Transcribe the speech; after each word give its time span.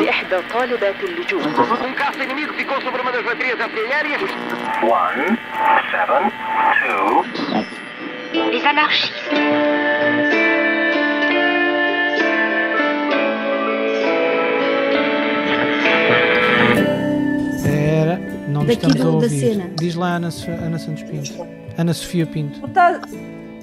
لإحدى 0.00 0.36
طالبات 0.52 0.96
اللجوء 1.04 1.42
Um 1.42 1.94
caça 1.94 2.24
inimigo 2.24 2.52
ficou 2.54 2.80
sobre 2.80 3.00
uma 3.02 3.12
das 3.12 3.22
baterias 3.24 3.60
artilhérias. 3.60 4.20
One, 4.82 5.26
seven, 5.92 6.22
two, 6.80 7.24
Les 8.52 8.64
anarchistes. 8.64 9.24
Era. 17.66 18.18
Não 18.48 18.62
me 18.62 18.68
Daqui 18.68 18.86
estamos 18.86 19.00
a 19.00 19.04
do- 19.04 19.10
da 19.10 19.16
ouvir. 19.26 19.40
cena. 19.40 19.70
Diz 19.78 19.94
lá 19.94 20.16
Ana, 20.16 20.30
Sof- 20.30 20.48
Ana 20.50 20.78
Santos 20.78 21.02
Pinto. 21.04 21.46
Ana 21.78 21.94
Sofia 21.94 22.26
Pinto. 22.26 22.60
Tu 22.60 22.66
estás, 22.66 23.00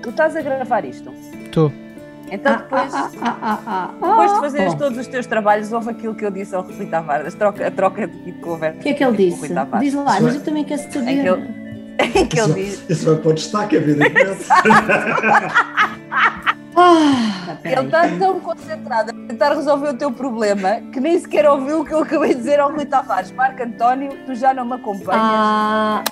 tu 0.02 0.10
estás 0.10 0.36
a 0.36 0.42
gravar 0.42 0.86
isto? 0.86 1.14
Estou. 1.44 1.72
Então 2.31 2.57
depois, 2.57 2.93
Ah, 2.95 3.11
ah, 3.21 3.39
ah, 3.43 3.63
ah, 3.67 3.91
depois 3.95 4.33
de 4.33 4.41
fazeres 4.41 4.75
todos 4.75 4.99
os 4.99 5.07
teus 5.07 5.27
trabalhos, 5.27 5.73
houve 5.73 5.91
aquilo 5.91 6.15
que 6.15 6.25
eu 6.25 6.31
disse 6.31 6.55
ao 6.55 6.63
Rui 6.63 6.87
Tavares, 6.87 7.35
a 7.35 7.39
troca, 7.39 7.67
a 7.67 7.71
troca 7.71 8.07
de 8.09 8.33
conversa. 8.35 8.79
O 8.79 8.83
que 8.83 8.89
é 8.91 8.95
que 8.95 9.05
ele 9.05 9.17
disse? 9.17 9.49
Diz 9.81 9.95
lá, 9.95 10.21
mas 10.21 10.35
eu 10.35 10.43
também 10.43 10.65
quero 10.65 10.83
Em 10.83 10.91
saber. 10.91 11.23
que 11.23 11.29
ele, 11.29 11.55
em 12.21 12.27
que 12.27 12.41
ele 12.41 12.55
diz, 12.55 12.85
Isso 12.91 13.07
vai 13.07 13.17
para 13.17 13.31
o 13.31 13.35
destaque, 13.35 13.77
evidentemente. 13.77 14.45
Ah, 16.79 17.59
ele 17.65 17.87
está 17.87 18.07
tão 18.19 18.39
concentrado 18.39 19.11
a 19.11 19.15
tentar 19.29 19.55
resolver 19.55 19.89
o 19.89 19.97
teu 19.97 20.13
problema 20.13 20.83
que 20.93 21.01
nem 21.01 21.19
sequer 21.19 21.49
ouviu 21.49 21.81
o 21.81 21.85
que 21.87 21.95
eu 21.95 22.01
acabei 22.01 22.31
de 22.35 22.41
dizer 22.41 22.61
ao 22.61 22.71
Rui 22.71 22.85
Tavares. 22.85 23.31
Marco 23.33 23.63
António, 23.63 24.11
tu 24.27 24.35
já 24.35 24.53
não 24.53 24.67
me 24.67 24.75
acompanhas. 24.75 25.15
Ah, 25.15 26.05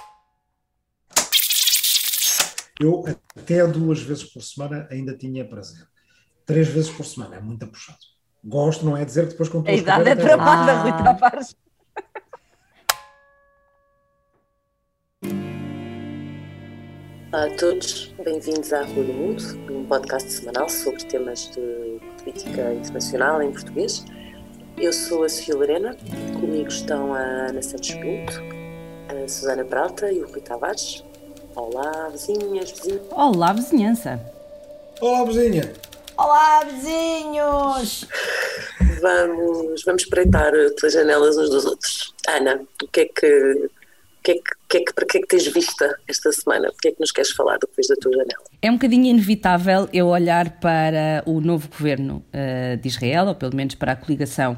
Eu 2.80 3.04
até 3.38 3.66
duas 3.66 4.00
vezes 4.02 4.24
por 4.24 4.40
semana 4.42 4.88
ainda 4.90 5.16
tinha 5.16 5.46
prazer. 5.46 5.86
Três 6.46 6.68
vezes 6.68 6.90
por 6.90 7.04
semana 7.06 7.36
é 7.36 7.40
muito 7.40 7.66
puxado. 7.66 7.98
Gosto, 8.44 8.84
não 8.84 8.96
é 8.96 9.04
dizer 9.04 9.24
que 9.24 9.30
depois 9.30 9.48
com 9.48 9.62
a 9.66 9.72
idade 9.72 10.10
é 10.10 10.14
tramada, 10.16 10.72
Ah. 10.72 10.82
Rui 10.82 10.92
Tavares. 10.92 11.56
Olá 17.32 17.46
a 17.46 17.56
todos, 17.56 18.14
bem-vindos 18.24 18.72
à 18.72 18.82
Rua 18.84 19.04
do 19.04 19.12
Mundo, 19.12 19.42
um 19.72 19.84
podcast 19.86 20.30
semanal 20.30 20.68
sobre 20.68 21.02
temas 21.04 21.50
de 21.50 21.98
política 22.18 22.72
internacional 22.74 23.42
em 23.42 23.50
português. 23.50 24.04
Eu 24.76 24.92
sou 24.92 25.24
a 25.24 25.28
Sofia 25.28 25.56
Lorena, 25.56 25.96
comigo 26.40 26.68
estão 26.68 27.12
a 27.14 27.18
Ana 27.18 27.60
Santos 27.62 27.90
Pinto, 27.92 28.40
a 29.08 29.28
Susana 29.28 29.64
Prata 29.64 30.12
e 30.12 30.22
o 30.22 30.28
Rui 30.30 30.40
Tavares. 30.42 31.04
Olá, 31.56 32.08
vizinhas, 32.10 32.70
vizinhos. 32.70 33.02
Olá, 33.10 33.52
vizinhança! 33.52 34.20
Olá, 35.00 35.24
vizinha. 35.24 35.72
Olá, 36.16 36.62
vizinhos! 36.64 38.06
Vamos, 39.00 39.82
vamos 39.84 40.02
espreitar 40.02 40.52
pelas 40.78 40.92
janelas 40.92 41.36
uns 41.36 41.50
dos 41.50 41.64
outros. 41.66 42.14
Ana, 42.28 42.60
o 42.82 42.88
que 42.88 43.00
é 43.00 43.04
que, 43.06 43.52
o 43.52 44.22
que, 44.22 44.30
é 44.30 44.34
que, 44.34 44.42
que, 44.68 44.76
é 44.76 44.84
que 44.84 44.92
para 44.94 45.06
que 45.06 45.18
é 45.18 45.20
que 45.20 45.26
tens 45.26 45.46
vista 45.48 45.98
esta 46.06 46.30
semana? 46.30 46.68
O 46.68 46.76
que 46.80 46.88
é 46.88 46.92
que 46.92 47.00
nos 47.00 47.10
queres 47.10 47.32
falar 47.32 47.58
do 47.58 47.66
que 47.66 47.76
vês 47.76 47.88
da 47.88 47.96
tua 47.96 48.12
janela? 48.12 48.44
É 48.62 48.70
um 48.70 48.74
bocadinho 48.74 49.06
inevitável 49.06 49.88
eu 49.92 50.06
olhar 50.06 50.60
para 50.60 51.24
o 51.26 51.40
novo 51.40 51.68
governo 51.68 52.24
eh, 52.32 52.76
de 52.76 52.88
Israel, 52.88 53.26
ou 53.26 53.34
pelo 53.34 53.56
menos 53.56 53.74
para 53.74 53.92
a 53.92 53.96
coligação 53.96 54.56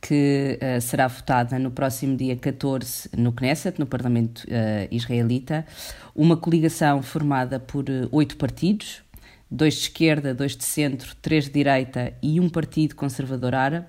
que 0.00 0.58
eh, 0.60 0.80
será 0.80 1.06
votada 1.06 1.58
no 1.58 1.70
próximo 1.70 2.16
dia 2.16 2.36
14 2.36 3.10
no 3.16 3.32
Knesset, 3.32 3.78
no 3.78 3.86
Parlamento 3.86 4.44
eh, 4.48 4.88
israelita. 4.90 5.64
Uma 6.14 6.36
coligação 6.36 7.00
formada 7.02 7.60
por 7.60 7.84
oito 8.10 8.36
partidos, 8.36 9.02
dois 9.50 9.74
de 9.74 9.80
esquerda, 9.80 10.34
dois 10.34 10.56
de 10.56 10.64
centro, 10.64 11.14
três 11.22 11.44
de 11.44 11.50
direita 11.50 12.12
e 12.22 12.40
um 12.40 12.48
partido 12.48 12.94
conservador 12.94 13.54
árabe, 13.54 13.86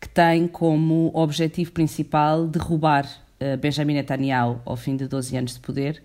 que 0.00 0.08
tem 0.08 0.46
como 0.46 1.10
objetivo 1.14 1.72
principal 1.72 2.46
derrubar 2.46 3.06
eh, 3.40 3.56
Benjamin 3.56 3.94
Netanyahu 3.94 4.60
ao 4.64 4.76
fim 4.76 4.96
de 4.96 5.06
12 5.06 5.36
anos 5.36 5.54
de 5.54 5.60
poder 5.60 6.02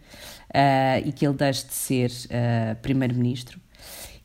eh, 0.54 1.02
e 1.06 1.12
que 1.12 1.26
ele 1.26 1.36
deixe 1.36 1.68
de 1.68 1.74
ser 1.74 2.12
eh, 2.30 2.76
primeiro-ministro. 2.82 3.60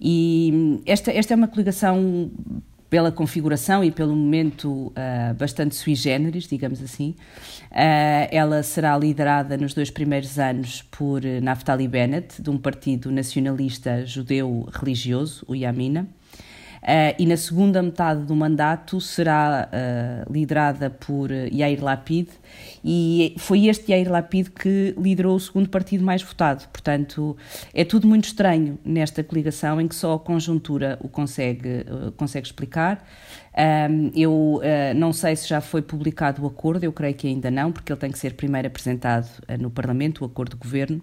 E 0.01 0.51
hum, 0.53 0.83
esta, 0.87 1.13
esta 1.13 1.35
é 1.35 1.37
uma 1.37 1.49
coligação 1.49 2.31
pela 2.95 3.11
configuração 3.11 3.83
e 3.83 3.91
pelo 3.91 4.15
momento 4.15 4.93
ah, 4.95 5.35
bastante 5.37 5.75
sui 5.75 5.97
generis, 5.97 6.47
digamos 6.47 6.81
assim. 6.81 7.17
Ah, 7.69 8.29
ela 8.31 8.63
será 8.63 8.97
liderada 8.97 9.57
nos 9.57 9.75
dois 9.75 9.91
primeiros 9.91 10.39
anos 10.39 10.83
por 10.93 11.25
eh, 11.25 11.41
Naftali 11.41 11.89
Bennett, 11.89 12.41
de 12.41 12.49
um 12.49 12.57
partido 12.57 13.11
nacionalista 13.11 14.07
judeu 14.07 14.69
religioso, 14.73 15.45
o 15.49 15.57
Yamina. 15.57 16.07
Uh, 16.85 17.17
e 17.19 17.25
na 17.25 17.39
segunda 17.39 17.83
metade 17.83 18.25
do 18.25 18.37
mandato 18.37 19.01
será 19.01 19.71
uh, 19.73 20.31
liderada 20.31 20.91
por 20.91 21.31
uh, 21.31 21.49
Yair 21.51 21.83
Lapid 21.83 22.29
e 22.85 23.35
foi 23.39 23.69
este 23.69 23.91
Yair 23.91 24.13
Lapid 24.13 24.51
que 24.51 24.95
liderou 24.99 25.35
o 25.35 25.41
segundo 25.41 25.71
partido 25.71 26.05
mais 26.05 26.21
votado. 26.21 26.69
Portanto, 26.69 27.35
é 27.73 27.87
tudo 27.87 28.07
muito 28.07 28.25
estranho 28.25 28.79
nesta 28.85 29.25
coligação 29.25 29.81
em 29.81 29.89
que 29.89 29.95
só 29.95 30.13
a 30.13 30.19
conjuntura 30.19 30.99
o 31.01 31.09
consegue, 31.09 31.87
consegue 32.19 32.49
explicar. 32.49 33.03
Um, 33.57 34.11
eu 34.15 34.61
não 34.95 35.15
sei 35.15 35.37
se 35.37 35.49
já 35.49 35.63
foi 35.63 35.81
publicado 35.81 36.43
o 36.43 36.47
acordo, 36.47 36.85
eu 36.85 36.93
creio 36.93 37.15
que 37.15 37.27
ainda 37.27 37.51
não, 37.51 37.73
porque 37.73 37.91
ele 37.91 38.01
tem 38.01 38.11
que 38.11 38.19
ser 38.19 38.35
primeiro 38.35 38.69
apresentado 38.69 39.29
no 39.59 39.71
Parlamento, 39.71 40.23
o 40.23 40.27
acordo 40.27 40.51
de 40.51 40.57
governo. 40.57 41.01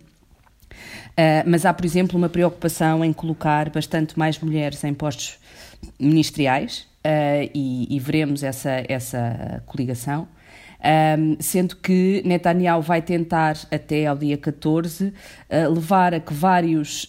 Uh, 1.11 1.43
mas 1.45 1.65
há, 1.65 1.73
por 1.73 1.85
exemplo, 1.85 2.17
uma 2.17 2.29
preocupação 2.29 3.03
em 3.03 3.11
colocar 3.11 3.69
bastante 3.69 4.17
mais 4.17 4.39
mulheres 4.39 4.83
em 4.83 4.93
postos 4.93 5.37
ministeriais 5.99 6.87
uh, 7.05 7.49
e, 7.53 7.87
e, 7.95 7.99
veremos 7.99 8.43
essa, 8.43 8.83
essa 8.87 9.63
coligação. 9.65 10.27
Um, 10.83 11.37
sendo 11.39 11.75
que 11.75 12.23
Netanyahu 12.25 12.81
vai 12.81 13.03
tentar, 13.03 13.55
até 13.71 14.07
ao 14.07 14.17
dia 14.17 14.35
14, 14.35 15.05
uh, 15.07 15.13
levar 15.71 16.15
a 16.15 16.19
que 16.19 16.33
vários 16.33 17.03
uh, 17.03 17.07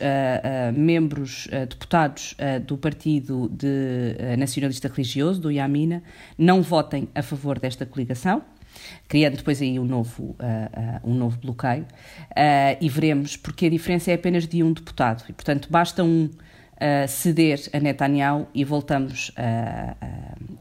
membros, 0.75 1.49
deputados 1.69 2.37
do 2.67 2.77
Partido 2.77 3.49
de, 3.49 4.37
Nacionalista 4.37 4.89
Religioso, 4.89 5.41
do 5.41 5.51
Yamina, 5.51 6.03
não 6.37 6.61
votem 6.61 7.09
a 7.15 7.23
favor 7.23 7.59
desta 7.59 7.87
coligação 7.87 8.43
criando 9.09 9.37
depois 9.37 9.61
aí 9.61 9.79
um 9.79 9.85
novo, 9.85 10.23
uh, 10.23 11.05
uh, 11.05 11.11
um 11.11 11.15
novo 11.15 11.39
bloqueio, 11.39 11.83
uh, 11.83 12.77
e 12.81 12.89
veremos, 12.89 13.37
porque 13.37 13.67
a 13.67 13.71
diferença 13.71 14.11
é 14.11 14.15
apenas 14.15 14.47
de 14.47 14.63
um 14.63 14.73
deputado, 14.73 15.25
e 15.29 15.33
portanto 15.33 15.69
basta 15.71 16.03
um 16.03 16.31
ceder 17.09 17.61
a 17.73 17.79
Netanyahu 17.79 18.49
e 18.55 18.65
voltamos 18.65 19.33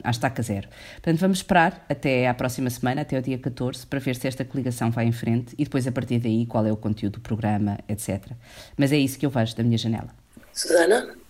à 0.04 0.10
estaca 0.10 0.42
zero. 0.42 0.68
Portanto, 0.94 1.20
vamos 1.20 1.38
esperar 1.40 1.86
até 1.90 2.28
à 2.28 2.34
próxima 2.34 2.70
semana, 2.70 3.02
até 3.02 3.18
o 3.18 3.22
dia 3.22 3.38
14, 3.38 3.86
para 3.86 4.00
ver 4.00 4.16
se 4.16 4.28
esta 4.28 4.46
coligação 4.46 4.92
vai 4.92 5.06
em 5.06 5.12
frente 5.12 5.56
e 5.58 5.64
depois 5.64 5.88
a 5.88 5.92
partir 5.92 6.20
daí 6.20 6.46
qual 6.46 6.66
é 6.66 6.72
o 6.72 6.78
conteúdo 6.78 7.14
do 7.14 7.22
programa, 7.22 7.78
etc. 7.88 8.32
Mas 8.78 8.92
é 8.92 8.98
isso 8.98 9.18
que 9.18 9.26
eu 9.26 9.30
vejo 9.30 9.56
da 9.56 9.64
minha 9.64 9.78
janela. 9.78 10.10
Susana? 10.54 11.22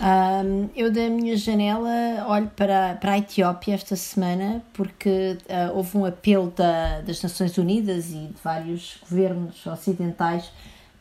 Um, 0.00 0.68
eu 0.76 0.92
da 0.92 1.08
minha 1.08 1.36
janela 1.36 2.24
olho 2.28 2.50
para, 2.54 2.94
para 2.94 3.12
a 3.12 3.18
Etiópia 3.18 3.74
esta 3.74 3.96
semana 3.96 4.62
porque 4.72 5.36
uh, 5.48 5.76
houve 5.76 5.96
um 5.96 6.04
apelo 6.04 6.52
da, 6.54 7.00
das 7.00 7.20
Nações 7.20 7.58
Unidas 7.58 8.10
e 8.10 8.26
de 8.28 8.36
vários 8.42 8.98
governos 9.08 9.66
ocidentais 9.66 10.52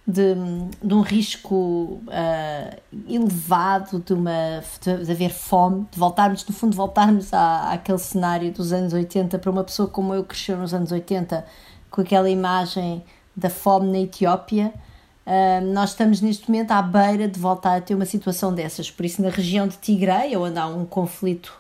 de, 0.08 0.36
de 0.82 0.94
um 0.94 1.02
risco 1.02 2.02
uh, 2.08 2.82
elevado 3.10 4.00
de, 4.00 4.14
uma, 4.14 4.64
de, 4.82 5.12
haver 5.12 5.32
fome, 5.32 5.86
de 5.92 6.00
voltarmos, 6.00 6.46
no 6.48 6.56
fundo, 6.56 6.78
voltarmos 6.78 7.34
à, 7.34 7.74
àquele 7.74 7.98
cenário 7.98 8.50
dos 8.54 8.72
anos 8.72 8.94
80 8.94 9.38
para 9.38 9.52
uma 9.52 9.66
pessoa 9.66 9.90
como 9.90 10.14
eu 10.14 10.24
cresceu 10.24 10.58
nos 10.58 10.74
anos 10.74 10.94
80 10.94 11.46
com 11.92 12.00
aquela 12.00 12.30
imagem 12.30 13.04
da 13.36 13.50
fome 13.50 13.92
na 13.92 14.00
Etiópia. 14.00 14.74
Uh, 15.26 15.74
nós 15.74 15.90
estamos 15.90 16.22
neste 16.22 16.50
momento 16.50 16.72
à 16.72 16.82
beira 16.82 17.28
de 17.28 17.38
voltar 17.38 17.76
a 17.76 17.82
ter 17.82 17.94
uma 17.94 18.06
situação 18.06 18.56
dessas. 18.56 18.90
Por 18.90 19.06
isso, 19.06 19.22
na 19.22 19.30
região 19.30 19.68
de 19.68 19.76
Tigray, 19.76 20.38
onde 20.38 20.58
há 20.58 20.68
um 20.68 20.86
conflito, 20.86 21.54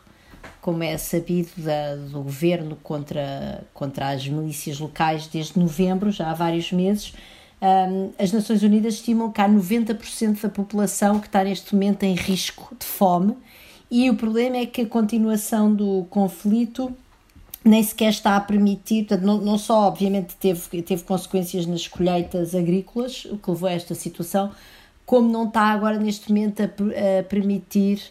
como 0.61 0.83
é 0.83 0.97
sabido, 0.97 1.49
da, 1.57 1.97
do 1.97 2.23
governo 2.23 2.77
contra, 2.81 3.65
contra 3.73 4.07
as 4.11 4.25
milícias 4.25 4.79
locais 4.79 5.27
desde 5.27 5.59
novembro, 5.59 6.11
já 6.11 6.31
há 6.31 6.33
vários 6.33 6.71
meses, 6.71 7.13
um, 7.61 8.11
as 8.19 8.31
Nações 8.31 8.61
Unidas 8.61 8.95
estimam 8.95 9.31
que 9.31 9.41
há 9.41 9.49
90% 9.49 10.41
da 10.41 10.49
população 10.49 11.19
que 11.19 11.27
está 11.27 11.43
neste 11.43 11.73
momento 11.73 12.03
em 12.03 12.13
risco 12.13 12.75
de 12.77 12.85
fome. 12.85 13.35
E 13.89 14.09
o 14.09 14.15
problema 14.15 14.57
é 14.57 14.65
que 14.65 14.81
a 14.81 14.85
continuação 14.85 15.73
do 15.73 16.05
conflito 16.09 16.93
nem 17.63 17.83
sequer 17.83 18.09
está 18.09 18.35
a 18.35 18.39
permitir, 18.39 19.05
portanto, 19.05 19.25
não, 19.25 19.37
não 19.39 19.57
só 19.57 19.87
obviamente 19.87 20.35
teve, 20.35 20.81
teve 20.81 21.03
consequências 21.03 21.65
nas 21.65 21.87
colheitas 21.87 22.55
agrícolas, 22.55 23.25
o 23.25 23.37
que 23.37 23.49
levou 23.49 23.67
a 23.67 23.73
esta 23.73 23.93
situação, 23.93 24.51
como 25.05 25.29
não 25.29 25.47
está 25.47 25.63
agora 25.63 25.97
neste 25.97 26.29
momento 26.29 26.61
a, 26.61 26.65
a 26.65 27.23
permitir 27.23 28.01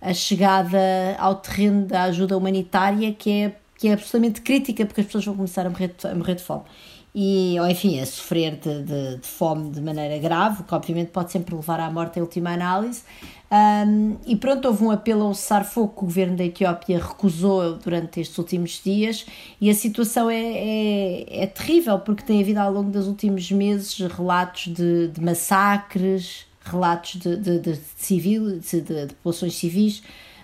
a 0.00 0.12
chegada 0.12 0.78
ao 1.18 1.36
terreno 1.36 1.86
da 1.86 2.04
ajuda 2.04 2.36
humanitária, 2.36 3.12
que 3.12 3.30
é, 3.30 3.56
que 3.76 3.88
é 3.88 3.92
absolutamente 3.94 4.40
crítica, 4.42 4.84
porque 4.84 5.00
as 5.00 5.06
pessoas 5.06 5.24
vão 5.24 5.36
começar 5.36 5.66
a 5.66 5.70
morrer 5.70 5.94
a 6.04 6.14
morrer 6.14 6.34
de 6.34 6.42
fome. 6.42 6.64
E, 7.18 7.58
ou 7.58 7.66
enfim, 7.66 7.98
a 7.98 8.04
sofrer 8.04 8.56
de, 8.56 8.82
de, 8.82 9.16
de, 9.16 9.26
fome 9.26 9.70
de 9.70 9.80
maneira 9.80 10.18
grave, 10.18 10.62
que 10.64 10.74
obviamente 10.74 11.08
pode 11.08 11.32
sempre 11.32 11.54
levar 11.54 11.80
à 11.80 11.90
morte 11.90 12.18
em 12.18 12.22
última 12.22 12.50
análise. 12.50 13.04
Um, 13.50 14.18
e 14.26 14.36
pronto, 14.36 14.68
houve 14.68 14.84
um 14.84 14.90
apelo 14.90 15.22
ao 15.22 15.32
cessar-fogo 15.32 15.94
que 15.94 16.02
o 16.02 16.04
governo 16.04 16.36
da 16.36 16.44
Etiópia 16.44 16.98
recusou 16.98 17.76
durante 17.76 18.20
estes 18.20 18.36
últimos 18.36 18.82
dias 18.84 19.24
e 19.58 19.70
a 19.70 19.74
situação 19.74 20.28
é, 20.28 20.36
é, 20.36 21.44
é 21.44 21.46
terrível 21.46 21.98
porque 22.00 22.22
tem 22.22 22.42
havido 22.42 22.60
ao 22.60 22.70
longo 22.70 22.90
dos 22.90 23.06
últimos 23.06 23.50
meses 23.50 23.98
relatos 23.98 24.74
de, 24.74 25.08
de 25.08 25.20
massacres, 25.22 26.44
relatos 26.60 27.14
de, 27.14 27.36
de, 27.36 27.58
de, 27.60 27.80
civil, 27.96 28.60
de, 28.60 28.80
de, 28.82 29.06
populações 29.14 29.54
civis, 29.54 30.02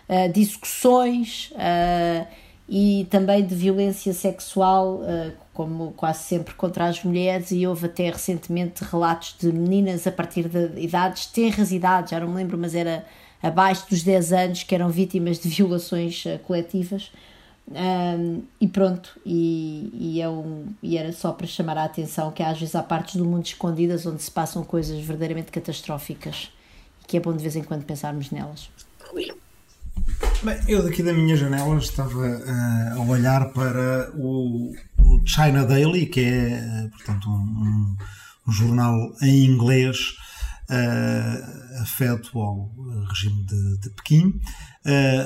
uh, 0.08 0.38
execuções 0.38 1.52
uh, 1.52 2.26
e 2.68 3.06
também 3.10 3.44
de 3.44 3.54
violência 3.54 4.12
sexual, 4.12 5.00
uh, 5.00 5.32
como 5.52 5.92
quase 5.92 6.24
sempre 6.24 6.54
contra 6.54 6.86
as 6.86 7.02
mulheres, 7.02 7.50
e 7.50 7.66
houve 7.66 7.86
até 7.86 8.10
recentemente 8.10 8.84
relatos 8.84 9.36
de 9.38 9.52
meninas 9.52 10.06
a 10.06 10.12
partir 10.12 10.48
de 10.48 10.80
idades, 10.80 11.26
tenras 11.26 11.72
idades, 11.72 12.10
já 12.10 12.20
não 12.20 12.28
me 12.28 12.36
lembro, 12.36 12.56
mas 12.56 12.74
era 12.74 13.04
abaixo 13.42 13.88
dos 13.90 14.02
10 14.02 14.32
anos, 14.32 14.62
que 14.62 14.74
eram 14.74 14.88
vítimas 14.88 15.38
de 15.38 15.48
violações 15.48 16.24
coletivas. 16.46 17.10
Um, 17.68 18.42
e 18.60 18.66
pronto, 18.66 19.20
e, 19.24 19.90
e, 19.94 20.20
é 20.20 20.28
um, 20.28 20.66
e 20.82 20.98
era 20.98 21.12
só 21.12 21.32
para 21.32 21.46
chamar 21.46 21.78
a 21.78 21.84
atenção 21.84 22.32
que 22.32 22.42
às 22.42 22.58
vezes 22.58 22.74
há 22.74 22.82
partes 22.82 23.16
do 23.16 23.24
mundo 23.24 23.46
escondidas 23.46 24.04
onde 24.04 24.20
se 24.20 24.30
passam 24.30 24.64
coisas 24.64 24.98
verdadeiramente 24.98 25.52
catastróficas 25.52 26.50
que 27.06 27.16
é 27.16 27.20
bom 27.20 27.36
de 27.36 27.42
vez 27.42 27.56
em 27.56 27.62
quando 27.62 27.84
pensarmos 27.84 28.30
nelas. 28.30 28.70
Bem, 30.42 30.58
eu 30.66 30.82
daqui 30.82 31.04
da 31.04 31.12
minha 31.12 31.36
janela 31.36 31.76
estava 31.78 32.18
uh, 32.18 33.00
a 33.00 33.00
olhar 33.00 33.52
para 33.52 34.10
o, 34.16 34.72
o, 34.98 35.24
China 35.24 35.64
Daily, 35.64 36.06
que 36.06 36.18
é, 36.18 36.84
uh, 36.84 36.90
portanto, 36.90 37.30
um, 37.30 37.96
um, 38.48 38.52
jornal 38.52 39.14
em 39.22 39.44
inglês 39.44 40.16
uh, 40.68 41.82
afeto 41.82 42.40
ao 42.40 42.72
regime 43.08 43.44
de, 43.44 43.78
de 43.78 43.90
Pequim, 43.90 44.40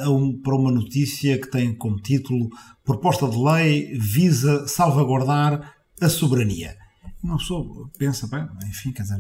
um, 0.07 0.39
para 0.43 0.55
uma 0.55 0.71
notícia 0.71 1.41
que 1.41 1.51
tem 1.51 1.75
como 1.75 1.97
título 1.97 2.51
Proposta 2.85 3.27
de 3.27 3.39
Lei 3.39 3.99
visa 3.99 4.69
salvaguardar 4.69 5.77
a 5.99 6.09
soberania. 6.11 6.77
Uma 7.23 7.39
pessoa 7.39 7.91
pensa, 7.97 8.27
bem, 8.27 8.47
enfim, 8.69 8.93
quer 8.93 9.05
dizer, 9.05 9.19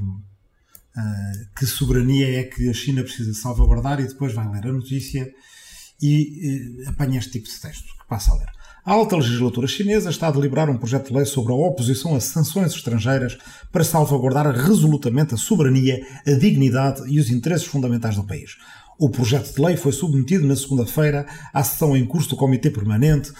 que 1.56 1.64
soberania 1.64 2.40
é 2.40 2.44
que 2.44 2.69
a 2.69 2.75
China 2.75 3.02
precisa 3.02 3.32
salvaguardar 3.32 3.99
e 3.99 4.06
depois 4.06 4.34
vai 4.34 4.46
ler 4.50 4.67
a 4.67 4.73
notícia 4.73 5.26
e 6.00 6.82
uh, 6.84 6.90
apanha 6.90 7.19
este 7.19 7.32
tipo 7.32 7.48
de 7.48 7.60
texto 7.60 7.84
que 7.84 8.08
passa 8.08 8.32
a 8.32 8.37
ler. 8.37 8.48
A 8.84 8.93
alta 8.93 9.16
legislatura 9.16 9.66
chinesa 9.66 10.10
está 10.10 10.28
a 10.28 10.31
deliberar 10.31 10.70
um 10.70 10.78
projeto 10.78 11.08
de 11.08 11.14
lei 11.14 11.25
sobre 11.25 11.52
a 11.52 11.56
oposição 11.56 12.14
a 12.14 12.20
sanções 12.20 12.72
estrangeiras 12.72 13.37
para 13.72 13.82
salvaguardar 13.82 14.48
resolutamente 14.54 15.34
a 15.34 15.37
soberania, 15.37 16.06
a 16.25 16.31
dignidade 16.31 17.02
e 17.08 17.19
os 17.19 17.28
interesses 17.28 17.66
fundamentais 17.66 18.14
do 18.14 18.25
país. 18.25 18.56
O 18.96 19.10
projeto 19.10 19.52
de 19.52 19.60
lei 19.60 19.76
foi 19.76 19.90
submetido 19.90 20.46
na 20.46 20.54
segunda-feira 20.54 21.26
à 21.52 21.64
sessão 21.64 21.96
em 21.96 22.06
curso 22.06 22.31
do 22.31 22.37
Comitê 22.37 22.70
Permanente 22.70 23.32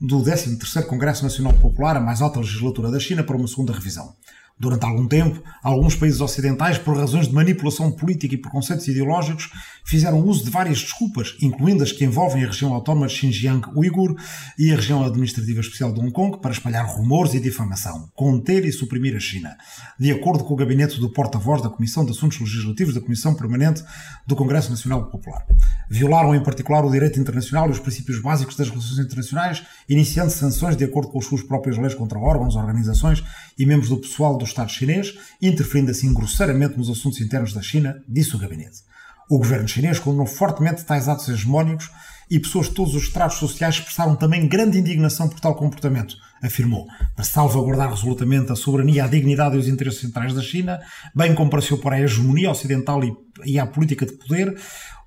do 0.00 0.18
13º 0.18 0.86
Congresso 0.86 1.22
Nacional 1.22 1.52
Popular, 1.54 1.96
a 1.96 2.00
mais 2.00 2.20
alta 2.20 2.40
legislatura 2.40 2.90
da 2.90 3.00
China, 3.00 3.24
para 3.24 3.36
uma 3.36 3.48
segunda 3.48 3.72
revisão. 3.72 4.14
Durante 4.60 4.84
algum 4.84 5.06
tempo, 5.06 5.42
alguns 5.62 5.94
países 5.94 6.20
ocidentais, 6.20 6.76
por 6.76 6.94
razões 6.94 7.28
de 7.28 7.34
manipulação 7.34 7.90
política 7.90 8.34
e 8.34 8.36
por 8.36 8.52
conceitos 8.52 8.86
ideológicos, 8.88 9.48
fizeram 9.86 10.20
uso 10.20 10.44
de 10.44 10.50
várias 10.50 10.82
desculpas, 10.82 11.34
incluindo 11.40 11.82
as 11.82 11.92
que 11.92 12.04
envolvem 12.04 12.44
a 12.44 12.46
região 12.46 12.74
autónoma 12.74 13.06
de 13.06 13.14
Xinjiang 13.14 13.66
Uigur 13.74 14.14
e 14.58 14.70
a 14.70 14.76
região 14.76 15.02
administrativa 15.02 15.60
especial 15.60 15.94
de 15.94 16.00
Hong 16.00 16.12
Kong, 16.12 16.38
para 16.42 16.52
espalhar 16.52 16.84
rumores 16.84 17.32
e 17.32 17.40
difamação, 17.40 18.10
conter 18.14 18.66
e 18.66 18.70
suprimir 18.70 19.16
a 19.16 19.18
China. 19.18 19.56
De 19.98 20.10
acordo 20.10 20.44
com 20.44 20.52
o 20.52 20.56
gabinete 20.58 21.00
do 21.00 21.08
porta-voz 21.08 21.62
da 21.62 21.70
Comissão 21.70 22.04
de 22.04 22.10
Assuntos 22.10 22.38
Legislativos 22.38 22.92
da 22.92 23.00
Comissão 23.00 23.34
Permanente 23.34 23.82
do 24.26 24.36
Congresso 24.36 24.68
Nacional 24.68 25.06
Popular. 25.06 25.46
Violaram 25.88 26.34
em 26.34 26.42
particular 26.42 26.84
o 26.84 26.90
direito 26.90 27.18
internacional 27.18 27.68
e 27.68 27.72
os 27.72 27.78
princípios 27.78 28.20
básicos 28.20 28.56
das 28.56 28.68
relações 28.68 28.98
internacionais, 28.98 29.62
iniciando 29.88 30.30
sanções 30.30 30.76
de 30.76 30.84
acordo 30.84 31.08
com 31.08 31.18
as 31.18 31.24
suas 31.24 31.42
próprias 31.42 31.78
leis 31.78 31.94
contra 31.94 32.18
órgãos, 32.18 32.56
organizações 32.56 33.24
e 33.58 33.64
membros 33.64 33.88
do 33.88 33.96
pessoal 33.96 34.36
do 34.36 34.49
Estado 34.50 34.70
chinês, 34.70 35.14
interferindo 35.40 35.90
assim 35.90 36.12
grosseiramente 36.12 36.76
nos 36.76 36.90
assuntos 36.90 37.20
internos 37.20 37.52
da 37.52 37.62
China, 37.62 38.02
disse 38.08 38.36
o 38.36 38.38
gabinete. 38.38 38.80
O 39.28 39.38
governo 39.38 39.68
chinês 39.68 39.98
condenou 39.98 40.26
fortemente 40.26 40.84
tais 40.84 41.08
atos 41.08 41.28
hegemónicos 41.28 41.88
e 42.30 42.38
pessoas 42.38 42.68
de 42.68 42.74
todos 42.74 42.94
os 42.94 43.04
estratos 43.04 43.38
sociais 43.38 43.76
expressaram 43.76 44.14
também 44.16 44.46
grande 44.46 44.78
indignação 44.78 45.28
por 45.28 45.40
tal 45.40 45.54
comportamento, 45.54 46.16
afirmou, 46.42 46.86
para 47.14 47.24
salvaguardar 47.24 47.90
resolutamente 47.90 48.52
a 48.52 48.56
soberania, 48.56 49.04
a 49.04 49.08
dignidade 49.08 49.56
e 49.56 49.58
os 49.58 49.68
interesses 49.68 50.00
centrais 50.00 50.34
da 50.34 50.42
China, 50.42 50.80
bem 51.14 51.34
como 51.34 51.50
para 51.50 51.60
se 51.60 51.74
opor 51.74 51.92
à 51.92 52.00
hegemonia 52.00 52.50
ocidental 52.50 53.00
e 53.44 53.58
à 53.58 53.66
política 53.66 54.06
de 54.06 54.12
poder, 54.12 54.56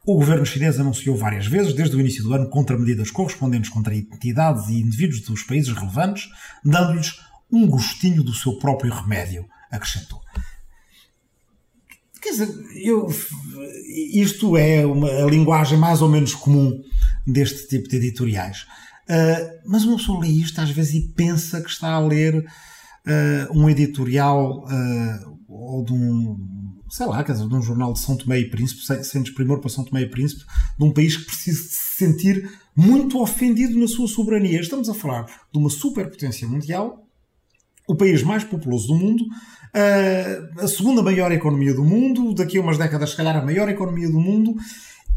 o 0.05 0.15
governo 0.15 0.45
chinês 0.45 0.79
anunciou 0.79 1.15
várias 1.15 1.47
vezes, 1.47 1.73
desde 1.73 1.95
o 1.95 1.99
início 1.99 2.23
do 2.23 2.33
ano, 2.33 2.49
contramedidas 2.49 3.09
correspondentes 3.09 3.69
contra 3.69 3.95
entidades 3.95 4.67
e 4.67 4.81
indivíduos 4.81 5.21
dos 5.21 5.43
países 5.43 5.73
relevantes, 5.73 6.29
dando-lhes 6.63 7.21
um 7.53 7.67
gostinho 7.67 8.23
do 8.23 8.33
seu 8.33 8.57
próprio 8.57 8.91
remédio, 8.91 9.45
acrescentou. 9.71 10.19
Quer 12.19 12.31
dizer, 12.31 12.49
eu, 12.75 13.07
isto 14.13 14.57
é 14.57 14.85
uma, 14.85 15.09
a 15.09 15.25
linguagem 15.25 15.77
mais 15.77 16.01
ou 16.01 16.09
menos 16.09 16.33
comum 16.33 16.81
deste 17.27 17.67
tipo 17.67 17.87
de 17.87 17.97
editoriais. 17.97 18.65
Uh, 19.03 19.59
mas 19.65 19.83
uma 19.83 19.97
pessoa 19.97 20.21
lê 20.21 20.29
isto 20.29 20.59
às 20.59 20.71
vezes 20.71 20.93
e 20.93 21.01
pensa 21.09 21.61
que 21.61 21.69
está 21.69 21.91
a 21.91 21.99
ler 21.99 22.37
uh, 22.37 23.59
um 23.59 23.69
editorial 23.69 24.63
uh, 24.63 25.37
ou 25.49 25.83
de 25.83 25.91
um, 25.93 26.37
sei 26.89 27.05
lá, 27.05 27.21
quer 27.23 27.33
dizer, 27.33 27.47
de 27.47 27.53
um 27.53 27.61
jornal 27.61 27.91
de 27.91 27.99
São 27.99 28.15
Tomé 28.15 28.39
e 28.39 28.49
Príncipe, 28.49 28.81
sem 29.03 29.21
desprimor 29.21 29.59
para 29.59 29.69
São 29.69 29.83
Tomé 29.83 30.03
e 30.03 30.09
Príncipe, 30.09 30.45
de 30.79 30.85
um 30.85 30.93
país 30.93 31.17
que 31.17 31.25
precisa 31.25 31.61
se 31.61 31.97
sentir 31.97 32.49
muito 32.75 33.21
ofendido 33.21 33.77
na 33.77 33.87
sua 33.87 34.07
soberania. 34.07 34.61
Estamos 34.61 34.87
a 34.89 34.93
falar 34.93 35.25
de 35.25 35.59
uma 35.59 35.69
superpotência 35.69 36.47
mundial 36.47 37.02
o 37.87 37.95
país 37.95 38.23
mais 38.23 38.43
populoso 38.43 38.87
do 38.87 38.95
mundo, 38.95 39.25
a 40.59 40.67
segunda 40.67 41.01
maior 41.01 41.31
economia 41.31 41.73
do 41.73 41.83
mundo, 41.83 42.33
daqui 42.33 42.57
a 42.57 42.61
umas 42.61 42.77
décadas, 42.77 43.11
se 43.11 43.17
calhar, 43.17 43.35
a 43.35 43.45
maior 43.45 43.67
economia 43.69 44.09
do 44.09 44.19
mundo, 44.19 44.55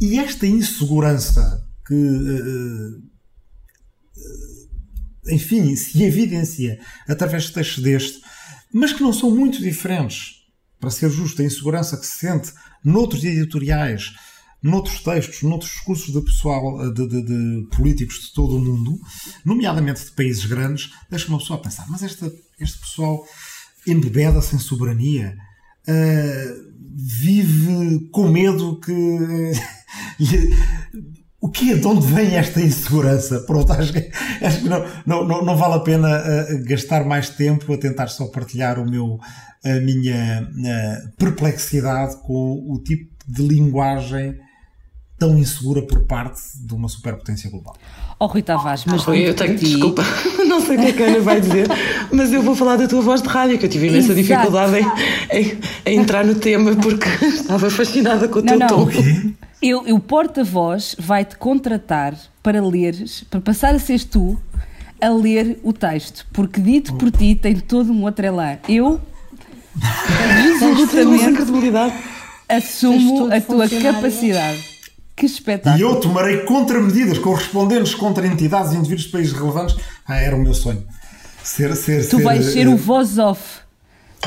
e 0.01 0.19
esta 0.19 0.47
insegurança 0.47 1.67
que, 1.87 1.95
eh, 1.95 2.99
eh, 5.29 5.35
enfim, 5.35 5.75
se 5.77 6.03
evidencia 6.03 6.79
através 7.09 7.45
de 7.45 7.53
textos 7.53 7.83
deste, 7.83 8.21
mas 8.73 8.93
que 8.93 9.03
não 9.03 9.13
são 9.13 9.31
muito 9.31 9.61
diferentes, 9.61 10.43
para 10.81 10.91
ser 10.91 11.11
justo, 11.11 11.41
a 11.41 11.45
insegurança 11.45 11.97
que 11.97 12.07
se 12.07 12.19
sente 12.19 12.53
noutros 12.85 13.25
editoriais 13.25 14.13
noutros 14.67 15.01
textos, 15.01 15.43
noutros 15.43 15.71
discursos 15.71 16.13
de 16.13 16.21
pessoal, 16.21 16.85
eh, 16.85 16.93
de, 16.93 17.07
de, 17.09 17.23
de, 17.23 17.67
políticos 17.77 18.21
de 18.21 18.33
todo 18.35 18.57
o 18.57 18.61
mundo, 18.61 18.99
nomeadamente 19.45 20.05
de 20.05 20.11
países 20.11 20.45
grandes, 20.45 20.91
deixa 21.09 21.29
uma 21.29 21.39
pessoa 21.39 21.59
a 21.59 21.63
pensar, 21.63 21.87
mas 21.89 22.03
esta, 22.03 22.31
este 22.61 22.79
pessoal 22.79 23.25
embebeda-se 23.87 24.57
em 24.57 24.59
soberania, 24.59 25.37
uh, 25.89 26.77
vive 26.95 28.09
com 28.11 28.29
medo 28.29 28.81
que. 28.81 28.93
o 31.41 31.49
que 31.49 31.73
é 31.73 31.77
de 31.77 31.87
onde 31.87 32.05
vem 32.07 32.35
esta 32.35 32.61
insegurança? 32.61 33.41
Pronto, 33.43 33.73
acho 33.73 33.93
que, 33.93 34.11
acho 34.45 34.63
que 34.63 34.69
não, 34.69 34.85
não, 35.07 35.45
não, 35.45 35.57
vale 35.57 35.75
a 35.75 35.81
pena 35.81 36.09
uh, 36.09 36.65
gastar 36.65 37.05
mais 37.05 37.31
tempo 37.31 37.73
a 37.73 37.79
tentar 37.79 38.09
só 38.09 38.27
partilhar 38.27 38.81
o 38.81 38.91
meu, 38.91 39.21
a 39.65 39.81
minha 39.81 40.43
uh, 40.43 41.17
perplexidade 41.17 42.17
com 42.23 42.65
o 42.69 42.83
tipo 42.83 43.15
de 43.29 43.43
linguagem 43.43 44.37
tão 45.19 45.37
insegura 45.39 45.83
por 45.83 46.05
parte 46.05 46.41
de 46.55 46.75
uma 46.75 46.89
superpotência 46.89 47.51
global. 47.51 47.75
Oh, 48.19 48.27
Rui 48.27 48.43
Tavares, 48.43 48.85
mas. 48.85 49.03
Rui, 49.03 49.29
eu 49.29 49.35
tenho, 49.35 49.57
ti... 49.57 49.65
desculpa, 49.65 50.03
não 50.47 50.61
sei 50.61 50.77
o 50.77 50.81
que 50.81 50.87
é 50.87 50.93
que 50.93 51.03
a 51.03 51.07
Ana 51.07 51.21
vai 51.21 51.41
dizer, 51.41 51.67
mas 52.13 52.33
eu 52.33 52.43
vou 52.43 52.55
falar 52.55 52.77
da 52.77 52.87
tua 52.87 53.01
voz 53.01 53.23
de 53.23 53.29
rádio, 53.29 53.59
que 53.59 53.67
eu 53.67 53.71
tive 53.71 53.89
imensa 53.89 54.15
dificuldade 54.15 54.79
em, 54.79 55.39
em, 55.39 55.59
em, 55.87 55.99
entrar 55.99 56.25
no 56.25 56.35
tema 56.35 56.75
porque 56.77 57.09
estava 57.27 57.71
fascinada 57.71 58.29
com 58.29 58.39
o 58.39 58.43
teu 58.43 58.59
não, 58.59 58.67
tom. 58.67 58.89
Eu, 59.63 59.81
o 59.95 60.01
porta-voz 60.01 60.95
vai-te 60.99 61.37
contratar 61.37 62.15
para 62.43 62.63
leres, 62.63 63.25
para 63.31 63.41
passar 63.41 63.75
a 63.75 63.79
ser 63.79 64.05
tu 64.05 64.39
a 65.01 65.09
ler 65.09 65.59
o 65.63 65.73
texto, 65.73 66.27
porque 66.33 66.61
dito 66.61 66.95
por 66.95 67.11
ti 67.11 67.35
tem 67.35 67.57
todo 67.57 67.93
um 67.93 68.05
outro 68.05 68.25
elan. 68.25 68.59
Eu. 68.69 69.01
absolutamente 70.63 71.43
assumo 72.49 73.33
a 73.33 73.41
tua 73.41 73.69
capacidade. 73.69 74.76
Que 75.17 75.25
espetáculo. 75.25 75.79
E 75.79 75.81
eu 75.81 75.99
tomarei 75.99 76.39
contramedidas 76.41 77.19
correspondentes 77.19 77.95
contra 77.95 78.27
entidades 78.27 78.73
e 78.73 78.77
indivíduos 78.77 79.07
de 79.07 79.13
países 79.13 79.33
relevantes. 79.33 79.77
Ah, 80.07 80.17
era 80.17 80.37
o 80.37 80.39
meu 80.39 80.53
sonho. 80.53 80.85
Ser, 81.43 81.75
ser, 81.75 82.07
tu 82.09 82.19
ser, 82.19 82.23
vais 82.23 82.45
ser 82.45 82.69
uh, 82.69 82.75
o 82.75 82.77
voz-off 82.77 83.61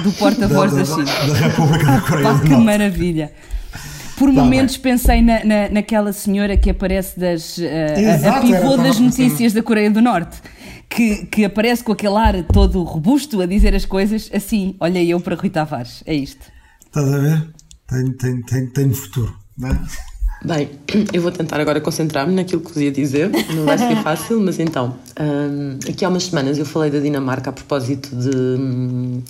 do 0.01 0.11
porta-voz 0.13 0.71
da, 0.71 0.79
da, 0.79 0.85
China. 0.85 1.05
Da, 1.05 1.33
República 1.33 1.85
da 1.85 2.01
Coreia 2.07 2.29
ah, 2.29 2.33
do 2.33 2.41
Que 2.41 2.49
Norte. 2.49 2.65
maravilha. 2.65 3.31
Por 4.17 4.33
tá 4.33 4.41
momentos 4.41 4.77
bem. 4.77 4.91
pensei 4.91 5.21
na, 5.21 5.45
na, 5.45 5.69
naquela 5.69 6.11
senhora 6.11 6.57
que 6.57 6.69
aparece 6.69 7.19
das, 7.19 7.57
uh, 7.57 7.63
Exato, 7.63 8.27
a, 8.27 8.37
a 8.37 8.41
pivô 8.41 8.77
das 8.77 8.99
notícias 8.99 9.53
da 9.53 9.61
Coreia 9.61 9.91
do 9.91 10.01
Norte 10.01 10.41
que, 10.89 11.25
que 11.27 11.45
aparece 11.45 11.83
com 11.83 11.91
aquele 11.91 12.17
ar 12.17 12.43
todo 12.45 12.81
robusto 12.83 13.39
a 13.41 13.45
dizer 13.45 13.75
as 13.75 13.85
coisas, 13.85 14.29
assim, 14.33 14.75
olha 14.79 15.01
eu 15.03 15.21
para 15.21 15.35
Rui 15.35 15.49
Tavares. 15.49 16.03
É 16.05 16.15
isto. 16.15 16.45
Estás 16.85 17.13
a 17.13 17.17
ver? 17.17 17.47
Tenho, 17.87 18.17
tenho, 18.17 18.43
tenho, 18.43 18.69
tenho 18.71 18.93
futuro. 18.93 19.37
Não 19.57 19.69
é? 19.69 19.79
Bem, 20.43 20.69
eu 21.11 21.21
vou 21.21 21.31
tentar 21.31 21.59
agora 21.59 21.81
concentrar-me 21.81 22.33
naquilo 22.33 22.61
que 22.61 22.71
vos 22.71 22.81
ia 22.81 22.91
dizer, 22.91 23.29
não 23.53 23.65
vai 23.65 23.77
ser 23.77 23.95
fácil, 24.01 24.39
mas 24.39 24.57
então, 24.59 24.95
hum, 25.19 25.77
aqui 25.87 26.05
há 26.05 26.09
umas 26.09 26.23
semanas 26.23 26.57
eu 26.57 26.65
falei 26.65 26.89
da 26.89 26.99
Dinamarca 26.99 27.49
a 27.49 27.53
propósito 27.53 28.15
de, 28.15 28.37
hum, 28.37 29.21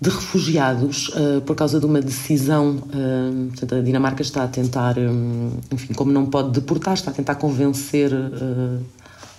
de 0.00 0.08
refugiados 0.08 1.08
uh, 1.08 1.42
por 1.42 1.54
causa 1.54 1.78
de 1.78 1.84
uma 1.84 2.00
decisão. 2.00 2.76
Uh, 2.76 3.48
portanto, 3.48 3.74
a 3.74 3.80
Dinamarca 3.82 4.22
está 4.22 4.44
a 4.44 4.48
tentar, 4.48 4.98
um, 4.98 5.50
enfim, 5.70 5.92
como 5.92 6.10
não 6.10 6.26
pode 6.26 6.50
deportar, 6.52 6.94
está 6.94 7.10
a 7.10 7.14
tentar 7.14 7.34
convencer 7.34 8.10
uh, 8.10 8.82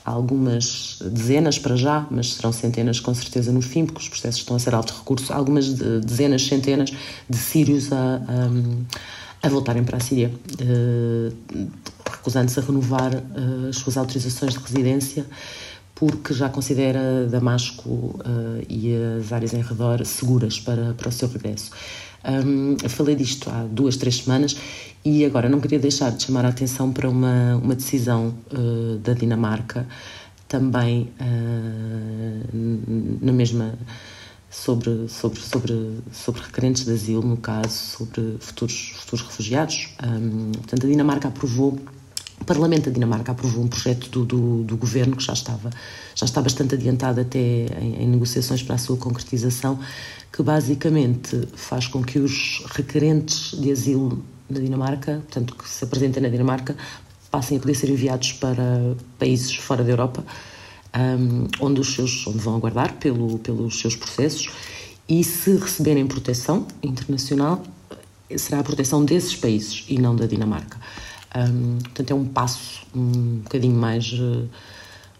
algumas 0.05 0.99
dezenas 1.01 1.57
para 1.57 1.75
já, 1.75 2.05
mas 2.11 2.35
serão 2.35 2.51
centenas 2.51 2.99
com 2.99 3.15
certeza 3.15 3.51
no 3.51 3.63
fim, 3.63 3.83
porque 3.83 3.99
os 3.99 4.09
processos 4.09 4.41
estão 4.41 4.55
a 4.55 4.59
ser 4.59 4.75
alto 4.75 4.93
recurso, 4.95 5.33
algumas 5.33 5.73
dezenas, 5.73 6.45
centenas 6.45 6.91
de 7.27 7.37
sírios 7.37 7.91
a. 7.91 8.17
a 8.17 9.15
a 9.45 9.49
voltarem 9.49 9.83
para 9.83 9.97
a 9.97 9.99
Síria, 9.99 10.31
uh, 10.31 11.67
recusando-se 12.09 12.59
a 12.59 12.63
renovar 12.63 13.13
uh, 13.13 13.69
as 13.69 13.77
suas 13.77 13.95
autorizações 13.95 14.53
de 14.53 14.59
residência, 14.59 15.25
porque 15.93 16.33
já 16.33 16.49
considera 16.49 17.27
Damasco 17.27 17.89
uh, 17.89 18.65
e 18.67 18.95
as 19.19 19.31
áreas 19.31 19.53
em 19.53 19.61
redor 19.61 20.03
seguras 20.03 20.59
para, 20.59 20.93
para 20.95 21.09
o 21.09 21.11
seu 21.11 21.29
regresso. 21.29 21.71
Um, 22.27 22.75
falei 22.89 23.15
disto 23.15 23.51
há 23.51 23.65
duas, 23.69 23.97
três 23.97 24.17
semanas 24.17 24.57
e 25.05 25.23
agora 25.23 25.47
não 25.47 25.59
queria 25.59 25.77
deixar 25.77 26.09
de 26.09 26.23
chamar 26.23 26.43
a 26.43 26.49
atenção 26.49 26.91
para 26.91 27.07
uma, 27.07 27.55
uma 27.57 27.75
decisão 27.75 28.33
da 29.03 29.13
Dinamarca, 29.13 29.87
também 30.47 31.11
na 33.21 33.31
mesma 33.31 33.75
sobre, 34.55 35.07
sobre, 35.09 35.39
sobre, 35.41 35.99
sobre 36.11 36.41
requerentes 36.41 36.85
de 36.85 36.93
asilo, 36.93 37.21
no 37.21 37.37
caso, 37.37 37.69
sobre 37.69 38.37
futuros, 38.39 38.93
futuros 38.95 39.25
refugiados. 39.25 39.89
Um, 40.01 40.51
portanto, 40.53 40.85
a 40.85 40.89
Dinamarca 40.89 41.27
aprovou 41.27 41.77
o 42.39 42.43
Parlamento 42.43 42.85
da 42.85 42.91
Dinamarca 42.91 43.31
aprovou 43.31 43.63
um 43.63 43.67
projeto 43.67 44.09
do, 44.09 44.25
do, 44.25 44.63
do, 44.63 44.77
governo 44.77 45.15
que 45.15 45.23
já 45.23 45.31
estava 45.31 45.69
já 46.13 46.25
está 46.25 46.41
bastante 46.41 46.75
adiantado 46.75 47.21
até 47.21 47.39
em, 47.39 48.03
em, 48.03 48.07
negociações 48.07 48.61
para 48.61 48.75
a 48.75 48.77
sua 48.77 48.97
concretização, 48.97 49.79
que 50.31 50.43
basicamente 50.43 51.47
faz 51.55 51.87
com 51.87 52.03
que 52.03 52.19
os 52.19 52.61
requerentes 52.67 53.57
de 53.57 53.71
asilo 53.71 54.21
na 54.49 54.59
Dinamarca, 54.59 55.21
portanto 55.23 55.55
que 55.55 55.67
se 55.67 55.85
apresentem 55.85 56.21
na 56.21 56.27
Dinamarca, 56.27 56.75
passem 57.31 57.57
a 57.57 57.59
poder 57.59 57.73
ser 57.73 57.89
enviados 57.89 58.33
para 58.33 58.95
países 59.17 59.55
fora 59.55 59.83
da 59.83 59.91
Europa 59.91 60.23
um, 60.95 61.47
onde, 61.59 61.81
os 61.81 61.93
seus, 61.93 62.25
onde 62.27 62.39
vão 62.39 62.55
aguardar 62.55 62.93
pelo, 62.95 63.37
pelos 63.39 63.79
seus 63.79 63.95
processos 63.95 64.49
e 65.07 65.23
se 65.23 65.55
receberem 65.55 66.07
proteção 66.07 66.67
internacional, 66.81 67.61
será 68.37 68.59
a 68.59 68.63
proteção 68.63 69.05
desses 69.05 69.35
países 69.35 69.85
e 69.87 69.99
não 69.99 70.15
da 70.15 70.25
Dinamarca. 70.25 70.79
Um, 71.35 71.77
portanto, 71.79 72.11
é 72.11 72.15
um 72.15 72.25
passo 72.25 72.85
um 72.95 73.39
bocadinho 73.43 73.75
mais, 73.75 74.13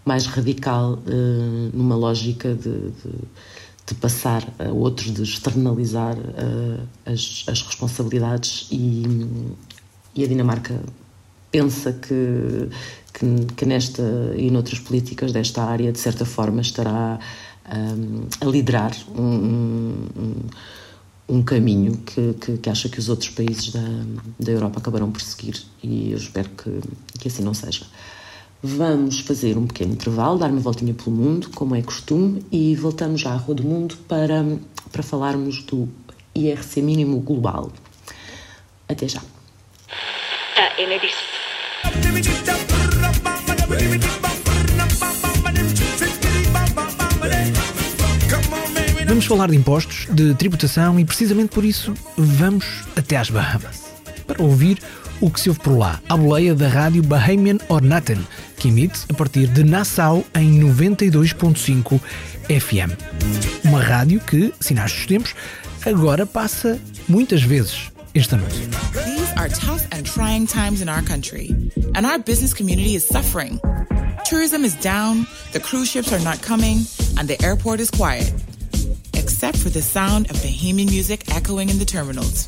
mais 0.06 0.26
radical 0.26 0.94
uh, 0.94 1.78
numa 1.78 1.96
lógica 1.96 2.56
de, 2.56 2.92
de, 2.92 3.12
de, 3.86 3.96
passar 3.96 4.48
a 4.58 4.70
outros, 4.70 5.14
de 5.14 5.22
externalizar 5.22 6.16
uh, 6.18 6.88
as, 7.06 7.44
as 7.48 7.62
responsabilidades 7.62 8.68
e, 8.72 9.04
e 10.16 10.24
a 10.24 10.28
Dinamarca 10.28 10.82
pensa 11.52 11.92
que, 11.94 12.70
que, 13.18 13.54
que, 13.56 13.66
nesta 13.66 14.04
e 14.36 14.52
noutras 14.52 14.80
políticas 14.80 15.32
desta 15.32 15.64
área, 15.64 15.92
de 15.92 16.00
certa 16.00 16.26
forma, 16.26 16.62
estará 16.62 17.18
um, 17.74 18.28
a 18.42 18.46
liderar 18.46 18.92
um, 19.18 20.08
um, 20.18 20.40
um 21.30 21.42
caminho 21.42 21.98
que, 21.98 22.34
que, 22.34 22.58
que, 22.58 22.70
acha 22.70 22.90
que 22.90 23.00
os 23.00 23.08
outros 23.08 23.30
países 23.30 23.72
da, 23.72 23.82
da 24.40 24.52
Europa 24.52 24.80
acabarão 24.80 25.12
por 25.12 25.22
seguir 25.22 25.64
e 25.82 26.12
eu 26.12 26.18
espero 26.18 26.50
que, 26.50 26.82
que 27.20 27.28
assim 27.30 27.44
não 27.44 27.54
seja. 27.54 27.86
Vamos 28.62 29.20
fazer 29.20 29.58
um 29.58 29.68
pequeno 29.68 29.94
intervalo, 29.94 30.40
dar 30.40 30.50
uma 30.50 30.60
voltinha 30.60 30.94
pelo 30.94 31.16
mundo, 31.16 31.50
como 31.54 31.76
é 31.76 31.82
costume, 31.82 32.44
e 32.52 32.76
voltamos 32.76 33.22
já 33.22 33.32
à 33.32 33.36
Rua 33.36 33.56
do 33.56 33.64
Mundo 33.64 33.96
para, 34.08 34.44
para 34.92 35.04
falarmos 35.04 35.62
do 35.64 35.88
IRC 36.34 36.82
mínimo 36.82 37.20
global. 37.20 37.72
Até 38.90 39.08
já. 39.08 39.22
NBC. 40.78 42.65
Vamos 49.08 49.26
falar 49.26 49.50
de 49.50 49.56
impostos, 49.56 50.08
de 50.12 50.34
tributação 50.34 51.00
e 51.00 51.06
precisamente 51.06 51.50
por 51.50 51.64
isso 51.64 51.94
vamos 52.18 52.84
até 52.96 53.18
às 53.18 53.30
Bahamas 53.30 53.86
para 54.28 54.44
ouvir 54.44 54.80
o 55.22 55.30
que 55.30 55.40
se 55.40 55.50
ouve 55.50 55.62
por 55.62 55.78
lá, 55.78 56.02
a 56.10 56.18
boleia 56.18 56.54
da 56.54 56.68
rádio 56.68 57.02
Bahamian 57.02 57.58
Ornaten, 57.70 58.20
que 58.58 58.68
emite 58.68 59.00
a 59.10 59.14
partir 59.14 59.48
de 59.48 59.64
Nassau 59.64 60.26
em 60.36 60.60
92.5 60.60 62.00
FM. 62.50 62.94
Uma 63.64 63.82
rádio 63.82 64.20
que, 64.20 64.54
sinais 64.60 64.92
dos 64.92 65.06
tempos, 65.06 65.36
agora 65.86 66.26
passa 66.26 66.80
muitas 67.08 67.42
vezes 67.42 67.92
este 68.14 68.36
anúncio. 68.36 69.15
Are 69.46 69.50
tough 69.50 69.86
and 69.92 70.06
trying 70.06 70.48
times 70.48 70.82
in 70.82 70.90
our 70.90 71.04
country, 71.04 71.72
and 71.94 72.04
our 72.04 72.18
business 72.18 72.52
community 72.52 72.96
is 72.96 73.06
suffering. 73.06 73.60
Tourism 74.26 74.66
is 74.66 74.74
down, 74.78 75.28
the 75.52 75.60
cruise 75.60 75.88
ships 75.88 76.12
are 76.12 76.24
not 76.24 76.42
coming, 76.42 76.80
and 77.20 77.28
the 77.28 77.40
airport 77.44 77.80
is 77.80 77.92
quiet. 77.92 78.34
Except 79.14 79.56
for 79.56 79.70
the 79.70 79.84
sound 79.84 80.32
of 80.32 80.38
Bahamian 80.38 80.90
music 80.90 81.32
echoing 81.36 81.70
in 81.70 81.78
the 81.78 81.86
terminals. 81.86 82.48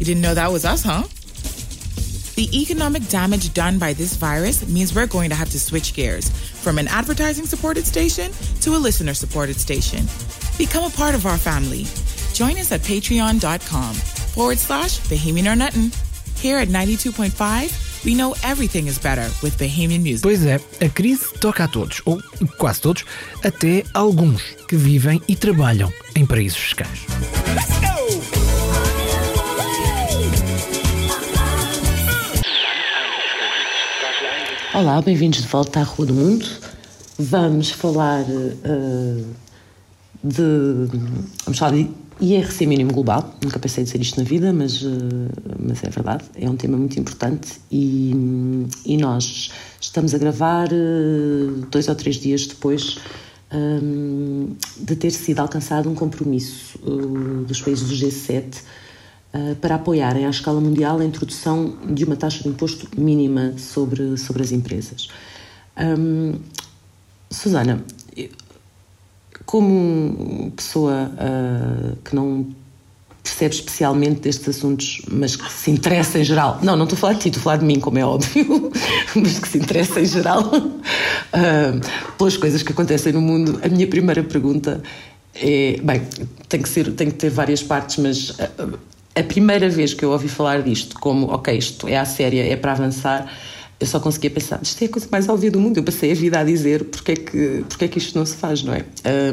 You 0.00 0.04
didn't 0.04 0.20
know 0.20 0.34
that 0.34 0.50
was 0.50 0.64
us, 0.64 0.82
huh? 0.82 1.04
The 2.34 2.48
economic 2.60 3.06
damage 3.08 3.54
done 3.54 3.78
by 3.78 3.92
this 3.92 4.16
virus 4.16 4.66
means 4.68 4.94
we're 4.94 5.06
going 5.06 5.30
to 5.30 5.36
have 5.36 5.50
to 5.50 5.60
switch 5.60 5.94
gears 5.94 6.28
from 6.28 6.78
an 6.78 6.88
advertising 6.88 7.46
supported 7.46 7.86
station 7.86 8.32
to 8.62 8.74
a 8.74 8.78
listener 8.78 9.14
supported 9.14 9.60
station. 9.60 10.06
Become 10.58 10.90
a 10.90 10.96
part 10.96 11.14
of 11.14 11.24
our 11.24 11.38
family. 11.38 11.86
Join 12.32 12.58
us 12.58 12.72
at 12.72 12.80
patreon.com 12.80 13.94
forward 13.94 14.58
slash 14.58 14.98
Bahamian 15.02 15.46
or. 15.46 16.05
Here 16.46 16.58
at 16.58 16.68
92.5, 16.68 18.04
we 18.04 18.14
know 18.14 18.36
everything 18.44 18.86
is 18.86 19.00
better 19.00 19.28
with 19.42 19.58
Bahamian 19.58 20.00
music. 20.00 20.22
Pois 20.22 20.46
é, 20.46 20.60
a 20.80 20.88
crise 20.88 21.24
toca 21.40 21.64
a 21.64 21.66
todos, 21.66 22.00
ou 22.04 22.22
quase 22.56 22.80
todos, 22.80 23.04
até 23.42 23.82
alguns 23.92 24.42
que 24.68 24.76
vivem 24.76 25.20
e 25.26 25.34
trabalham 25.34 25.92
em 26.14 26.24
paraísos 26.24 26.56
fiscais. 26.56 27.00
Olá, 34.72 35.02
bem-vindos 35.02 35.42
de 35.42 35.48
volta 35.48 35.80
à 35.80 35.82
Rua 35.82 36.06
do 36.06 36.14
Mundo. 36.14 36.46
Vamos 37.18 37.72
falar 37.72 38.22
uh, 38.22 39.26
de. 40.26 40.88
Vamos 41.44 41.58
falar 41.58 41.72
de 41.72 41.88
IRC 42.20 42.66
mínimo 42.66 42.92
global, 42.92 43.34
nunca 43.42 43.58
pensei 43.58 43.84
dizer 43.84 44.00
isto 44.00 44.18
na 44.18 44.24
vida, 44.24 44.52
mas, 44.52 44.82
eh, 44.82 45.56
mas 45.58 45.84
é 45.84 45.90
verdade, 45.90 46.24
é 46.34 46.48
um 46.48 46.56
tema 46.56 46.76
muito 46.78 46.98
importante 46.98 47.60
e, 47.70 48.66
e 48.86 48.96
nós 48.96 49.50
estamos 49.78 50.14
a 50.14 50.18
gravar 50.18 50.68
eh, 50.72 51.66
dois 51.70 51.88
ou 51.88 51.94
três 51.94 52.16
dias 52.16 52.46
depois 52.46 52.98
um, 53.52 54.48
eh, 54.50 54.84
de 54.84 54.96
ter 54.96 55.10
sido 55.10 55.40
alcançado 55.40 55.90
um 55.90 55.94
compromisso 55.94 56.78
dos 57.46 57.60
países 57.60 57.86
do 57.86 57.94
G7 57.94 58.62
uh, 59.34 59.56
para 59.56 59.74
apoiarem 59.74 60.24
à 60.24 60.30
escala 60.30 60.60
mundial 60.60 60.98
a 60.98 61.04
introdução 61.04 61.76
de 61.86 62.04
uma 62.04 62.16
taxa 62.16 62.42
de 62.42 62.48
imposto 62.48 62.88
mínima 62.98 63.52
sobre, 63.58 64.16
sobre 64.16 64.42
as 64.42 64.52
empresas. 64.52 65.08
Um, 65.76 66.34
Susana, 67.30 67.84
como 69.46 70.52
pessoa 70.54 71.10
uh, 71.14 71.96
que 72.04 72.14
não 72.14 72.46
percebe 73.22 73.54
especialmente 73.54 74.20
destes 74.20 74.48
assuntos, 74.48 75.02
mas 75.10 75.34
que 75.34 75.52
se 75.52 75.70
interessa 75.70 76.18
em 76.18 76.24
geral. 76.24 76.58
Não, 76.62 76.76
não 76.76 76.84
estou 76.84 76.96
a 76.96 77.00
falar 77.00 77.12
de 77.14 77.20
ti, 77.20 77.28
estou 77.28 77.40
a 77.40 77.44
falar 77.44 77.56
de 77.56 77.64
mim, 77.64 77.80
como 77.80 77.98
é 77.98 78.04
óbvio, 78.04 78.70
mas 79.16 79.38
que 79.38 79.48
se 79.48 79.58
interessa 79.58 80.00
em 80.00 80.06
geral 80.06 80.42
uh, 80.44 82.16
pelas 82.18 82.36
coisas 82.36 82.62
que 82.62 82.72
acontecem 82.72 83.12
no 83.12 83.20
mundo. 83.20 83.58
A 83.64 83.68
minha 83.68 83.86
primeira 83.86 84.22
pergunta 84.22 84.82
é: 85.34 85.80
bem, 85.82 86.02
tem 86.48 86.62
que, 86.62 86.68
ser, 86.68 86.92
tem 86.92 87.08
que 87.08 87.16
ter 87.16 87.30
várias 87.30 87.62
partes, 87.62 87.96
mas 87.98 88.34
a, 88.38 89.20
a 89.20 89.22
primeira 89.22 89.68
vez 89.68 89.94
que 89.94 90.04
eu 90.04 90.10
ouvi 90.10 90.28
falar 90.28 90.62
disto, 90.62 90.98
como, 90.98 91.26
ok, 91.32 91.56
isto 91.56 91.88
é 91.88 91.96
a 91.96 92.04
séria, 92.04 92.46
é 92.46 92.56
para 92.56 92.72
avançar 92.72 93.32
eu 93.78 93.86
só 93.86 94.00
conseguia 94.00 94.30
pensar, 94.30 94.60
isto 94.62 94.82
é 94.82 94.86
a 94.86 94.88
coisa 94.88 95.06
mais 95.10 95.28
óbvia 95.28 95.50
do 95.50 95.60
mundo. 95.60 95.76
Eu 95.76 95.82
passei 95.82 96.10
a 96.12 96.14
vida 96.14 96.38
a 96.40 96.44
dizer 96.44 96.84
porque 96.84 97.12
é 97.12 97.16
que, 97.16 97.64
porque 97.68 97.84
é 97.84 97.88
que 97.88 97.98
isto 97.98 98.18
não 98.18 98.24
se 98.24 98.34
faz, 98.36 98.62
não 98.62 98.72
é? 98.72 98.84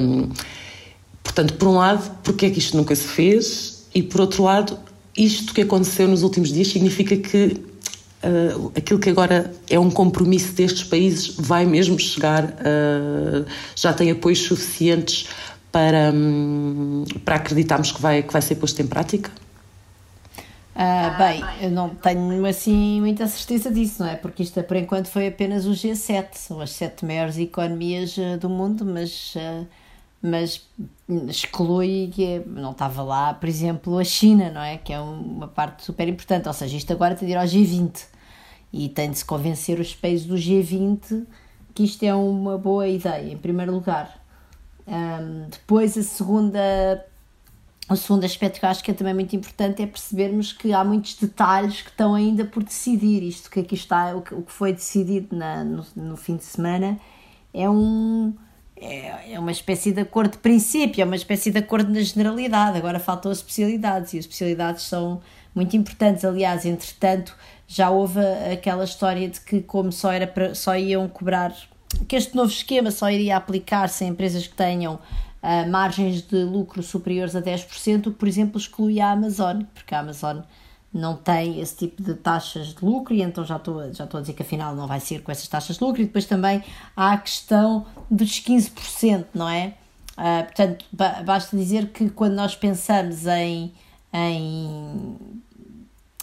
Um, 0.02 0.30
portanto, 1.24 1.54
por 1.54 1.68
um 1.70 1.76
lado, 1.76 2.12
porque 2.24 2.48
é 2.48 2.50
que 2.50 2.60
isto 2.60 2.76
nunca 2.76 2.94
se 2.96 3.08
fez? 3.08 3.86
E 3.96 4.04
por 4.04 4.22
outro 4.22 4.44
lado, 4.44 4.78
isto 5.18 5.54
que 5.54 5.62
aconteceu 5.62 6.08
nos 6.08 6.24
últimos 6.24 6.52
dias 6.52 6.68
significa 6.68 7.16
que 7.16 7.58
uh, 8.24 8.72
aquilo 8.76 9.00
que 9.00 9.10
agora 9.10 9.54
é 9.70 9.80
um 9.80 9.90
compromisso 9.90 10.52
destes 10.54 10.84
países 10.84 11.36
vai 11.38 11.66
mesmo 11.66 11.98
chegar, 11.98 12.44
uh, 12.46 13.46
já 13.76 13.94
tem 13.94 14.12
apoios 14.12 14.40
suficientes 14.40 15.28
para, 15.72 16.12
um, 16.14 17.06
para 17.24 17.36
acreditarmos 17.36 17.92
que 17.92 18.02
vai, 18.02 18.24
que 18.24 18.34
vai 18.34 18.42
ser 18.42 18.56
posto 18.56 18.82
em 18.82 18.88
prática? 18.88 19.32
Uh, 20.76 21.18
bem, 21.18 21.44
eu 21.62 21.70
não 21.70 21.90
tenho 21.90 22.46
assim 22.48 23.00
muita 23.00 23.28
certeza 23.28 23.72
disso, 23.72 24.02
não 24.02 24.10
é? 24.10 24.16
Porque 24.16 24.42
isto 24.42 24.62
por 24.64 24.76
enquanto 24.76 25.08
foi 25.08 25.28
apenas 25.28 25.68
o 25.68 25.72
G7, 25.72 26.30
são 26.34 26.60
as 26.60 26.72
sete 26.72 27.06
maiores 27.06 27.38
economias 27.38 28.18
uh, 28.18 28.38
do 28.40 28.50
mundo, 28.50 28.84
mas, 28.84 29.36
uh, 29.36 29.68
mas 30.20 30.68
exclui 31.30 32.10
que 32.12 32.26
é, 32.26 32.44
não 32.46 32.72
estava 32.72 33.04
lá, 33.04 33.36
por 33.36 33.48
exemplo, 33.48 34.00
a 34.00 34.04
China, 34.04 34.50
não 34.50 34.62
é? 34.62 34.78
Que 34.78 34.94
é 34.94 35.00
uma 35.00 35.48
parte 35.48 35.84
super 35.84 36.08
importante, 36.08 36.48
ou 36.48 36.54
seja, 36.54 36.76
isto 36.76 36.92
agora 36.92 37.14
tem 37.14 37.28
de 37.28 37.34
ir 37.34 37.38
ao 37.38 37.46
G20 37.46 38.06
e 38.74 38.90
tem 38.90 39.12
de 39.12 39.20
se 39.20 39.26
convencer 39.26 39.80
os 39.80 39.94
países 39.94 40.26
do 40.26 40.36
G20 40.36 41.26
que 41.74 41.84
isto 41.84 42.04
é 42.04 42.14
uma 42.14 42.58
boa 42.58 42.88
ideia, 42.88 43.32
em 43.32 43.38
primeiro 43.38 43.72
lugar. 43.72 44.20
Um, 44.88 45.50
depois, 45.50 45.98
a 45.98 46.04
segunda 46.04 47.06
o 47.90 47.96
segundo 47.96 48.24
aspecto 48.24 48.60
que 48.60 48.66
eu 48.66 48.70
acho 48.70 48.84
que 48.84 48.92
é 48.92 48.94
também 48.94 49.14
muito 49.14 49.36
importante 49.36 49.82
é 49.82 49.86
percebermos 49.86 50.54
que 50.54 50.72
há 50.74 50.84
muitos 50.84 51.16
detalhes 51.16 51.82
que 51.82 51.90
estão 51.90 52.16
ainda 52.16 52.46
por 52.46 52.64
decidir. 52.64 53.24
Isto 53.24 53.50
que 53.50 53.60
aqui 53.60 53.76
está, 53.76 54.16
o 54.16 54.22
que, 54.22 54.36
foi 54.48 54.72
decidido 54.72 55.36
na, 55.36 55.64
no, 55.64 55.86
no, 55.96 56.18
fim 56.18 56.38
de 56.38 56.46
semana 56.46 57.00
é 57.54 57.70
um. 57.70 58.34
É, 58.76 59.34
é 59.34 59.40
uma 59.40 59.52
espécie 59.52 59.92
de 59.92 60.02
acordo 60.02 60.32
de 60.32 60.38
princípio, 60.40 61.02
é 61.02 61.06
uma 61.06 61.16
espécie 61.16 61.52
de 61.52 61.60
acordo 61.60 61.92
na 61.92 62.02
generalidade. 62.02 62.78
Agora 62.78 63.00
faltam 63.00 63.32
as 63.32 63.38
especialidades 63.40 64.14
e 64.14 64.18
as 64.18 64.26
especialidades 64.26 64.84
são 64.84 65.22
muito 65.54 65.76
importantes. 65.76 66.26
Aliás, 66.26 66.66
entretanto, 66.66 67.36
já 67.68 67.90
houve 67.90 68.20
aquela 68.52 68.84
história 68.84 69.28
de 69.30 69.40
que, 69.42 69.62
como 69.62 69.92
só, 69.92 70.12
era 70.12 70.56
só 70.56 70.76
iam 70.76 71.08
cobrar, 71.08 71.54
que 72.08 72.16
este 72.16 72.36
novo 72.36 72.52
esquema 72.52 72.92
só 72.92 73.10
iria 73.10 73.38
aplicar-se 73.38 74.04
em 74.06 74.10
empresas 74.10 74.48
que 74.48 74.56
tenham 74.56 75.00
uh, 75.44 75.70
margens 75.70 76.22
de 76.22 76.44
lucro 76.44 76.82
superiores 76.82 77.36
a 77.36 77.42
10%, 77.42 78.04
que, 78.04 78.12
por 78.12 78.28
exemplo, 78.28 78.58
exclui 78.58 79.00
a 79.00 79.12
Amazon, 79.12 79.64
porque 79.74 79.94
a 79.94 80.00
Amazon 80.00 80.40
não 80.94 81.16
tem 81.16 81.60
esse 81.60 81.76
tipo 81.76 82.02
de 82.02 82.14
taxas 82.14 82.68
de 82.68 82.86
lucro 82.86 83.14
e 83.14 83.22
então 83.22 83.44
já 83.44 83.58
estou, 83.58 83.92
já 83.94 84.04
estou 84.04 84.20
a 84.20 84.22
dizer 84.22 84.34
que 84.34 84.44
afinal 84.44 84.76
não 84.76 84.88
vai 84.88 85.00
ser 85.00 85.24
com 85.24 85.32
essas 85.32 85.48
taxas 85.48 85.78
de 85.78 85.84
lucro 85.84 86.02
e 86.02 86.06
depois 86.06 86.26
também 86.26 86.64
há 86.96 87.14
a 87.14 87.18
questão 87.18 87.86
dos 88.10 88.40
15%, 88.40 89.26
não 89.34 89.50
é? 89.50 89.74
Uh, 90.12 90.44
portanto, 90.46 90.86
basta 91.26 91.58
dizer 91.58 91.88
que 91.90 92.10
quando 92.12 92.34
nós 92.34 92.56
pensamos 92.56 93.26
em, 93.26 93.74
em, 94.14 95.18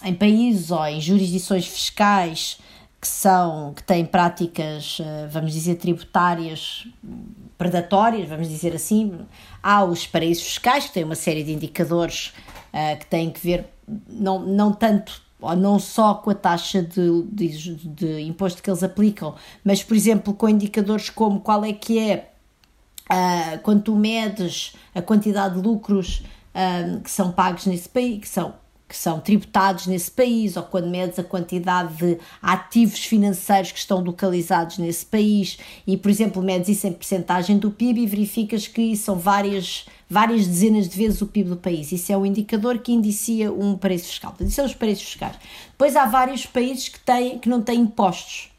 em 0.05 0.15
países 0.15 0.71
ou 0.71 0.87
em 0.87 1.01
jurisdições 1.01 1.67
fiscais 1.67 2.61
que 3.01 3.09
são 3.09 3.73
que 3.75 3.83
têm 3.83 4.05
práticas, 4.05 4.99
ah, 5.01 5.27
vamos 5.31 5.55
dizer, 5.55 5.77
tributárias 5.77 6.87
predatórias, 7.61 8.27
vamos 8.27 8.49
dizer 8.49 8.75
assim. 8.75 9.19
Há 9.63 9.85
os 9.85 10.07
paraísos 10.07 10.45
fiscais, 10.45 10.87
que 10.87 10.95
têm 10.95 11.05
uma 11.05 11.15
série 11.15 11.45
de 11.45 11.53
indicadores 11.53 12.33
uh, 12.73 12.99
que 12.99 13.05
têm 13.05 13.31
que 13.31 13.39
ver, 13.39 13.67
não, 14.09 14.39
não 14.39 14.73
tanto 14.73 15.21
ou 15.39 15.55
não 15.55 15.79
só 15.79 16.15
com 16.15 16.31
a 16.31 16.35
taxa 16.35 16.83
de, 16.83 17.23
de, 17.25 17.75
de, 17.75 18.21
imposto 18.23 18.63
que 18.63 18.71
eles 18.71 18.83
aplicam, 18.83 19.35
mas, 19.63 19.83
por 19.83 19.95
exemplo, 19.95 20.33
com 20.33 20.49
indicadores 20.49 21.11
como 21.11 21.41
qual 21.41 21.63
é 21.63 21.73
que 21.75 21.99
é, 21.99 22.31
uh, 23.11 23.59
quando 23.63 23.83
tu 23.83 23.95
medes 23.95 24.75
a 24.95 25.03
quantidade 25.03 25.55
de 25.55 25.61
lucros 25.61 26.23
uh, 26.55 27.01
que 27.01 27.11
são 27.11 27.31
pagos 27.31 27.67
nesse 27.67 27.91
país, 27.91 28.21
que 28.21 28.29
são 28.29 28.55
que 28.91 28.97
são 28.97 29.21
tributados 29.21 29.87
nesse 29.87 30.11
país, 30.11 30.57
ou 30.57 30.65
quando 30.65 30.89
medes 30.89 31.17
a 31.17 31.23
quantidade 31.23 31.95
de 31.95 32.19
ativos 32.43 33.05
financeiros 33.05 33.71
que 33.71 33.79
estão 33.79 34.01
localizados 34.01 34.79
nesse 34.79 35.07
país, 35.07 35.61
e 35.87 35.97
por 35.97 36.11
exemplo, 36.11 36.43
medes 36.43 36.71
isso 36.71 36.89
em 36.89 36.93
percentagem 36.93 37.57
do 37.57 37.71
PIB 37.71 38.01
e 38.01 38.07
verificas 38.09 38.67
que 38.67 38.97
são 38.97 39.15
várias, 39.15 39.87
várias 40.09 40.45
dezenas 40.45 40.89
de 40.89 40.99
vezes 40.99 41.23
o 41.23 41.27
PIB 41.29 41.51
do 41.51 41.57
país. 41.57 41.93
Isso 41.93 42.13
é 42.13 42.17
um 42.17 42.27
indicador 42.27 42.81
que 42.81 42.91
indicia 42.91 43.53
um 43.53 43.79
paraíso 43.79 44.07
fiscal. 44.07 44.35
Isso 44.41 44.57
são 44.57 44.67
os 44.67 44.75
paraísos 44.75 45.05
fiscais. 45.05 45.37
Depois 45.71 45.95
há 45.95 46.07
vários 46.07 46.45
países 46.45 46.89
que, 46.89 46.99
têm, 46.99 47.39
que 47.39 47.49
não 47.49 47.63
têm 47.63 47.83
impostos. 47.83 48.51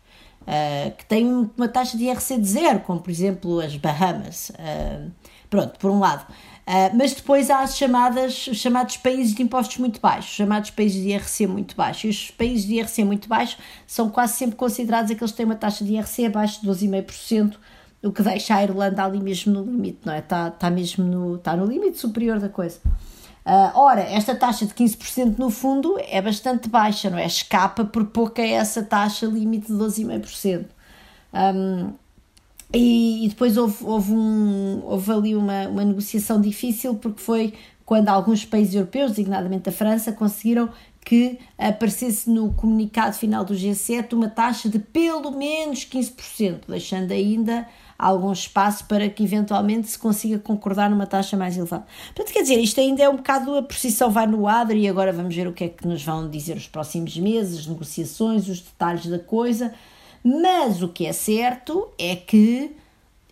Uh, 0.43 0.95
que 0.97 1.05
têm 1.05 1.51
uma 1.55 1.67
taxa 1.67 1.97
de 1.97 2.05
IRC 2.05 2.39
de 2.39 2.47
zero, 2.47 2.79
como 2.79 3.01
por 3.01 3.11
exemplo 3.11 3.59
as 3.59 3.75
Bahamas. 3.75 4.49
Uh, 4.51 5.11
pronto, 5.49 5.77
por 5.77 5.91
um 5.91 5.99
lado. 5.99 6.25
Uh, 6.61 6.95
mas 6.95 7.13
depois 7.13 7.49
há 7.49 7.61
as 7.61 7.75
chamadas, 7.75 8.47
os 8.47 8.57
chamados 8.57 8.97
países 8.97 9.33
de 9.33 9.41
impostos 9.41 9.77
muito 9.77 9.99
baixos, 9.99 10.29
os 10.29 10.35
chamados 10.35 10.69
países 10.69 11.01
de 11.01 11.09
IRC 11.09 11.47
muito 11.47 11.75
baixos. 11.75 12.03
E 12.03 12.09
os 12.09 12.31
países 12.31 12.65
de 12.65 12.75
IRC 12.75 13.03
muito 13.03 13.27
baixos 13.27 13.57
são 13.87 14.09
quase 14.09 14.33
sempre 14.33 14.55
considerados 14.55 15.11
aqueles 15.11 15.31
que 15.31 15.37
têm 15.37 15.45
uma 15.45 15.55
taxa 15.55 15.83
de 15.83 15.93
IRC 15.93 16.27
abaixo 16.27 16.61
de 16.61 16.67
12,5%, 16.67 17.55
o 18.03 18.11
que 18.11 18.21
deixa 18.21 18.55
a 18.55 18.63
Irlanda 18.63 19.03
ali 19.03 19.19
mesmo 19.19 19.53
no 19.53 19.63
limite, 19.63 19.99
não 20.05 20.13
é? 20.13 20.19
Está, 20.19 20.47
está 20.47 20.69
mesmo 20.69 21.03
no, 21.03 21.35
está 21.35 21.55
no 21.55 21.65
limite 21.65 21.97
superior 21.97 22.39
da 22.39 22.49
coisa. 22.49 22.79
Uh, 23.45 23.71
ora, 23.73 24.01
esta 24.01 24.35
taxa 24.35 24.67
de 24.67 24.73
15% 24.73 25.39
no 25.39 25.49
fundo 25.49 25.97
é 26.07 26.21
bastante 26.21 26.69
baixa, 26.69 27.09
não 27.09 27.17
é? 27.17 27.25
Escapa 27.25 27.83
por 27.83 28.05
pouco 28.05 28.39
a 28.39 28.45
essa 28.45 28.83
taxa 28.83 29.25
limite 29.25 29.67
de 29.67 29.73
12,5%. 29.73 30.65
Um, 31.33 31.93
e, 32.73 33.25
e 33.25 33.29
depois 33.29 33.57
houve, 33.57 33.83
houve, 33.83 34.13
um, 34.13 34.81
houve 34.85 35.11
ali 35.11 35.35
uma, 35.35 35.67
uma 35.67 35.83
negociação 35.83 36.39
difícil 36.39 36.95
porque 36.95 37.21
foi 37.21 37.53
quando 37.85 38.07
alguns 38.07 38.45
países 38.45 38.73
europeus, 38.73 39.11
designadamente 39.11 39.67
a 39.67 39.71
França, 39.71 40.13
conseguiram 40.13 40.69
que 41.03 41.39
aparecesse 41.57 42.29
no 42.29 42.53
comunicado 42.53 43.17
final 43.17 43.43
do 43.43 43.53
G7 43.53 44.13
uma 44.13 44.29
taxa 44.29 44.69
de 44.69 44.79
pelo 44.79 45.31
menos 45.31 45.79
15%, 45.79 46.61
deixando 46.67 47.11
ainda 47.11 47.67
algum 47.97 48.31
espaço 48.31 48.85
para 48.85 49.09
que 49.09 49.23
eventualmente 49.23 49.87
se 49.87 49.99
consiga 49.99 50.39
concordar 50.39 50.89
numa 50.89 51.05
taxa 51.05 51.35
mais 51.35 51.57
elevada. 51.57 51.85
Portanto, 52.15 52.33
quer 52.33 52.43
dizer, 52.43 52.59
isto 52.59 52.79
ainda 52.79 53.03
é 53.03 53.09
um 53.09 53.17
bocado 53.17 53.55
a 53.55 53.61
precisão 53.61 54.09
vai 54.09 54.25
no 54.25 54.47
adro 54.47 54.77
e 54.77 54.87
agora 54.87 55.11
vamos 55.11 55.35
ver 55.35 55.47
o 55.47 55.53
que 55.53 55.65
é 55.65 55.67
que 55.67 55.87
nos 55.87 56.03
vão 56.03 56.29
dizer 56.29 56.55
os 56.55 56.67
próximos 56.67 57.17
meses, 57.17 57.59
as 57.59 57.67
negociações, 57.67 58.47
os 58.47 58.61
detalhes 58.61 59.05
da 59.05 59.19
coisa. 59.19 59.73
Mas 60.23 60.81
o 60.81 60.87
que 60.87 61.05
é 61.05 61.13
certo 61.13 61.89
é 61.97 62.15
que 62.15 62.75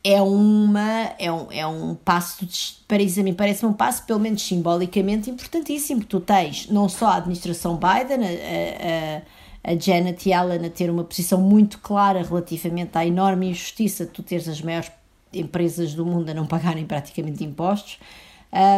é, 0.04 0.22
uma, 0.22 1.14
é, 1.20 1.32
um, 1.32 1.52
é 1.52 1.68
um 1.68 1.96
passo, 1.96 2.48
para 2.88 3.02
isso 3.02 3.20
a 3.20 3.24
mim 3.24 3.34
parece 3.34 3.66
um 3.66 3.74
passo, 3.74 4.06
pelo 4.06 4.20
menos 4.20 4.42
simbolicamente, 4.42 5.30
importantíssimo. 5.30 6.04
Tu 6.04 6.20
tens 6.20 6.68
não 6.70 6.88
só 6.88 7.08
a 7.08 7.16
administração 7.18 7.78
Biden, 7.78 8.26
a, 8.26 9.70
a, 9.70 9.72
a 9.72 9.78
Janet 9.78 10.30
Yellen 10.30 10.66
a 10.66 10.70
ter 10.70 10.90
uma 10.90 11.04
posição 11.04 11.40
muito 11.42 11.80
clara 11.80 12.24
relativamente 12.24 12.98
à 12.98 13.06
enorme 13.06 13.50
injustiça 13.50 14.06
de 14.06 14.12
tu 14.12 14.24
teres 14.24 14.48
as 14.48 14.62
maiores 14.62 14.92
empresas 15.34 15.94
do 15.94 16.06
mundo 16.06 16.30
a 16.30 16.34
não 16.34 16.48
pagarem 16.48 16.86
praticamente 16.86 17.44
impostos, 17.44 18.00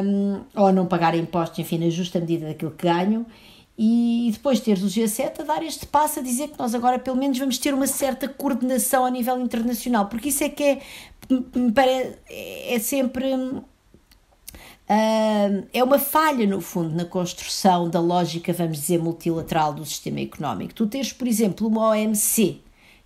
um, 0.03 0.41
ou 0.55 0.67
a 0.67 0.71
não 0.71 0.85
pagarem 0.85 1.21
impostos, 1.21 1.59
enfim, 1.59 1.77
na 1.77 1.89
justa 1.89 2.19
medida 2.19 2.47
daquilo 2.47 2.71
que 2.71 2.85
ganham, 2.85 3.25
e 3.77 4.29
depois 4.33 4.59
teres 4.59 4.83
o 4.83 4.87
G7 4.87 5.39
a 5.39 5.43
dar 5.43 5.63
este 5.63 5.85
passo 5.85 6.19
a 6.19 6.21
dizer 6.21 6.49
que 6.49 6.59
nós 6.59 6.75
agora 6.75 6.99
pelo 6.99 7.17
menos 7.17 7.37
vamos 7.37 7.57
ter 7.57 7.73
uma 7.73 7.87
certa 7.87 8.27
coordenação 8.27 9.05
a 9.05 9.09
nível 9.09 9.39
internacional, 9.39 10.07
porque 10.07 10.29
isso 10.29 10.43
é 10.43 10.49
que 10.49 10.63
é, 10.63 10.81
é 12.75 12.79
sempre. 12.79 13.33
Uh, 13.33 13.63
é 15.73 15.81
uma 15.83 15.97
falha, 15.97 16.45
no 16.45 16.59
fundo, 16.59 16.93
na 16.93 17.05
construção 17.05 17.89
da 17.89 18.01
lógica, 18.01 18.51
vamos 18.51 18.77
dizer, 18.77 18.99
multilateral 18.99 19.73
do 19.73 19.85
sistema 19.85 20.19
económico. 20.19 20.73
Tu 20.73 20.85
tens, 20.87 21.13
por 21.13 21.27
exemplo, 21.27 21.65
uma 21.65 21.91
OMC, 21.91 22.61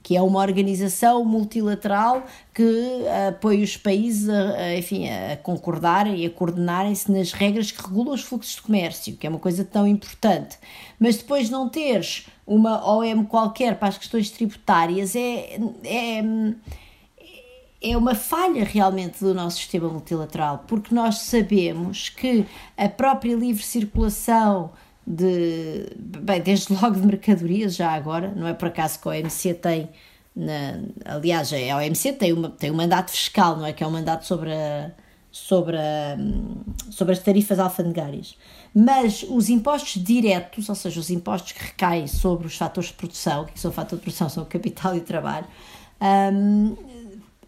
que 0.05 0.15
é 0.15 0.21
uma 0.21 0.39
organização 0.39 1.25
multilateral 1.25 2.27
que 2.53 3.03
apoia 3.27 3.63
os 3.63 3.75
países 3.75 4.29
a, 4.29 4.75
enfim, 4.77 5.09
a 5.09 5.35
concordarem 5.37 6.17
e 6.17 6.27
a 6.27 6.29
coordenarem-se 6.29 7.11
nas 7.11 7.31
regras 7.31 7.71
que 7.71 7.81
regulam 7.81 8.13
os 8.13 8.21
fluxos 8.21 8.53
de 8.53 8.61
comércio, 8.61 9.17
que 9.17 9.25
é 9.25 9.29
uma 9.31 9.39
coisa 9.39 9.65
tão 9.65 9.87
importante. 9.87 10.59
Mas 10.99 11.17
depois 11.17 11.49
não 11.49 11.67
teres 11.67 12.27
uma 12.45 12.87
OM 12.87 13.25
qualquer 13.25 13.79
para 13.79 13.87
as 13.87 13.97
questões 13.97 14.29
tributárias 14.29 15.15
é, 15.15 15.57
é, 15.83 16.23
é 17.81 17.97
uma 17.97 18.13
falha 18.13 18.63
realmente 18.63 19.21
do 19.21 19.33
nosso 19.33 19.57
sistema 19.57 19.89
multilateral, 19.89 20.65
porque 20.67 20.93
nós 20.93 21.17
sabemos 21.17 22.09
que 22.09 22.45
a 22.77 22.87
própria 22.87 23.35
livre 23.35 23.63
circulação 23.63 24.69
de, 25.05 25.87
bem, 25.97 26.41
desde 26.41 26.73
logo 26.73 26.95
de 26.95 27.05
mercadorias, 27.05 27.75
já 27.75 27.91
agora, 27.91 28.33
não 28.35 28.47
é 28.47 28.53
por 28.53 28.69
acaso 28.69 28.99
que 28.99 29.07
a 29.07 29.11
OMC 29.11 29.53
tem, 29.55 29.89
na, 30.35 30.79
aliás, 31.05 31.51
a 31.53 31.77
OMC 31.77 32.13
tem, 32.13 32.33
uma, 32.33 32.49
tem 32.49 32.71
um 32.71 32.75
mandato 32.75 33.11
fiscal, 33.11 33.57
não 33.57 33.65
é? 33.65 33.73
Que 33.73 33.83
é 33.83 33.87
um 33.87 33.91
mandato 33.91 34.25
sobre, 34.25 34.51
a, 34.51 34.91
sobre, 35.31 35.77
a, 35.77 36.17
sobre 36.89 37.13
as 37.13 37.19
tarifas 37.19 37.59
alfandegárias. 37.59 38.35
Mas 38.73 39.23
os 39.29 39.49
impostos 39.49 40.03
diretos, 40.03 40.67
ou 40.67 40.75
seja, 40.75 40.99
os 40.99 41.09
impostos 41.09 41.53
que 41.53 41.63
recaem 41.63 42.07
sobre 42.07 42.47
os 42.47 42.57
fatores 42.57 42.89
de 42.89 42.95
produção, 42.95 43.45
que 43.45 43.59
são 43.59 43.71
o 43.71 43.73
de 43.73 43.95
produção, 43.97 44.27
são 44.27 44.43
o 44.43 44.45
capital 44.45 44.95
e 44.95 44.99
o 44.99 45.01
trabalho, 45.01 45.45
um, 46.33 46.75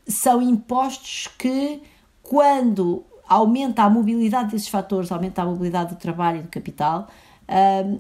são 0.08 0.41
impostos 0.41 1.28
que, 1.38 1.82
quando 2.24 3.04
aumenta 3.28 3.84
a 3.84 3.89
mobilidade 3.89 4.52
desses 4.52 4.70
fatores, 4.70 5.12
aumenta 5.12 5.41
a 5.41 5.46
mobilidade 5.46 5.96
do 5.96 6.00
trabalho 6.00 6.39
e 6.39 6.41
do 6.43 6.48
capital, 6.48 7.10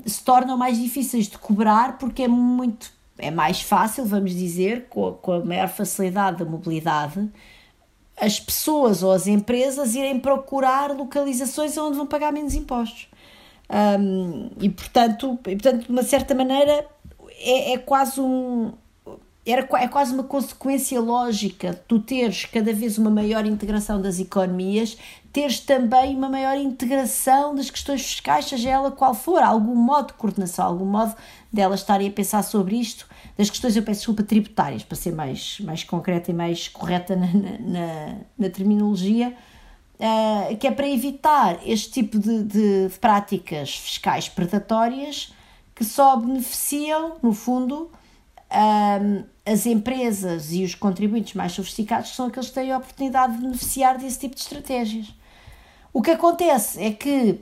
se 0.05 0.23
tornam 0.23 0.57
mais 0.57 0.77
difíceis 0.77 1.27
de 1.27 1.37
cobrar 1.37 1.97
porque 1.97 2.23
é 2.23 2.27
muito 2.27 2.91
é 3.17 3.31
mais 3.31 3.61
fácil, 3.61 4.05
vamos 4.05 4.35
dizer, 4.35 4.85
com 4.89 5.07
a, 5.07 5.13
com 5.13 5.31
a 5.31 5.39
maior 5.43 5.67
facilidade 5.67 6.37
da 6.37 6.45
mobilidade, 6.45 7.27
as 8.19 8.39
pessoas 8.39 9.03
ou 9.03 9.11
as 9.11 9.27
empresas 9.27 9.95
irem 9.95 10.19
procurar 10.19 10.91
localizações 10.91 11.77
onde 11.77 11.97
vão 11.97 12.05
pagar 12.05 12.31
menos 12.31 12.53
impostos. 12.53 13.07
Um, 13.69 14.49
e, 14.59 14.69
portanto, 14.69 15.37
e, 15.47 15.55
portanto, 15.55 15.85
de 15.85 15.91
uma 15.91 16.03
certa 16.03 16.33
maneira, 16.33 16.85
é, 17.39 17.73
é 17.73 17.77
quase 17.77 18.19
um, 18.21 18.73
era, 19.51 19.67
é 19.79 19.87
quase 19.87 20.13
uma 20.13 20.23
consequência 20.23 20.99
lógica 20.99 21.73
tu 21.87 21.99
teres 21.99 22.45
cada 22.45 22.73
vez 22.73 22.97
uma 22.97 23.09
maior 23.09 23.45
integração 23.45 24.01
das 24.01 24.19
economias, 24.19 24.97
teres 25.31 25.59
também 25.59 26.15
uma 26.15 26.27
maior 26.27 26.57
integração 26.57 27.55
das 27.55 27.69
questões 27.69 28.01
fiscais, 28.01 28.45
seja 28.45 28.69
ela 28.69 28.91
qual 28.91 29.13
for, 29.13 29.41
algum 29.41 29.75
modo 29.75 30.07
de 30.07 30.13
coordenação, 30.13 30.65
algum 30.65 30.85
modo 30.85 31.15
delas 31.51 31.79
estarem 31.79 32.09
a 32.09 32.11
pensar 32.11 32.43
sobre 32.43 32.75
isto, 32.75 33.07
das 33.37 33.49
questões, 33.49 33.75
eu 33.75 33.83
peço 33.83 33.99
desculpa, 33.99 34.23
tributárias, 34.23 34.83
para 34.83 34.97
ser 34.97 35.13
mais, 35.13 35.59
mais 35.61 35.83
concreta 35.83 36.31
e 36.31 36.33
mais 36.33 36.67
correta 36.67 37.15
na, 37.15 37.27
na, 37.27 38.15
na 38.37 38.49
terminologia, 38.49 39.33
uh, 39.99 40.57
que 40.57 40.67
é 40.67 40.71
para 40.71 40.89
evitar 40.89 41.59
este 41.65 41.91
tipo 41.91 42.19
de, 42.19 42.43
de, 42.43 42.87
de 42.87 42.99
práticas 42.99 43.75
fiscais 43.75 44.27
predatórias 44.27 45.31
que 45.75 45.85
só 45.85 46.15
beneficiam, 46.17 47.17
no 47.21 47.31
fundo, 47.33 47.91
um, 48.51 49.23
as 49.45 49.65
empresas 49.65 50.51
e 50.51 50.63
os 50.63 50.75
contribuintes 50.75 51.33
mais 51.33 51.51
sofisticados 51.51 52.15
são 52.15 52.27
aqueles 52.27 52.49
que 52.49 52.55
têm 52.55 52.71
a 52.71 52.77
oportunidade 52.77 53.33
de 53.33 53.41
beneficiar 53.41 53.97
desse 53.97 54.19
tipo 54.19 54.35
de 54.35 54.41
estratégias. 54.41 55.13
O 55.93 56.01
que 56.01 56.11
acontece 56.11 56.81
é 56.81 56.91
que 56.91 57.39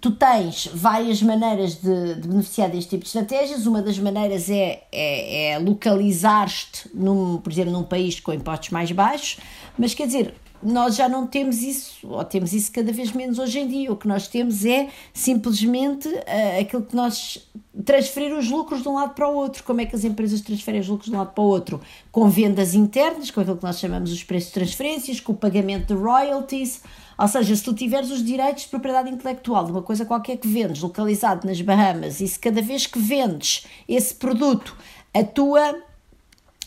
tu 0.00 0.12
tens 0.12 0.68
várias 0.72 1.22
maneiras 1.22 1.74
de, 1.76 2.14
de 2.14 2.28
beneficiar 2.28 2.70
deste 2.70 2.90
tipo 2.90 3.02
de 3.02 3.08
estratégias. 3.08 3.66
Uma 3.66 3.82
das 3.82 3.98
maneiras 3.98 4.48
é, 4.48 4.84
é, 4.92 5.52
é 5.52 5.58
localizar-te, 5.58 6.88
por 6.88 7.52
exemplo, 7.52 7.72
num 7.72 7.82
país 7.82 8.20
com 8.20 8.32
impostos 8.32 8.70
mais 8.70 8.92
baixos, 8.92 9.38
mas 9.76 9.94
quer 9.94 10.06
dizer, 10.06 10.34
nós 10.62 10.96
já 10.96 11.08
não 11.08 11.26
temos 11.26 11.62
isso, 11.62 12.08
ou 12.08 12.24
temos 12.24 12.52
isso 12.52 12.72
cada 12.72 12.92
vez 12.92 13.12
menos 13.12 13.38
hoje 13.38 13.60
em 13.60 13.66
dia. 13.66 13.92
O 13.92 13.96
que 13.96 14.08
nós 14.08 14.26
temos 14.26 14.64
é 14.64 14.88
simplesmente 15.12 16.08
uh, 16.08 16.60
aquilo 16.60 16.82
que 16.82 16.96
nós 16.96 17.48
transferir 17.84 18.36
os 18.36 18.50
lucros 18.50 18.82
de 18.82 18.88
um 18.88 18.94
lado 18.94 19.14
para 19.14 19.28
o 19.28 19.34
outro. 19.34 19.62
Como 19.64 19.80
é 19.80 19.86
que 19.86 19.94
as 19.94 20.04
empresas 20.04 20.40
transferem 20.40 20.80
os 20.80 20.88
lucros 20.88 21.08
de 21.08 21.14
um 21.14 21.18
lado 21.18 21.32
para 21.32 21.42
o 21.42 21.46
outro? 21.46 21.80
Com 22.10 22.28
vendas 22.28 22.74
internas, 22.74 23.30
com 23.30 23.40
aquilo 23.40 23.56
que 23.56 23.64
nós 23.64 23.78
chamamos 23.78 24.12
os 24.12 24.24
preços 24.24 24.48
de 24.48 24.54
transferências, 24.54 25.20
com 25.20 25.32
o 25.32 25.36
pagamento 25.36 25.94
de 25.94 26.00
royalties. 26.00 26.82
Ou 27.16 27.28
seja, 27.28 27.54
se 27.54 27.62
tu 27.62 27.74
tiveres 27.74 28.10
os 28.10 28.24
direitos 28.24 28.64
de 28.64 28.68
propriedade 28.68 29.10
intelectual 29.10 29.64
de 29.64 29.72
uma 29.72 29.82
coisa 29.82 30.04
qualquer 30.04 30.36
que 30.36 30.46
vendes 30.46 30.80
localizado 30.80 31.46
nas 31.46 31.60
Bahamas 31.60 32.20
e 32.20 32.28
se 32.28 32.38
cada 32.38 32.62
vez 32.62 32.86
que 32.86 32.98
vendes 32.98 33.66
esse 33.88 34.14
produto 34.14 34.76
a 35.12 35.24
tua 35.24 35.74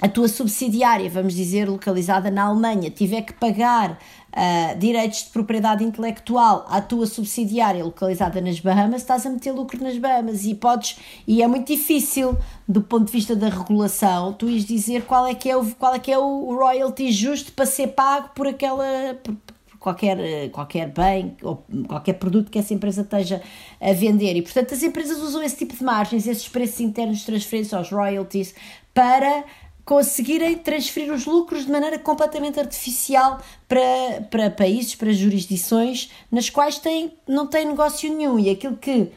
a 0.01 0.09
tua 0.09 0.27
subsidiária, 0.27 1.07
vamos 1.09 1.35
dizer, 1.35 1.69
localizada 1.69 2.31
na 2.31 2.45
Alemanha, 2.45 2.89
tiver 2.89 3.21
que 3.21 3.33
pagar 3.33 3.91
uh, 3.91 4.79
direitos 4.79 5.25
de 5.25 5.29
propriedade 5.29 5.83
intelectual 5.83 6.65
à 6.67 6.81
tua 6.81 7.05
subsidiária 7.05 7.85
localizada 7.85 8.41
nas 8.41 8.59
Bahamas, 8.59 9.01
estás 9.01 9.27
a 9.27 9.29
meter 9.29 9.51
lucro 9.51 9.81
nas 9.81 9.97
Bahamas 9.99 10.43
e 10.43 10.55
podes, 10.55 10.97
e 11.27 11.43
é 11.43 11.47
muito 11.47 11.67
difícil 11.67 12.35
do 12.67 12.81
ponto 12.81 13.05
de 13.05 13.11
vista 13.11 13.35
da 13.35 13.49
regulação, 13.49 14.33
tu 14.33 14.49
ires 14.49 14.65
dizer 14.65 15.03
qual 15.03 15.27
é 15.27 15.35
que 15.35 15.49
é 15.49 15.55
o, 15.55 15.63
qual 15.75 15.93
é, 15.93 15.99
que 15.99 16.11
é 16.11 16.17
o 16.17 16.55
royalty 16.55 17.11
justo 17.11 17.51
para 17.51 17.67
ser 17.67 17.87
pago 17.89 18.29
por 18.33 18.47
aquela 18.47 19.13
por, 19.23 19.35
qualquer, 19.81 20.49
qualquer 20.51 20.87
bem 20.87 21.35
ou 21.41 21.65
qualquer 21.87 22.13
produto 22.13 22.49
que 22.51 22.59
essa 22.59 22.73
empresa 22.73 23.01
esteja 23.01 23.41
a 23.81 23.91
vender. 23.93 24.35
E, 24.35 24.41
portanto, 24.43 24.73
as 24.73 24.83
empresas 24.83 25.17
usam 25.17 25.41
esse 25.41 25.57
tipo 25.57 25.75
de 25.75 25.83
margens, 25.83 26.27
esses 26.27 26.47
preços 26.47 26.79
internos 26.79 27.19
de 27.19 27.25
transferência 27.25 27.77
aos 27.77 27.89
royalties, 27.89 28.53
para 28.93 29.43
conseguirem 29.85 30.57
transferir 30.57 31.11
os 31.11 31.25
lucros 31.25 31.65
de 31.65 31.71
maneira 31.71 31.97
completamente 31.97 32.59
artificial 32.59 33.39
para, 33.67 34.21
para 34.29 34.49
países, 34.49 34.95
para 34.95 35.11
jurisdições 35.11 36.11
nas 36.31 36.49
quais 36.49 36.77
tem, 36.77 37.13
não 37.27 37.47
tem 37.47 37.65
negócio 37.65 38.09
nenhum. 38.13 38.39
E 38.39 38.49
aquilo 38.49 38.77
que 38.77 39.11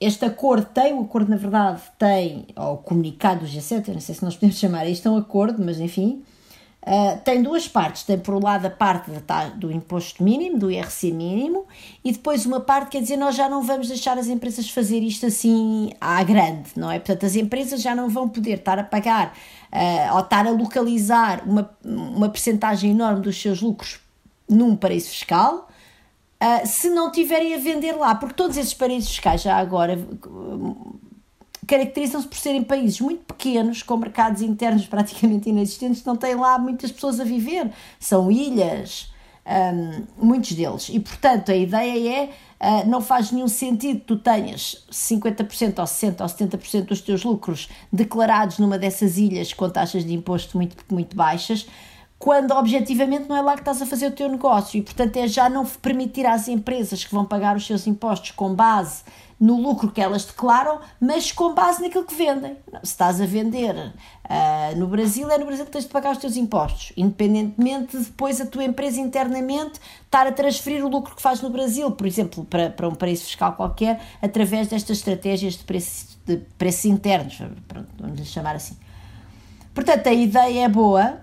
este 0.00 0.24
acordo 0.24 0.66
tem, 0.66 0.92
o 0.92 1.02
acordo 1.02 1.30
na 1.30 1.36
verdade 1.36 1.80
tem, 1.98 2.46
ou 2.56 2.74
o 2.74 2.78
comunicado 2.78 3.44
do 3.44 3.46
G7, 3.46 3.88
eu 3.88 3.94
não 3.94 4.00
sei 4.00 4.14
se 4.14 4.24
nós 4.24 4.34
podemos 4.34 4.58
chamar 4.58 4.86
isto 4.86 5.08
um 5.08 5.16
acordo, 5.16 5.64
mas 5.64 5.78
enfim, 5.78 6.22
Uh, 6.84 7.16
tem 7.24 7.40
duas 7.42 7.68
partes. 7.68 8.02
Tem, 8.02 8.18
por 8.18 8.34
um 8.34 8.40
lado, 8.40 8.66
a 8.66 8.70
parte 8.70 9.10
do 9.56 9.70
imposto 9.70 10.22
mínimo, 10.22 10.58
do 10.58 10.70
IRC 10.70 11.12
mínimo, 11.12 11.64
e 12.04 12.10
depois 12.10 12.44
uma 12.44 12.60
parte 12.60 12.90
quer 12.90 13.00
dizer 13.00 13.16
nós 13.16 13.36
já 13.36 13.48
não 13.48 13.62
vamos 13.62 13.86
deixar 13.86 14.18
as 14.18 14.26
empresas 14.26 14.68
fazer 14.68 14.98
isto 14.98 15.26
assim 15.26 15.92
à 16.00 16.22
grande, 16.24 16.70
não 16.76 16.90
é? 16.90 16.98
Portanto, 16.98 17.24
as 17.24 17.36
empresas 17.36 17.80
já 17.80 17.94
não 17.94 18.08
vão 18.08 18.28
poder 18.28 18.58
estar 18.58 18.78
a 18.78 18.84
pagar 18.84 19.32
uh, 19.72 20.14
ou 20.14 20.20
estar 20.20 20.44
a 20.44 20.50
localizar 20.50 21.48
uma, 21.48 21.70
uma 21.84 22.28
percentagem 22.28 22.90
enorme 22.90 23.20
dos 23.20 23.40
seus 23.40 23.60
lucros 23.60 24.00
num 24.48 24.74
paraíso 24.74 25.10
fiscal. 25.10 25.68
Uh, 26.42 26.66
se 26.66 26.90
não 26.90 27.12
tiverem 27.12 27.54
a 27.54 27.58
vender 27.58 27.92
lá, 27.92 28.16
porque 28.16 28.34
todos 28.34 28.56
esses 28.56 28.74
paraísos 28.74 29.10
fiscais 29.10 29.42
já 29.42 29.56
agora 29.56 29.96
caracterizam-se 31.66 32.26
por 32.26 32.36
serem 32.36 32.62
países 32.62 33.00
muito 33.00 33.24
pequenos, 33.24 33.82
com 33.82 33.96
mercados 33.96 34.42
internos 34.42 34.86
praticamente 34.88 35.48
inexistentes, 35.48 36.04
não 36.04 36.16
têm 36.16 36.34
lá 36.34 36.58
muitas 36.58 36.90
pessoas 36.90 37.20
a 37.20 37.24
viver, 37.24 37.70
são 37.98 38.30
ilhas, 38.30 39.12
um, 39.46 40.26
muitos 40.26 40.52
deles. 40.52 40.88
E 40.88 41.00
portanto 41.00 41.50
a 41.50 41.56
ideia 41.56 42.30
é: 42.60 42.84
uh, 42.84 42.88
não 42.88 43.00
faz 43.00 43.30
nenhum 43.30 43.48
sentido 43.48 44.00
tu 44.06 44.16
tenhas 44.16 44.86
50% 44.90 45.78
ou 45.78 45.84
60% 45.84 46.20
ou 46.20 46.26
70% 46.26 46.84
dos 46.86 47.00
teus 47.00 47.24
lucros 47.24 47.68
declarados 47.92 48.58
numa 48.58 48.78
dessas 48.78 49.18
ilhas 49.18 49.52
com 49.52 49.68
taxas 49.68 50.04
de 50.04 50.14
imposto 50.14 50.56
muito, 50.56 50.76
muito 50.90 51.16
baixas 51.16 51.66
quando 52.22 52.52
objetivamente 52.52 53.28
não 53.28 53.34
é 53.34 53.40
lá 53.40 53.54
que 53.54 53.62
estás 53.62 53.82
a 53.82 53.86
fazer 53.86 54.06
o 54.06 54.12
teu 54.12 54.28
negócio 54.28 54.78
e 54.78 54.82
portanto 54.82 55.16
é 55.16 55.26
já 55.26 55.50
não 55.50 55.66
permitir 55.66 56.24
às 56.24 56.46
empresas 56.46 57.04
que 57.04 57.12
vão 57.12 57.24
pagar 57.24 57.56
os 57.56 57.66
seus 57.66 57.84
impostos 57.84 58.30
com 58.30 58.54
base 58.54 59.02
no 59.42 59.60
lucro 59.60 59.90
que 59.90 60.00
elas 60.00 60.24
declaram, 60.24 60.78
mas 61.00 61.32
com 61.32 61.52
base 61.52 61.82
naquilo 61.82 62.04
que 62.04 62.14
vendem. 62.14 62.56
Se 62.84 62.92
estás 62.92 63.20
a 63.20 63.26
vender 63.26 63.74
uh, 63.74 64.78
no 64.78 64.86
Brasil, 64.86 65.28
é 65.28 65.36
no 65.36 65.46
Brasil 65.46 65.64
que 65.64 65.72
tens 65.72 65.82
de 65.82 65.90
pagar 65.90 66.12
os 66.12 66.18
teus 66.18 66.36
impostos, 66.36 66.92
independentemente 66.96 67.98
de 67.98 68.04
depois 68.04 68.40
a 68.40 68.46
tua 68.46 68.62
empresa 68.62 69.00
internamente 69.00 69.80
estar 70.04 70.28
a 70.28 70.32
transferir 70.32 70.84
o 70.84 70.88
lucro 70.88 71.16
que 71.16 71.20
faz 71.20 71.42
no 71.42 71.50
Brasil, 71.50 71.90
por 71.90 72.06
exemplo, 72.06 72.44
para, 72.44 72.70
para 72.70 72.88
um 72.88 72.94
paraíso 72.94 73.24
fiscal 73.24 73.54
qualquer, 73.54 74.00
através 74.22 74.68
destas 74.68 74.98
estratégias 74.98 75.54
de 75.54 75.64
preços, 75.64 76.16
de 76.24 76.36
preços 76.56 76.84
internos, 76.84 77.36
pronto, 77.66 77.88
vamos 77.98 78.20
lhe 78.20 78.24
chamar 78.24 78.54
assim. 78.54 78.76
Portanto, 79.74 80.06
a 80.06 80.12
ideia 80.12 80.66
é 80.66 80.68
boa, 80.68 81.18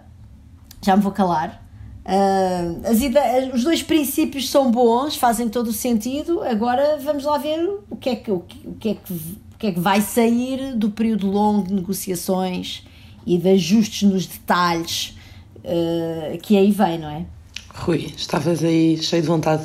já 0.81 0.97
me 0.97 1.01
vou 1.01 1.13
calar. 1.13 1.63
Uh, 2.09 2.87
as 2.87 3.01
ideias, 3.01 3.53
os 3.53 3.63
dois 3.63 3.83
princípios 3.83 4.49
são 4.49 4.71
bons, 4.71 5.15
fazem 5.15 5.47
todo 5.47 5.67
o 5.67 5.73
sentido. 5.73 6.41
Agora 6.41 6.97
vamos 6.97 7.23
lá 7.23 7.37
ver 7.37 7.63
o 7.87 7.95
que 7.95 8.09
é 8.09 8.15
que, 8.15 8.31
o 8.31 8.39
que, 8.39 8.67
o 8.67 8.73
que, 8.73 8.89
é 8.89 8.93
que, 8.95 9.13
o 9.13 9.57
que, 9.59 9.67
é 9.67 9.71
que 9.71 9.79
vai 9.79 10.01
sair 10.01 10.75
do 10.75 10.89
período 10.89 11.29
longo 11.29 11.67
de 11.67 11.73
negociações 11.75 12.83
e 13.27 13.37
de 13.37 13.49
ajustes 13.49 14.09
nos 14.09 14.25
detalhes 14.25 15.15
uh, 15.57 16.35
que 16.41 16.57
aí 16.57 16.71
vem, 16.71 16.97
não 16.97 17.09
é? 17.09 17.27
Rui, 17.75 18.11
estavas 18.17 18.63
aí 18.63 18.97
cheio 18.97 19.21
de 19.21 19.27
vontade 19.27 19.63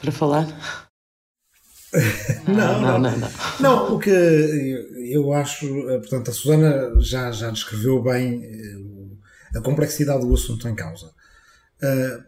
para 0.00 0.10
falar? 0.10 0.48
não, 2.48 2.80
não, 2.80 2.98
não, 2.98 3.16
não, 3.18 3.30
não. 3.60 3.94
o 3.94 4.00
que 4.00 4.10
eu 4.10 5.32
acho, 5.32 5.64
eh, 5.90 5.98
portanto, 5.98 6.32
a 6.32 6.34
Susana 6.34 6.92
já, 6.98 7.30
já 7.30 7.50
descreveu 7.50 8.02
bem 8.02 8.42
a 9.54 9.60
complexidade 9.60 10.26
do 10.26 10.34
assunto 10.34 10.66
em 10.68 10.74
causa. 10.74 11.14
Uh, 11.82 12.22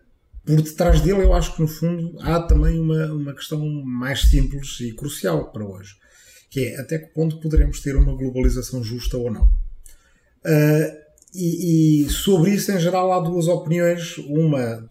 por 0.45 0.63
detrás 0.63 1.01
dele, 1.01 1.25
eu 1.25 1.35
acho 1.35 1.55
que 1.55 1.61
no 1.61 1.67
fundo 1.67 2.17
há 2.21 2.41
também 2.41 2.79
uma, 2.79 3.07
uma 3.13 3.35
questão 3.35 3.69
mais 3.85 4.23
simples 4.23 4.79
e 4.81 4.93
crucial 4.93 5.51
para 5.51 5.67
hoje, 5.67 5.97
que 6.49 6.61
é 6.61 6.81
até 6.81 6.99
que 6.99 7.13
ponto 7.13 7.41
poderemos 7.41 7.81
ter 7.81 7.97
uma 7.97 8.15
globalização 8.15 8.83
justa 8.83 9.17
ou 9.17 9.31
não. 9.31 9.45
Uh, 10.45 11.07
e, 11.35 12.05
e, 12.05 12.11
sobre 12.11 12.53
isso, 12.53 12.71
em 12.71 12.79
geral, 12.79 13.13
há 13.13 13.21
duas 13.21 13.49
opiniões. 13.49 14.17
Uma 14.19 14.89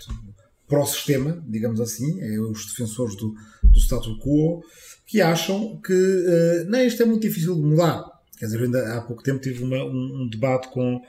para 0.68 0.82
o 0.82 0.86
sistema, 0.86 1.44
digamos 1.48 1.80
assim, 1.80 2.20
é 2.22 2.40
os 2.40 2.66
defensores 2.66 3.16
do, 3.16 3.34
do 3.64 3.80
status 3.80 4.18
quo, 4.20 4.64
que 5.06 5.22
acham 5.22 5.80
que 5.80 5.94
uh, 5.94 6.70
não, 6.70 6.84
isto 6.84 7.02
é 7.02 7.06
muito 7.06 7.22
difícil 7.22 7.56
de 7.56 7.62
mudar. 7.62 8.04
Quer 8.38 8.46
dizer, 8.46 8.64
ainda 8.64 8.98
há 8.98 9.02
pouco 9.02 9.24
tempo 9.24 9.40
tive 9.40 9.64
uma, 9.64 9.84
um, 9.86 10.24
um 10.24 10.30
debate 10.30 10.68
com 10.70 11.02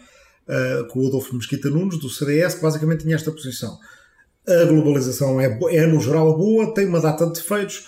uh, 0.49 0.87
com 0.89 1.05
o 1.05 1.09
Adolfo 1.09 1.35
Mesquita 1.35 1.71
Nunes, 1.71 1.99
do 1.99 2.09
CDS, 2.09 2.55
que 2.55 2.63
basicamente 2.63 3.03
tinha 3.03 3.17
esta 3.17 3.31
posição. 3.31 3.79
A 4.47 4.65
globalização 4.65 5.41
é, 5.41 5.59
é 5.71 5.87
no 5.87 6.01
geral 6.01 6.37
boa, 6.37 6.73
tem 6.73 6.87
uma 6.87 7.01
data 7.01 7.27
de 7.27 7.33
defeitos, 7.33 7.87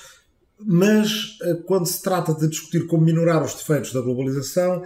mas 0.58 1.38
uh, 1.42 1.62
quando 1.64 1.86
se 1.86 2.02
trata 2.02 2.34
de 2.34 2.48
discutir 2.48 2.86
como 2.86 3.04
minorar 3.04 3.44
os 3.44 3.54
defeitos 3.54 3.92
da 3.92 4.00
globalização, 4.00 4.82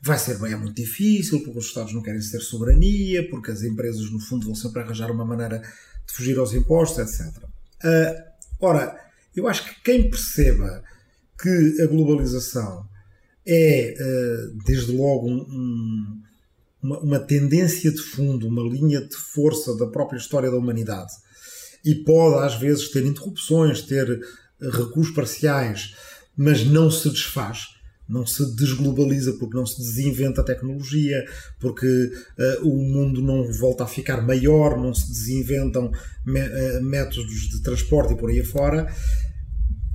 vai 0.00 0.18
ser 0.18 0.38
bem, 0.38 0.52
é 0.52 0.56
muito 0.56 0.76
difícil, 0.76 1.42
porque 1.42 1.58
os 1.58 1.66
Estados 1.66 1.92
não 1.92 2.02
querem 2.02 2.20
ter 2.20 2.40
soberania, 2.40 3.28
porque 3.28 3.50
as 3.50 3.62
empresas, 3.62 4.10
no 4.10 4.20
fundo, 4.20 4.46
vão 4.46 4.54
sempre 4.54 4.82
arranjar 4.82 5.10
uma 5.10 5.24
maneira 5.24 5.58
de 5.58 6.12
fugir 6.12 6.38
aos 6.38 6.54
impostos, 6.54 6.98
etc. 6.98 7.42
Uh, 7.84 8.22
ora, 8.60 8.96
eu 9.34 9.48
acho 9.48 9.64
que 9.64 9.82
quem 9.82 10.08
perceba 10.08 10.82
que 11.38 11.82
a 11.82 11.86
globalização 11.86 12.88
é, 13.46 13.94
eh, 13.98 14.48
desde 14.66 14.92
logo, 14.92 15.28
um, 15.28 16.20
uma, 16.86 17.00
uma 17.00 17.18
tendência 17.18 17.90
de 17.90 18.00
fundo, 18.00 18.46
uma 18.46 18.62
linha 18.62 19.00
de 19.00 19.16
força 19.16 19.76
da 19.76 19.86
própria 19.86 20.18
história 20.18 20.50
da 20.50 20.56
humanidade. 20.56 21.12
E 21.84 21.94
pode 21.94 22.44
às 22.44 22.54
vezes 22.54 22.88
ter 22.90 23.04
interrupções, 23.04 23.82
ter 23.82 24.20
recursos 24.60 25.14
parciais, 25.14 25.94
mas 26.36 26.64
não 26.64 26.90
se 26.90 27.10
desfaz 27.10 27.76
não 28.08 28.24
se 28.24 28.54
desglobaliza, 28.54 29.32
porque 29.32 29.56
não 29.56 29.66
se 29.66 29.78
desinventa 29.78 30.40
a 30.40 30.44
tecnologia, 30.44 31.24
porque 31.58 31.86
uh, 31.86 32.68
o 32.68 32.76
mundo 32.76 33.20
não 33.20 33.50
volta 33.52 33.84
a 33.84 33.88
ficar 33.88 34.22
maior, 34.22 34.78
não 34.78 34.94
se 34.94 35.08
desinventam 35.08 35.86
uh, 35.86 36.84
métodos 36.84 37.48
de 37.48 37.62
transporte 37.62 38.14
e 38.14 38.16
por 38.16 38.30
aí 38.30 38.40
afora, 38.40 38.86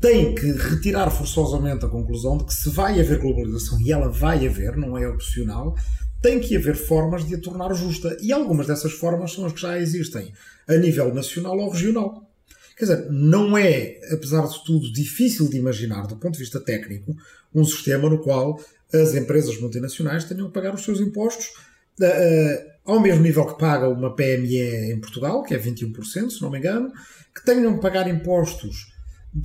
tem 0.01 0.35
que 0.35 0.51
retirar 0.51 1.09
forçosamente 1.09 1.85
a 1.85 1.89
conclusão 1.89 2.37
de 2.37 2.45
que 2.45 2.53
se 2.53 2.69
vai 2.69 2.99
haver 2.99 3.19
globalização, 3.19 3.79
e 3.79 3.91
ela 3.91 4.09
vai 4.09 4.45
haver, 4.45 4.75
não 4.75 4.97
é 4.97 5.07
opcional, 5.07 5.75
tem 6.21 6.39
que 6.39 6.55
haver 6.55 6.75
formas 6.75 7.27
de 7.27 7.35
a 7.35 7.39
tornar 7.39 7.73
justa. 7.73 8.15
E 8.21 8.31
algumas 8.31 8.67
dessas 8.67 8.93
formas 8.93 9.33
são 9.33 9.45
as 9.45 9.53
que 9.53 9.61
já 9.61 9.79
existem 9.79 10.31
a 10.67 10.75
nível 10.75 11.13
nacional 11.13 11.57
ou 11.57 11.69
regional. 11.69 12.29
Quer 12.77 12.85
dizer, 12.85 13.11
não 13.11 13.57
é, 13.57 13.99
apesar 14.11 14.47
de 14.47 14.63
tudo, 14.63 14.91
difícil 14.91 15.49
de 15.49 15.57
imaginar, 15.57 16.07
do 16.07 16.15
ponto 16.15 16.33
de 16.33 16.39
vista 16.39 16.59
técnico, 16.59 17.15
um 17.53 17.63
sistema 17.65 18.09
no 18.09 18.19
qual 18.19 18.59
as 18.93 19.13
empresas 19.15 19.59
multinacionais 19.59 20.25
tenham 20.25 20.47
que 20.47 20.53
pagar 20.53 20.73
os 20.73 20.83
seus 20.83 20.99
impostos 20.99 21.47
uh, 21.99 22.05
uh, 22.05 22.71
ao 22.93 22.99
mesmo 22.99 23.21
nível 23.21 23.45
que 23.45 23.59
paga 23.59 23.87
uma 23.87 24.15
PME 24.15 24.91
em 24.91 24.99
Portugal, 24.99 25.43
que 25.43 25.53
é 25.53 25.59
21%, 25.59 26.29
se 26.29 26.41
não 26.41 26.49
me 26.49 26.57
engano, 26.57 26.91
que 27.33 27.45
tenham 27.45 27.75
que 27.75 27.81
pagar 27.81 28.07
impostos 28.07 28.91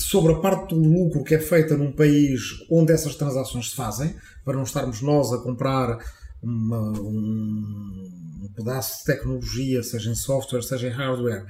sobre 0.01 0.33
a 0.33 0.39
parte 0.39 0.75
do 0.75 0.81
lucro 0.81 1.23
que 1.23 1.35
é 1.35 1.39
feita 1.39 1.77
num 1.77 1.93
país 1.93 2.41
onde 2.71 2.93
essas 2.93 3.15
transações 3.15 3.71
se 3.71 3.77
fazem, 3.77 4.17
para 4.45 4.57
não 4.57 4.65
estarmos 4.65 5.01
nós 5.01 5.33
a 5.33 5.39
comprar 5.39 5.99
uma, 6.47 6.93
um, 7.01 8.51
pedaço 8.57 8.99
de 8.99 9.05
tecnologia, 9.05 9.83
seja 9.83 10.11
em 10.11 10.15
software, 10.15 10.63
seja 10.63 10.89
em 10.89 10.93
hardware, 10.93 11.45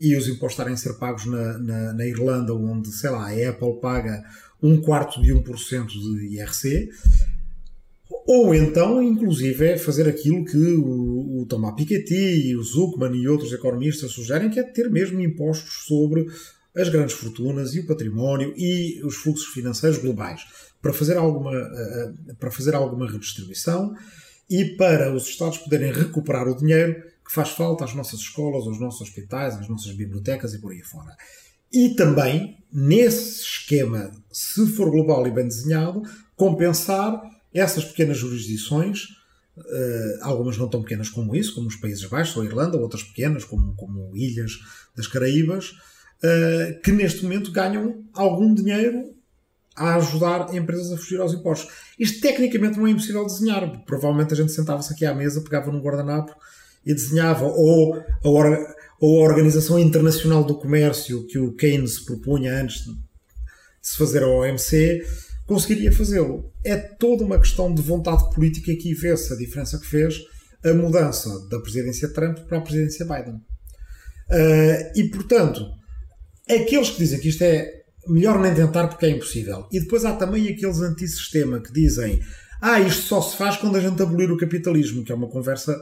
e 0.00 0.16
os 0.16 0.28
impostos 0.28 0.52
estarem 0.52 0.74
a 0.74 0.76
ser 0.76 0.94
pagos 0.94 1.26
na, 1.26 1.58
na, 1.58 1.92
na 1.92 2.06
Irlanda, 2.06 2.54
onde, 2.54 2.90
sei 2.92 3.10
lá, 3.10 3.28
a 3.28 3.50
Apple 3.50 3.80
paga 3.80 4.22
um 4.62 4.80
quarto 4.80 5.20
de 5.20 5.34
1% 5.34 5.86
de 5.88 6.36
IRC, 6.36 6.90
ou 8.26 8.54
então, 8.54 9.02
inclusive, 9.02 9.66
é 9.66 9.76
fazer 9.76 10.08
aquilo 10.08 10.44
que 10.44 10.56
o, 10.56 11.40
o 11.42 11.46
Thomas 11.46 11.74
Piketty, 11.74 12.54
o 12.54 12.62
Zuckman 12.62 13.14
e 13.16 13.26
outros 13.26 13.52
economistas 13.52 14.12
sugerem, 14.12 14.48
que 14.48 14.60
é 14.60 14.62
ter 14.62 14.88
mesmo 14.88 15.20
impostos 15.20 15.86
sobre 15.86 16.26
as 16.74 16.88
grandes 16.88 17.14
fortunas 17.14 17.74
e 17.74 17.80
o 17.80 17.86
património 17.86 18.54
e 18.56 19.00
os 19.04 19.16
fluxos 19.16 19.48
financeiros 19.48 19.98
globais, 19.98 20.42
para 20.80 20.92
fazer 20.92 21.16
alguma, 21.16 21.52
eh, 21.52 22.12
eh, 22.28 22.34
para 22.38 22.50
fazer 22.50 22.74
alguma 22.74 23.10
redistribuição 23.10 23.94
e 24.48 24.76
para 24.76 25.14
os 25.14 25.28
Estados 25.28 25.58
poderem 25.58 25.92
recuperar 25.92 26.48
o 26.48 26.56
dinheiro 26.56 27.02
que 27.24 27.32
faz 27.32 27.50
falta 27.50 27.84
às 27.84 27.94
nossas 27.94 28.20
escolas, 28.20 28.66
aos 28.66 28.78
nossos 28.78 29.00
hospitais, 29.00 29.54
às 29.54 29.68
nossas 29.68 29.92
bibliotecas 29.92 30.52
e 30.54 30.58
por 30.58 30.72
aí 30.72 30.82
fora. 30.82 31.16
E 31.72 31.90
também, 31.90 32.58
nesse 32.70 33.42
esquema, 33.42 34.10
se 34.30 34.66
for 34.74 34.90
global 34.90 35.26
e 35.26 35.30
bem 35.30 35.48
desenhado, 35.48 36.02
compensar 36.36 37.22
essas 37.54 37.84
pequenas 37.84 38.18
jurisdições, 38.18 39.04
uh, 39.56 40.18
algumas 40.20 40.58
não 40.58 40.68
tão 40.68 40.82
pequenas 40.82 41.08
como 41.08 41.34
isso, 41.34 41.54
como 41.54 41.68
os 41.68 41.76
Países 41.76 42.04
Baixos 42.04 42.36
ou 42.36 42.42
a 42.42 42.46
Irlanda, 42.46 42.76
outras 42.76 43.02
pequenas, 43.02 43.44
como, 43.44 43.74
como 43.74 44.14
ilhas 44.14 44.58
das 44.94 45.06
Caraíbas, 45.06 45.70
uh, 45.70 46.80
que 46.82 46.92
neste 46.92 47.22
momento 47.22 47.50
ganham 47.50 48.04
algum 48.12 48.52
dinheiro 48.52 49.14
a 49.76 49.96
ajudar 49.96 50.54
empresas 50.54 50.92
a 50.92 50.96
fugir 50.96 51.20
aos 51.20 51.32
impostos. 51.32 51.72
Isto 51.98 52.20
tecnicamente 52.20 52.78
não 52.78 52.86
é 52.86 52.90
impossível 52.90 53.24
desenhar. 53.24 53.82
Provavelmente 53.84 54.34
a 54.34 54.36
gente 54.36 54.52
sentava-se 54.52 54.92
aqui 54.92 55.06
à 55.06 55.14
mesa, 55.14 55.40
pegava 55.40 55.70
num 55.70 55.80
guardanapo 55.80 56.34
e 56.84 56.92
desenhava, 56.94 57.46
ou 57.46 57.94
a, 57.94 58.28
hora, 58.28 58.74
ou 59.00 59.20
a 59.20 59.28
Organização 59.28 59.78
Internacional 59.78 60.44
do 60.44 60.58
Comércio 60.58 61.26
que 61.26 61.38
o 61.38 61.52
Keynes 61.54 62.00
propunha 62.00 62.60
antes 62.60 62.84
de 62.84 62.96
se 63.80 63.96
fazer 63.96 64.22
a 64.22 64.28
OMC, 64.28 65.02
conseguiria 65.46 65.92
fazê-lo. 65.92 66.52
É 66.64 66.76
toda 66.76 67.24
uma 67.24 67.38
questão 67.38 67.72
de 67.72 67.82
vontade 67.82 68.30
política 68.34 68.74
que 68.74 68.94
vê-se 68.94 69.32
a 69.32 69.36
diferença 69.36 69.78
que 69.78 69.86
fez 69.86 70.20
a 70.64 70.72
mudança 70.72 71.28
da 71.48 71.58
presidência 71.58 72.08
Trump 72.08 72.38
para 72.40 72.58
a 72.58 72.60
presidência 72.60 73.04
Biden. 73.04 73.34
Uh, 74.30 74.92
e, 74.94 75.08
portanto, 75.10 75.66
aqueles 76.48 76.90
que 76.90 76.98
dizem 76.98 77.18
que 77.18 77.28
isto 77.28 77.42
é 77.42 77.81
melhor 78.06 78.40
nem 78.40 78.54
tentar 78.54 78.88
porque 78.88 79.06
é 79.06 79.10
impossível. 79.10 79.66
E 79.72 79.80
depois 79.80 80.04
há 80.04 80.14
também 80.14 80.48
aqueles 80.48 80.80
antissistema 80.80 81.60
que 81.60 81.72
dizem 81.72 82.20
ah, 82.60 82.78
isto 82.78 83.02
só 83.02 83.20
se 83.20 83.36
faz 83.36 83.56
quando 83.56 83.76
a 83.76 83.80
gente 83.80 84.00
abolir 84.00 84.30
o 84.30 84.36
capitalismo, 84.36 85.04
que 85.04 85.10
é 85.10 85.14
uma 85.14 85.28
conversa 85.28 85.76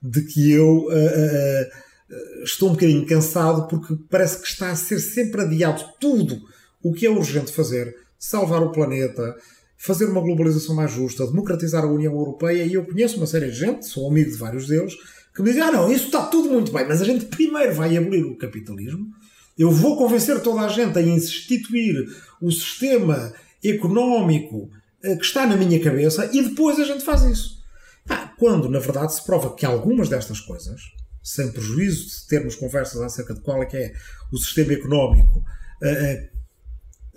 de 0.00 0.22
que 0.22 0.52
eu 0.52 0.86
uh, 0.86 0.88
uh, 0.88 2.44
estou 2.44 2.68
um 2.68 2.72
bocadinho 2.72 3.04
cansado 3.04 3.66
porque 3.66 3.96
parece 4.08 4.40
que 4.40 4.46
está 4.46 4.70
a 4.70 4.76
ser 4.76 5.00
sempre 5.00 5.40
adiado 5.40 5.82
tudo 5.98 6.40
o 6.82 6.92
que 6.92 7.04
é 7.04 7.10
urgente 7.10 7.52
fazer, 7.52 7.94
salvar 8.16 8.62
o 8.62 8.70
planeta, 8.70 9.36
fazer 9.76 10.04
uma 10.04 10.20
globalização 10.20 10.74
mais 10.74 10.92
justa, 10.92 11.26
democratizar 11.26 11.82
a 11.82 11.88
União 11.90 12.12
Europeia, 12.12 12.64
e 12.64 12.74
eu 12.74 12.84
conheço 12.84 13.16
uma 13.16 13.26
série 13.26 13.50
de 13.50 13.56
gente, 13.56 13.86
sou 13.86 14.08
amigo 14.08 14.30
de 14.30 14.36
vários 14.36 14.68
deles, 14.68 14.94
que 15.34 15.42
me 15.42 15.48
dizem, 15.48 15.62
ah 15.62 15.72
não, 15.72 15.90
isso 15.90 16.06
está 16.06 16.26
tudo 16.26 16.48
muito 16.48 16.72
bem, 16.72 16.86
mas 16.86 17.02
a 17.02 17.04
gente 17.04 17.24
primeiro 17.24 17.74
vai 17.74 17.96
abolir 17.96 18.24
o 18.24 18.36
capitalismo, 18.36 19.10
eu 19.60 19.70
vou 19.70 19.96
convencer 19.96 20.40
toda 20.40 20.62
a 20.62 20.68
gente 20.68 20.98
a 20.98 21.02
instituir 21.02 22.06
o 22.40 22.50
sistema 22.50 23.32
económico 23.62 24.70
que 25.02 25.24
está 25.24 25.46
na 25.46 25.54
minha 25.54 25.78
cabeça 25.82 26.30
e 26.32 26.42
depois 26.42 26.78
a 26.78 26.84
gente 26.84 27.04
faz 27.04 27.22
isso. 27.22 27.62
Ah, 28.08 28.32
quando, 28.38 28.70
na 28.70 28.78
verdade, 28.78 29.14
se 29.14 29.24
prova 29.24 29.54
que 29.54 29.66
algumas 29.66 30.08
destas 30.08 30.40
coisas, 30.40 30.80
sem 31.22 31.52
prejuízo 31.52 32.08
de 32.08 32.26
termos 32.26 32.54
conversas 32.54 33.02
acerca 33.02 33.34
de 33.34 33.40
qual 33.40 33.62
é 33.62 33.66
que 33.66 33.76
é 33.76 33.92
o 34.32 34.38
sistema 34.38 34.72
económico, 34.72 35.38
uh, 35.38 36.38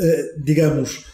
uh, 0.03 0.43
digamos, 0.43 1.05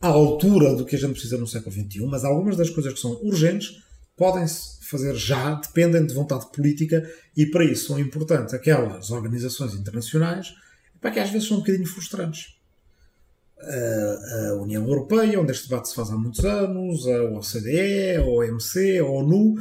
à 0.00 0.06
altura 0.06 0.74
do 0.74 0.84
que 0.84 0.94
a 0.94 0.98
gente 0.98 1.12
precisa 1.12 1.36
no 1.36 1.48
século 1.48 1.72
XXI, 1.72 2.06
mas 2.06 2.24
algumas 2.24 2.56
das 2.56 2.70
coisas 2.70 2.92
que 2.92 3.00
são 3.00 3.12
urgentes 3.22 3.82
podem-se 4.16 4.86
fazer 4.88 5.14
já, 5.16 5.54
dependem 5.54 6.06
de 6.06 6.14
vontade 6.14 6.46
política 6.52 7.08
e 7.36 7.44
para 7.44 7.64
isso 7.64 7.88
são 7.88 7.98
importantes 7.98 8.54
aquelas 8.54 9.10
organizações 9.10 9.74
internacionais 9.74 10.54
para 11.06 11.12
que 11.12 11.20
às 11.20 11.30
vezes 11.30 11.46
são 11.46 11.58
um 11.58 11.60
bocadinho 11.60 11.86
frustrantes 11.86 12.56
a, 13.60 14.54
União 14.54 14.84
Europeia, 14.84 15.40
onde 15.40 15.52
este 15.52 15.68
debate 15.68 15.88
se 15.88 15.94
faz 15.94 16.10
há 16.10 16.16
muitos 16.16 16.44
anos, 16.44 17.06
a 17.06 17.22
OCDE, 17.22 18.16
a 18.16 18.24
OMC, 18.24 18.98
a 18.98 19.04
ONU, 19.04 19.54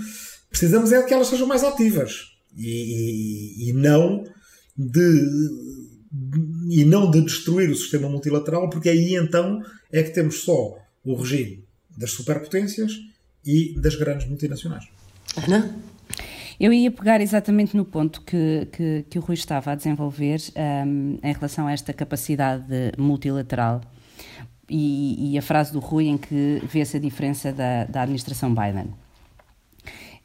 precisamos 0.50 0.92
é 0.92 1.02
de 1.02 1.08
que 1.08 1.14
elas 1.14 1.28
sejam 1.28 1.46
mais 1.46 1.64
ativas 1.64 2.32
e, 2.58 3.68
e, 3.68 3.70
e 3.70 3.74
não 3.74 4.24
de 4.76 5.22
e 6.72 6.84
não 6.84 7.12
de 7.12 7.22
destruir 7.22 7.70
o 7.70 7.76
sistema 7.76 8.10
multilateral, 8.10 8.68
porque 8.68 8.90
aí 8.90 9.14
então 9.16 9.62
é 9.92 10.02
que 10.02 10.16
temos 10.16 10.42
só 10.42 10.80
o 11.04 11.14
regime 11.14 11.64
das 11.96 12.10
superpotências 12.10 12.94
e 13.46 13.80
das 13.80 13.96
grandes 13.96 14.28
multinacionais. 14.28 14.86
Ana? 15.38 15.78
Eu 16.60 16.72
ia 16.72 16.90
pegar 16.90 17.20
exatamente 17.22 17.76
no 17.76 17.84
ponto 17.84 18.22
que, 18.22 18.68
que, 18.72 19.06
que 19.10 19.20
o 19.20 19.22
Rui 19.22 19.34
estava 19.34 19.72
a 19.72 19.76
desenvolver 19.76 20.40
um, 20.56 21.18
em 21.22 21.34
relação 21.34 21.68
a 21.68 21.74
esta 21.74 21.94
capacidade 21.94 22.66
multilateral 22.98 23.82
e, 24.70 25.34
e, 25.34 25.38
a 25.38 25.42
frase 25.42 25.72
do 25.74 25.80
Rui 25.80 26.08
em 26.08 26.18
que 26.18 26.62
vê-se 26.64 26.98
a 26.98 27.00
diferença 27.00 27.52
da, 27.52 27.86
da 27.86 28.02
administração 28.02 28.54
Biden. 28.54 28.94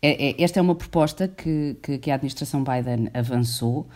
É, 0.03 0.31
é, 0.31 0.43
esta 0.43 0.59
é 0.59 0.63
uma 0.63 0.75
proposta 0.75 1.29
que, 1.29 1.77
que, 1.83 1.99
que 1.99 2.11
a 2.11 2.15
administração 2.15 2.65
Biden 2.65 3.11
avançou. 3.13 3.87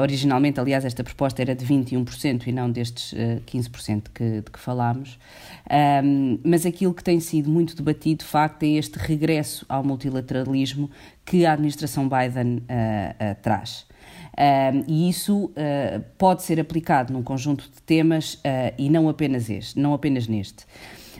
Originalmente, 0.00 0.60
aliás, 0.60 0.84
esta 0.84 1.02
proposta 1.02 1.40
era 1.40 1.54
de 1.54 1.64
21% 1.64 2.46
e 2.46 2.52
não 2.52 2.70
destes 2.70 3.12
uh, 3.12 3.40
15% 3.46 4.04
que, 4.12 4.42
de 4.42 4.50
que 4.50 4.58
falámos. 4.58 5.18
Um, 6.04 6.38
mas 6.44 6.66
aquilo 6.66 6.92
que 6.92 7.02
tem 7.02 7.18
sido 7.20 7.48
muito 7.48 7.74
debatido, 7.74 8.18
de 8.18 8.30
facto, 8.30 8.62
é 8.64 8.68
este 8.68 8.98
regresso 8.98 9.64
ao 9.68 9.82
multilateralismo 9.82 10.90
que 11.24 11.46
a 11.46 11.52
administração 11.52 12.08
Biden 12.08 12.58
uh, 12.58 13.34
traz. 13.42 13.86
Um, 14.36 14.84
e 14.86 15.08
isso 15.08 15.52
pode 16.18 16.42
ser 16.42 16.60
aplicado 16.60 17.12
num 17.12 17.22
conjunto 17.22 17.70
de 17.72 17.80
temas 17.82 18.42
e 18.76 18.90
não 18.90 19.08
apenas 19.08 19.48
este, 19.48 19.78
não 19.78 19.94
apenas 19.94 20.26
neste. 20.26 20.66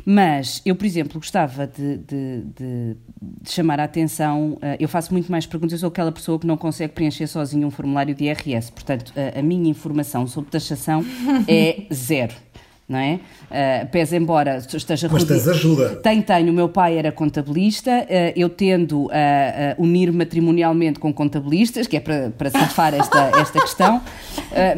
Mas 0.04 0.62
eu, 0.64 0.74
por 0.74 0.86
exemplo, 0.86 1.18
gostava 1.18 1.66
de, 1.66 1.98
de, 1.98 2.42
de, 2.56 2.96
de 3.42 3.50
chamar 3.50 3.80
a 3.80 3.84
atenção. 3.84 4.54
Uh, 4.54 4.76
eu 4.78 4.88
faço 4.88 5.12
muito 5.12 5.30
mais 5.30 5.46
perguntas. 5.46 5.74
Eu 5.74 5.78
sou 5.80 5.88
aquela 5.88 6.12
pessoa 6.12 6.38
que 6.38 6.46
não 6.46 6.56
consegue 6.56 6.92
preencher 6.92 7.26
sozinho 7.26 7.66
um 7.66 7.70
formulário 7.70 8.14
de 8.14 8.24
IRS. 8.24 8.72
Portanto, 8.72 9.12
a 9.36 9.42
minha 9.42 9.70
informação 9.70 10.26
sobre 10.26 10.50
taxação 10.50 11.04
é 11.48 11.86
zero. 11.92 12.34
Não 12.86 12.98
é? 12.98 13.14
Uh, 13.14 13.86
pese 13.90 14.16
embora 14.16 14.58
esteja 14.58 15.08
Mas 15.10 15.24
tens 15.24 15.48
ajuda. 15.48 15.96
Tenho, 15.96 16.22
tenho. 16.22 16.50
O 16.50 16.52
meu 16.52 16.68
pai 16.68 16.98
era 16.98 17.10
contabilista, 17.10 17.90
uh, 17.90 18.32
eu 18.36 18.50
tendo 18.50 19.10
a 19.10 19.80
uh, 19.80 19.82
unir 19.82 20.12
matrimonialmente 20.12 20.98
com 20.98 21.12
contabilistas, 21.12 21.86
que 21.86 21.96
é 21.96 22.00
para, 22.00 22.30
para 22.36 22.50
safar 22.50 22.94
esta, 22.94 23.30
esta 23.40 23.60
questão, 23.60 23.96
uh, 23.96 24.02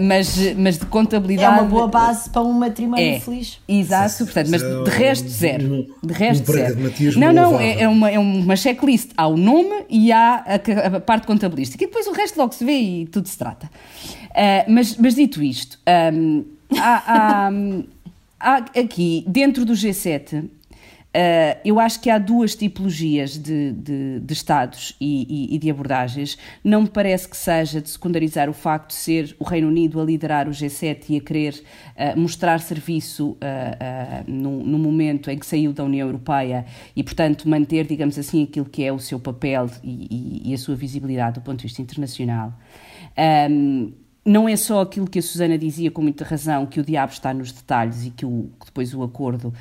mas, 0.00 0.38
mas 0.56 0.78
de 0.78 0.86
contabilidade. 0.86 1.58
É 1.58 1.62
uma 1.62 1.68
boa 1.68 1.88
base 1.88 2.30
para 2.30 2.42
um 2.42 2.52
matrimónio 2.52 3.04
é, 3.04 3.18
feliz. 3.18 3.58
Exato, 3.66 4.24
portanto, 4.24 4.50
mas 4.50 4.62
de 4.62 4.90
resto, 4.90 5.28
zero. 5.28 5.86
De 6.02 6.12
resto, 6.12 6.48
um 6.48 6.54
zero. 6.54 6.76
De 6.76 7.18
não, 7.18 7.32
não, 7.32 7.60
é, 7.60 7.82
é, 7.82 7.88
uma, 7.88 8.08
é 8.08 8.18
uma 8.20 8.54
checklist. 8.54 9.10
Há 9.16 9.26
o 9.26 9.36
nome 9.36 9.84
e 9.90 10.12
há 10.12 10.44
a, 10.46 10.96
a 10.96 11.00
parte 11.00 11.26
contabilística. 11.26 11.82
E 11.82 11.88
depois 11.88 12.06
o 12.06 12.12
resto 12.12 12.36
logo 12.38 12.52
se 12.52 12.64
vê 12.64 12.78
e 12.78 13.06
tudo 13.06 13.26
se 13.26 13.36
trata. 13.36 13.68
mas, 14.68 14.96
mas 14.96 15.16
dito 15.16 15.42
isto. 15.42 15.76
Um, 16.14 16.44
há, 16.78 17.46
há 17.46 17.50
há 17.50 17.50
aqui, 18.38 19.24
dentro 19.26 19.64
do 19.64 19.72
G7, 19.72 20.44
uh, 20.44 20.50
eh, 21.18 21.58
eu 21.64 21.80
acho 21.80 21.98
que 22.00 22.10
há 22.10 22.18
duas 22.18 22.54
tipologias 22.54 23.38
de, 23.38 23.72
de, 23.72 24.20
de 24.20 24.32
Estados 24.34 24.94
e, 25.00 25.48
e, 25.50 25.54
e, 25.56 25.58
de 25.58 25.70
abordagens. 25.70 26.36
Não 26.62 26.82
me 26.82 26.88
parece 26.88 27.26
que 27.26 27.36
seja 27.36 27.80
de 27.80 27.88
secundarizar 27.88 28.50
o 28.50 28.52
facto 28.52 28.88
de 28.88 28.96
ser 28.96 29.34
o 29.38 29.44
Reino 29.44 29.68
Unido 29.68 29.98
a 29.98 30.04
liderar 30.04 30.46
o 30.46 30.50
G7 30.50 31.04
e 31.08 31.16
a 31.16 31.20
querer 31.20 31.54
uh, 31.54 32.20
mostrar 32.20 32.60
serviço 32.60 33.30
uh, 33.30 33.38
no, 34.30 34.78
momento 34.78 35.30
em 35.30 35.38
que 35.38 35.46
saiu 35.46 35.72
da 35.72 35.82
União 35.84 36.06
Europeia 36.06 36.66
e, 36.94 37.02
portanto, 37.02 37.48
manter, 37.48 37.86
digamos 37.86 38.18
assim, 38.18 38.44
aquilo 38.44 38.66
que 38.66 38.84
é 38.84 38.92
o 38.92 38.98
seu 38.98 39.18
papel 39.18 39.70
e, 39.82 40.50
e 40.50 40.54
a 40.54 40.58
sua 40.58 40.76
visibilidade 40.76 41.40
do 41.40 41.40
ponto 41.40 41.60
de 41.60 41.62
vista 41.64 41.80
internacional. 41.80 42.52
Não 44.26 44.48
é 44.48 44.56
só 44.56 44.80
aquilo 44.80 45.06
que 45.06 45.20
a 45.20 45.22
Susana 45.22 45.56
dizia 45.56 45.88
com 45.88 46.02
muita 46.02 46.24
razão, 46.24 46.66
que 46.66 46.80
o 46.80 46.84
diabo 46.84 47.12
está 47.12 47.32
nos 47.32 47.52
detalhes 47.52 48.04
e 48.04 48.10
que, 48.10 48.26
o, 48.26 48.50
que 48.58 48.66
depois 48.66 48.92
o 48.92 49.04
acordo, 49.04 49.48
uh, 49.48 49.54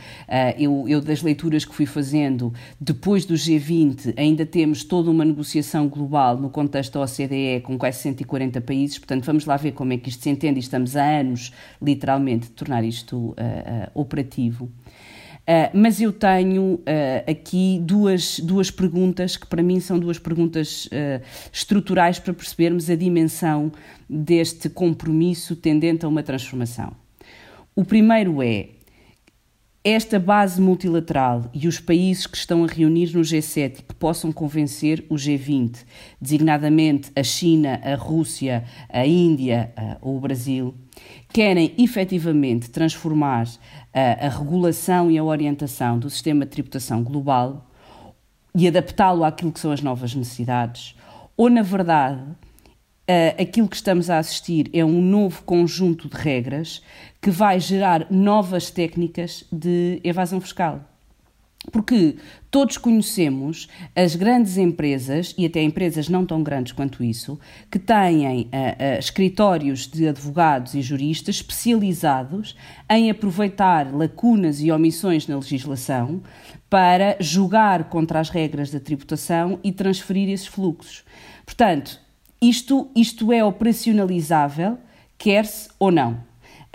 eu, 0.58 0.86
eu, 0.88 0.99
das 0.99 1.21
leituras 1.21 1.63
que 1.63 1.73
fui 1.73 1.86
fazendo, 1.86 2.51
depois 2.82 3.25
do 3.25 3.36
G20 3.36 4.15
ainda 4.17 4.43
temos 4.43 4.84
toda 4.84 5.12
uma 5.12 5.23
negociação 5.23 5.88
global 5.88 6.36
no 6.38 6.49
contexto 6.49 6.93
da 6.93 7.01
OCDE 7.01 7.62
com 7.63 7.78
quase 7.78 7.99
140 7.99 8.60
países, 8.62 8.97
portanto 8.97 9.23
vamos 9.23 9.45
lá 9.45 9.56
ver 9.56 9.73
como 9.73 9.93
é 9.93 9.97
que 9.97 10.10
isto 10.10 10.23
se 10.23 10.32
entende 10.32 10.58
e 10.58 10.62
estamos 10.62 10.95
há 10.95 11.19
anos, 11.19 11.51
literalmente, 11.80 12.47
de 12.47 12.54
tornar 12.54 12.84
isto 12.84 13.15
uh, 13.15 13.32
uh, 13.32 13.36
operativo. 13.93 14.71
Uh, 15.47 15.69
mas 15.77 16.01
eu 16.01 16.12
tenho 16.12 16.73
uh, 16.73 16.81
aqui 17.29 17.79
duas, 17.84 18.39
duas 18.39 18.71
perguntas 18.71 19.38
que 19.38 19.45
para 19.45 19.62
mim 19.62 19.79
são 19.79 19.99
duas 19.99 20.17
perguntas 20.17 20.88
uh, 20.88 21.23
estruturais 21.53 22.17
para 22.17 22.34
percebermos 22.34 22.89
a 22.89 22.95
dimensão 22.95 23.71
deste 24.10 24.69
compromisso 24.69 25.55
tendente 25.55 26.03
a 26.03 26.08
uma 26.08 26.23
transformação. 26.23 26.91
O 27.75 27.86
primeiro 27.86 28.41
é 28.41 28.69
esta 29.85 30.19
base 30.19 30.59
multilateral 30.59 31.43
e 31.53 31.67
os 31.67 31.79
países 31.79 32.25
que 32.25 32.35
estão 32.35 32.63
a 32.63 32.67
reunir 32.67 33.15
no 33.15 33.21
G7 33.21 33.79
e 33.79 33.83
que 33.83 33.93
possam 33.93 34.31
convencer 34.31 35.05
o 35.07 35.13
G20, 35.13 35.85
designadamente 36.19 37.11
a 37.15 37.21
China, 37.21 37.79
a 37.83 37.93
Rússia, 37.93 38.63
a 38.89 39.05
Índia 39.05 39.71
ou 40.01 40.17
o 40.17 40.19
Brasil, 40.19 40.73
querem 41.31 41.71
efetivamente 41.77 42.71
transformar 42.71 43.47
a, 43.93 44.25
a 44.25 44.29
regulação 44.29 45.11
e 45.11 45.19
a 45.19 45.23
orientação 45.23 45.99
do 45.99 46.09
sistema 46.09 46.45
de 46.45 46.51
tributação 46.51 47.03
global 47.03 47.69
e 48.55 48.67
adaptá-lo 48.67 49.23
àquilo 49.23 49.51
que 49.51 49.59
são 49.59 49.71
as 49.71 49.81
novas 49.81 50.15
necessidades, 50.15 50.95
ou 51.37 51.47
na 51.47 51.61
verdade 51.61 52.23
Uh, 53.07 53.39
aquilo 53.39 53.67
que 53.67 53.75
estamos 53.75 54.09
a 54.09 54.17
assistir 54.17 54.67
é 54.73 54.83
um 54.83 54.99
novo 54.99 55.43
conjunto 55.43 56.09
de 56.09 56.15
regras 56.15 56.81
que 57.21 57.29
vai 57.29 57.59
gerar 57.59 58.07
novas 58.09 58.71
técnicas 58.71 59.45
de 59.51 60.01
evasão 60.03 60.41
fiscal. 60.41 60.83
Porque 61.71 62.15
todos 62.49 62.77
conhecemos 62.77 63.67
as 63.95 64.15
grandes 64.15 64.57
empresas, 64.57 65.35
e 65.37 65.45
até 65.45 65.61
empresas 65.61 66.09
não 66.09 66.25
tão 66.25 66.41
grandes 66.41 66.71
quanto 66.71 67.03
isso, 67.03 67.39
que 67.71 67.79
têm 67.79 68.25
uh, 68.25 68.45
uh, 68.45 68.99
escritórios 68.99 69.87
de 69.87 70.07
advogados 70.07 70.73
e 70.73 70.81
juristas 70.81 71.35
especializados 71.35 72.55
em 72.89 73.09
aproveitar 73.09 73.93
lacunas 73.93 74.61
e 74.61 74.71
omissões 74.71 75.27
na 75.27 75.35
legislação 75.35 76.21
para 76.69 77.17
julgar 77.19 77.85
contra 77.85 78.19
as 78.19 78.29
regras 78.29 78.71
da 78.71 78.79
tributação 78.79 79.59
e 79.63 79.71
transferir 79.71 80.29
esses 80.29 80.47
fluxos. 80.47 81.03
Portanto, 81.45 82.04
isto, 82.49 82.89
isto 82.95 83.31
é 83.31 83.43
operacionalizável, 83.43 84.77
quer-se 85.17 85.69
ou 85.79 85.91
não. 85.91 86.23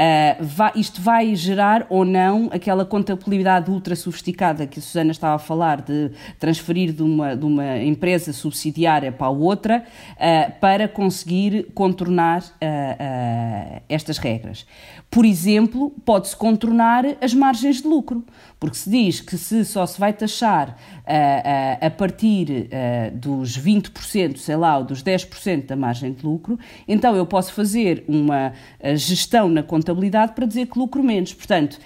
Uh, 0.01 0.43
vai, 0.43 0.73
isto 0.77 0.99
vai 1.03 1.37
gerar 1.37 1.87
ou 1.91 2.07
não 2.07 2.49
aquela 2.51 2.87
contabilidade 2.87 3.71
ultra 3.71 3.95
sofisticada 3.95 4.67
que 4.67 4.79
a 4.79 4.83
Susana 4.83 5.11
estava 5.11 5.35
a 5.35 5.39
falar, 5.39 5.83
de 5.83 6.11
transferir 6.39 6.91
de 6.91 7.03
uma, 7.03 7.37
de 7.37 7.45
uma 7.45 7.77
empresa 7.77 8.33
subsidiária 8.33 9.13
para 9.13 9.27
a 9.27 9.31
outra, 9.31 9.85
uh, 10.13 10.59
para 10.59 10.89
conseguir 10.89 11.67
contornar 11.75 12.41
uh, 12.41 13.83
estas 13.91 14.17
regras. 14.17 14.67
Por 15.11 15.27
exemplo, 15.27 15.91
pode-se 16.03 16.35
contornar 16.35 17.05
as 17.21 17.35
margens 17.35 17.83
de 17.83 17.87
lucro, 17.87 18.25
porque 18.61 18.77
se 18.77 18.91
diz 18.91 19.23
que 19.23 19.39
se 19.39 19.65
só 19.65 19.87
se 19.87 19.99
vai 19.99 20.13
taxar 20.13 20.69
uh, 20.69 20.73
uh, 20.73 21.87
a 21.87 21.91
partir 21.91 22.69
uh, 22.69 23.17
dos 23.17 23.59
20%, 23.59 24.37
sei 24.37 24.55
lá, 24.55 24.77
ou 24.77 24.85
dos 24.85 25.03
10% 25.03 25.65
da 25.65 25.75
margem 25.75 26.13
de 26.13 26.25
lucro, 26.27 26.59
então 26.87 27.17
eu 27.17 27.25
posso 27.25 27.55
fazer 27.55 28.05
uma 28.07 28.53
gestão 28.95 29.49
na 29.49 29.63
contabilidade 29.63 30.33
para 30.33 30.45
dizer 30.45 30.67
que 30.67 30.79
lucro 30.79 31.03
menos. 31.03 31.33
Portanto, 31.33 31.79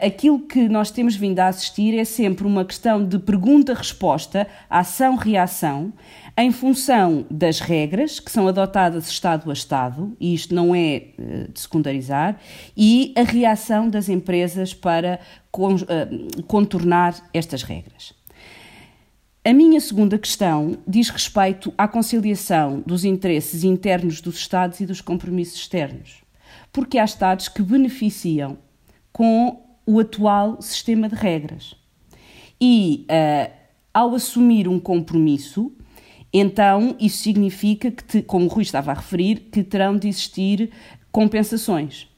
aquilo 0.00 0.40
que 0.40 0.66
nós 0.68 0.90
temos 0.90 1.14
vindo 1.14 1.40
a 1.40 1.48
assistir 1.48 1.98
é 1.98 2.04
sempre 2.04 2.46
uma 2.46 2.64
questão 2.64 3.04
de 3.04 3.18
pergunta-resposta, 3.18 4.46
ação-reação, 4.70 5.92
em 6.36 6.50
função 6.50 7.24
das 7.30 7.60
regras 7.60 8.18
que 8.18 8.30
são 8.30 8.48
adotadas 8.48 9.08
Estado 9.08 9.50
a 9.50 9.52
Estado, 9.52 10.16
e 10.18 10.34
isto 10.34 10.54
não 10.54 10.74
é 10.74 11.10
de 11.52 11.60
secundarizar, 11.60 12.40
e 12.76 13.14
a 13.16 13.22
reação 13.22 13.88
das 13.88 14.08
empresas 14.08 14.74
para 14.74 15.20
contornar 16.46 17.14
estas 17.32 17.62
regras. 17.62 18.12
A 19.46 19.52
minha 19.52 19.78
segunda 19.80 20.18
questão 20.18 20.78
diz 20.88 21.10
respeito 21.10 21.72
à 21.76 21.86
conciliação 21.86 22.82
dos 22.84 23.04
interesses 23.04 23.62
internos 23.62 24.20
dos 24.22 24.36
Estados 24.36 24.80
e 24.80 24.86
dos 24.86 25.02
compromissos 25.02 25.60
externos. 25.60 26.22
Porque 26.72 26.98
há 26.98 27.04
Estados 27.04 27.48
que 27.48 27.62
beneficiam 27.62 28.56
com 29.12 29.62
o 29.86 30.00
atual 30.00 30.62
sistema 30.62 31.10
de 31.10 31.14
regras. 31.14 31.76
E, 32.58 33.06
uh, 33.10 33.52
ao 33.92 34.14
assumir 34.14 34.66
um 34.66 34.80
compromisso, 34.80 35.70
então 36.36 36.96
isso 36.98 37.18
significa 37.18 37.92
que, 37.92 38.02
te, 38.02 38.22
como 38.22 38.46
o 38.46 38.48
Rui 38.48 38.64
estava 38.64 38.90
a 38.90 38.94
referir, 38.94 39.36
que 39.52 39.62
terão 39.62 39.96
de 39.96 40.08
existir 40.08 40.70
compensações. 41.12 42.08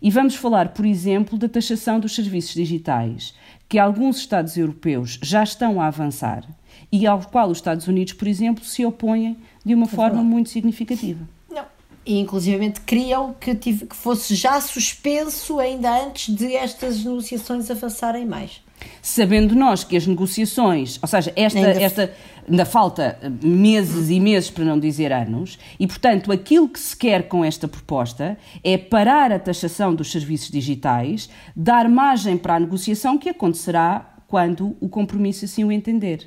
E 0.00 0.12
vamos 0.12 0.36
falar, 0.36 0.68
por 0.68 0.86
exemplo, 0.86 1.36
da 1.36 1.48
taxação 1.48 1.98
dos 1.98 2.14
serviços 2.14 2.54
digitais, 2.54 3.34
que 3.68 3.76
alguns 3.76 4.18
Estados 4.18 4.56
europeus 4.56 5.18
já 5.20 5.42
estão 5.42 5.80
a 5.80 5.88
avançar 5.88 6.44
e 6.92 7.04
ao 7.04 7.20
qual 7.20 7.50
os 7.50 7.58
Estados 7.58 7.88
Unidos, 7.88 8.12
por 8.12 8.28
exemplo, 8.28 8.64
se 8.64 8.86
opõem 8.86 9.36
de 9.64 9.74
uma 9.74 9.86
forma 9.86 10.22
muito 10.22 10.50
significativa. 10.50 11.28
Não. 11.50 11.64
E, 12.06 12.20
inclusivamente, 12.20 12.80
queriam 12.82 13.34
que, 13.34 13.56
tive, 13.56 13.86
que 13.86 13.96
fosse 13.96 14.36
já 14.36 14.60
suspenso 14.60 15.58
ainda 15.58 16.06
antes 16.06 16.32
de 16.32 16.54
estas 16.54 17.04
negociações 17.04 17.68
avançarem 17.70 18.24
mais. 18.24 18.62
Sabendo 19.02 19.56
nós 19.56 19.82
que 19.82 19.96
as 19.96 20.06
negociações, 20.06 21.00
ou 21.02 21.08
seja, 21.08 21.32
esta, 21.34 21.58
ainda... 21.58 21.82
esta 21.82 22.14
ainda 22.48 22.64
falta 22.64 23.18
meses 23.42 24.10
e 24.10 24.18
meses, 24.18 24.50
para 24.50 24.64
não 24.64 24.78
dizer 24.78 25.12
anos, 25.12 25.58
e 25.78 25.86
portanto 25.86 26.32
aquilo 26.32 26.68
que 26.68 26.80
se 26.80 26.96
quer 26.96 27.28
com 27.28 27.44
esta 27.44 27.68
proposta 27.68 28.38
é 28.64 28.76
parar 28.78 29.30
a 29.32 29.38
taxação 29.38 29.94
dos 29.94 30.10
serviços 30.10 30.50
digitais, 30.50 31.28
dar 31.54 31.88
margem 31.88 32.36
para 32.36 32.56
a 32.56 32.60
negociação 32.60 33.18
que 33.18 33.28
acontecerá 33.28 34.16
quando 34.26 34.76
o 34.80 34.88
compromisso 34.88 35.44
assim 35.44 35.64
o 35.64 35.72
entender. 35.72 36.26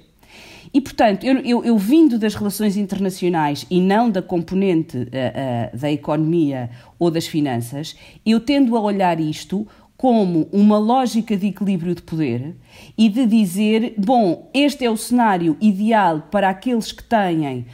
E, 0.74 0.80
portanto, 0.80 1.26
eu, 1.26 1.38
eu, 1.40 1.66
eu, 1.66 1.78
vindo 1.78 2.18
das 2.18 2.34
relações 2.34 2.78
internacionais 2.78 3.66
e 3.70 3.82
não 3.82 4.10
da 4.10 4.22
componente 4.22 4.98
uh, 4.98 5.02
uh, 5.02 5.78
da 5.78 5.92
economia 5.92 6.70
ou 6.98 7.12
das 7.12 7.28
finanças, 7.28 7.96
eu 8.26 8.40
tendo 8.40 8.78
a 8.78 8.80
olhar 8.80 9.20
isto 9.20 9.68
como 10.02 10.50
uma 10.52 10.80
lógica 10.80 11.38
de 11.38 11.46
equilíbrio 11.46 11.94
de 11.94 12.02
poder 12.02 12.56
e 12.98 13.08
de 13.08 13.24
dizer, 13.28 13.94
bom, 14.00 14.50
este 14.52 14.84
é 14.84 14.90
o 14.90 14.98
cenário 14.98 15.56
ideal 15.62 16.28
para 16.32 16.50
aqueles 16.50 16.92
que 16.92 17.04
têm 17.04 17.60
uh, 17.60 17.66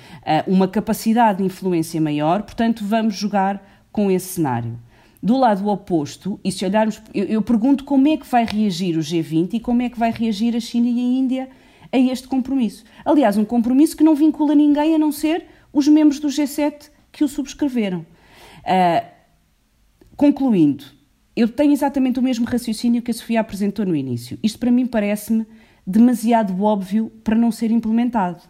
uma 0.45 0.67
capacidade 0.67 1.37
de 1.37 1.45
influência 1.45 2.01
maior, 2.01 2.43
portanto, 2.43 2.83
vamos 2.83 3.15
jogar 3.15 3.65
com 3.93 4.11
esse 4.11 4.27
cenário. 4.27 4.77
Do 5.23 5.37
lado 5.37 5.69
oposto, 5.69 6.37
e 6.43 6.51
se 6.51 6.65
olharmos, 6.65 7.01
eu, 7.13 7.23
eu 7.23 7.41
pergunto 7.41 7.85
como 7.85 8.09
é 8.09 8.17
que 8.17 8.27
vai 8.27 8.43
reagir 8.43 8.97
o 8.97 9.01
G20 9.01 9.53
e 9.53 9.59
como 9.61 9.81
é 9.81 9.89
que 9.89 9.97
vai 9.97 10.11
reagir 10.11 10.53
a 10.53 10.59
China 10.59 10.89
e 10.89 10.99
a 10.99 11.19
Índia 11.19 11.49
a 11.89 11.97
este 11.97 12.27
compromisso. 12.27 12.83
Aliás, 13.05 13.37
um 13.37 13.45
compromisso 13.45 13.95
que 13.95 14.03
não 14.03 14.15
vincula 14.15 14.53
ninguém 14.53 14.93
a 14.93 14.99
não 14.99 15.13
ser 15.13 15.45
os 15.71 15.87
membros 15.87 16.19
do 16.19 16.27
G7 16.27 16.89
que 17.09 17.23
o 17.23 17.27
subscreveram. 17.29 18.05
Uh, 18.65 19.07
concluindo, 20.17 20.96
eu 21.37 21.47
tenho 21.47 21.71
exatamente 21.71 22.19
o 22.19 22.23
mesmo 22.23 22.47
raciocínio 22.47 23.03
que 23.03 23.11
a 23.11 23.13
Sofia 23.13 23.39
apresentou 23.39 23.85
no 23.85 23.95
início. 23.95 24.39
Isto 24.41 24.57
para 24.57 24.71
mim 24.71 24.87
parece-me 24.87 25.45
demasiado 25.85 26.63
óbvio 26.63 27.11
para 27.23 27.35
não 27.35 27.51
ser 27.51 27.69
implementado. 27.69 28.41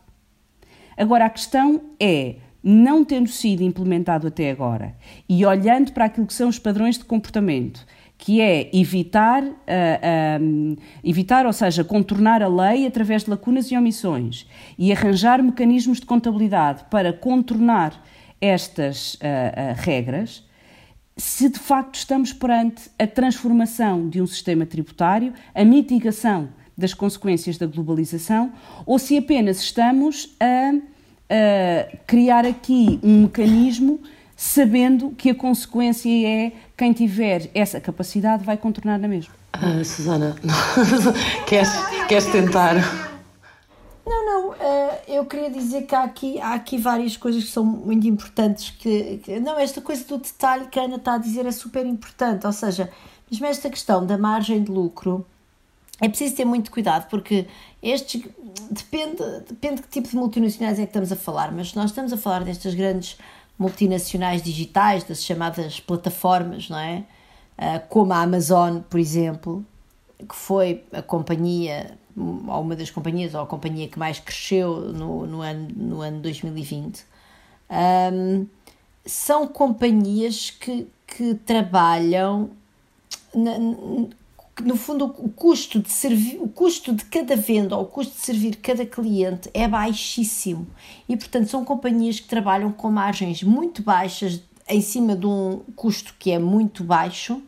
Agora, 0.96 1.26
a 1.26 1.30
questão 1.30 1.82
é, 2.00 2.38
não 2.64 3.04
tendo 3.04 3.28
sido 3.28 3.62
implementado 3.62 4.28
até 4.28 4.50
agora 4.50 4.96
e 5.28 5.46
olhando 5.46 5.92
para 5.92 6.06
aquilo 6.06 6.26
que 6.26 6.34
são 6.34 6.48
os 6.48 6.58
padrões 6.58 6.98
de 6.98 7.04
comportamento, 7.04 7.86
que 8.18 8.40
é 8.40 8.70
evitar, 8.74 9.44
uh, 9.44 10.78
evitar, 11.04 11.46
ou 11.46 11.54
seja, 11.54 11.84
contornar 11.84 12.42
a 12.42 12.48
lei 12.48 12.88
através 12.88 13.26
de 13.26 13.30
lacunas 13.30 13.70
e 13.70 13.78
omissões 13.78 14.48
e 14.80 14.94
arranjar 14.94 15.44
mecanismos 15.44 16.00
de 16.00 16.06
contabilidade 16.06 16.86
para 16.90 17.12
contornar 17.12 18.02
estas 18.40 19.16
uh, 19.16 19.18
uh, 19.18 19.76
regras, 19.76 20.47
se 21.18 21.50
de 21.50 21.58
facto 21.58 21.96
estamos 21.96 22.32
perante 22.32 22.90
a 23.00 23.08
transformação 23.08 24.08
de 24.08 24.22
um 24.22 24.28
sistema 24.28 24.66
tributário, 24.66 25.34
a 25.54 25.66
mitigação 25.66 26.50
das 26.78 26.94
consequências 26.94 27.58
da 27.58 27.66
globalização, 27.66 28.52
ou 28.86 29.00
se 29.00 29.18
apenas 29.18 29.60
estamos 29.60 30.36
a, 30.40 30.74
a 31.30 31.98
criar 32.06 32.46
aqui 32.46 33.00
um 33.02 33.24
mecanismo 33.24 34.00
sabendo 34.36 35.10
que 35.18 35.32
a 35.32 35.36
consequência 35.36 36.10
é 36.28 36.52
quem 36.78 36.94
tiver 36.94 37.50
essa 37.56 37.82
capacidade 37.82 38.44
vai 38.44 38.56
contornar 38.56 39.00
na 39.00 39.08
mesma. 39.08 39.34
Uh, 39.56 39.84
Susana, 39.84 40.36
queres, 41.48 41.70
queres 42.08 42.26
tentar? 42.28 43.07
Uh, 44.50 44.98
eu 45.08 45.26
queria 45.26 45.50
dizer 45.50 45.84
que 45.84 45.96
há 45.96 46.04
aqui, 46.04 46.40
há 46.40 46.54
aqui 46.54 46.78
várias 46.78 47.16
coisas 47.18 47.44
que 47.44 47.50
são 47.50 47.64
muito 47.64 48.08
importantes. 48.08 48.72
Que, 48.72 49.20
que, 49.24 49.40
não, 49.40 49.58
esta 49.60 49.82
coisa 49.82 50.04
do 50.06 50.18
detalhe 50.18 50.68
que 50.68 50.80
a 50.80 50.84
Ana 50.84 50.96
está 50.96 51.16
a 51.16 51.18
dizer 51.18 51.46
é 51.46 51.52
super 51.52 51.86
importante. 51.86 52.46
Ou 52.46 52.54
seja, 52.54 52.90
mesmo 53.30 53.46
esta 53.46 53.70
questão 53.70 54.06
da 54.06 54.18
margem 54.18 54.64
de 54.64 54.72
lucro, 54.72 55.26
é 56.00 56.08
preciso 56.08 56.36
ter 56.36 56.46
muito 56.46 56.70
cuidado, 56.72 57.08
porque 57.10 57.48
estes 57.82 58.24
depende, 58.70 59.24
depende 59.48 59.76
de 59.78 59.82
que 59.84 59.90
tipo 59.90 60.10
de 60.10 60.16
multinacionais 60.16 60.78
é 60.78 60.84
que 60.84 60.90
estamos 60.90 61.12
a 61.12 61.16
falar, 61.16 61.52
mas 61.52 61.74
nós 61.74 61.90
estamos 61.90 62.14
a 62.14 62.18
falar 62.18 62.44
destas 62.44 62.76
grandes 62.76 63.18
multinacionais 63.58 64.44
digitais, 64.44 65.04
das 65.04 65.24
chamadas 65.24 65.80
plataformas, 65.80 66.70
não 66.70 66.78
é? 66.78 67.04
Uh, 67.58 67.88
como 67.90 68.14
a 68.14 68.22
Amazon, 68.22 68.82
por 68.88 69.00
exemplo, 69.00 69.66
que 70.20 70.36
foi 70.36 70.84
a 70.94 71.02
companhia, 71.02 71.98
ou 72.18 72.62
uma 72.62 72.76
das 72.76 72.90
companhias, 72.90 73.34
ou 73.34 73.42
a 73.42 73.46
companhia 73.46 73.88
que 73.88 74.00
mais 74.00 74.20
cresceu 74.20 74.92
no, 74.94 75.26
no, 75.28 75.42
ano, 75.42 75.68
no 75.76 76.02
ano 76.02 76.20
2020, 76.20 77.06
um, 78.12 78.48
são 79.06 79.48
companhias 79.48 80.50
que, 80.50 80.88
que 81.06 81.36
trabalham 81.36 82.50
na, 83.34 83.58
no 84.64 84.76
fundo 84.76 85.06
o 85.06 85.30
custo 85.30 85.80
de 85.80 85.92
servir, 85.92 86.40
o 86.42 86.48
custo 86.48 86.94
de 86.94 87.06
cada 87.06 87.36
venda 87.36 87.76
ou 87.78 87.84
o 87.84 87.86
custo 87.86 88.14
de 88.14 88.26
servir 88.26 88.56
cada 88.56 88.86
cliente 88.86 89.50
é 89.54 89.68
baixíssimo. 89.68 90.68
E 91.08 91.16
portanto 91.16 91.48
são 91.48 91.64
companhias 91.64 92.20
que 92.20 92.28
trabalham 92.28 92.72
com 92.72 92.90
margens 92.90 93.44
muito 93.44 93.84
baixas 93.84 94.42
em 94.68 94.82
cima 94.82 95.16
de 95.16 95.26
um 95.26 95.62
custo 95.76 96.16
que 96.18 96.32
é 96.32 96.40
muito 96.40 96.84
baixo, 96.84 97.42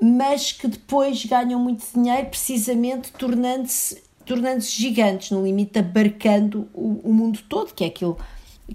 mas 0.00 0.52
que 0.52 0.68
depois 0.68 1.24
ganham 1.24 1.58
muito 1.58 1.84
dinheiro 1.94 2.26
precisamente 2.28 3.12
tornando-se 3.12 4.04
tornando-se 4.26 4.72
gigantes, 4.72 5.30
no 5.30 5.44
limite 5.44 5.78
abarcando 5.78 6.68
o, 6.74 7.00
o, 7.04 7.14
mundo 7.14 7.38
todo, 7.48 7.72
que 7.72 7.84
é 7.84 7.86
aquilo 7.86 8.18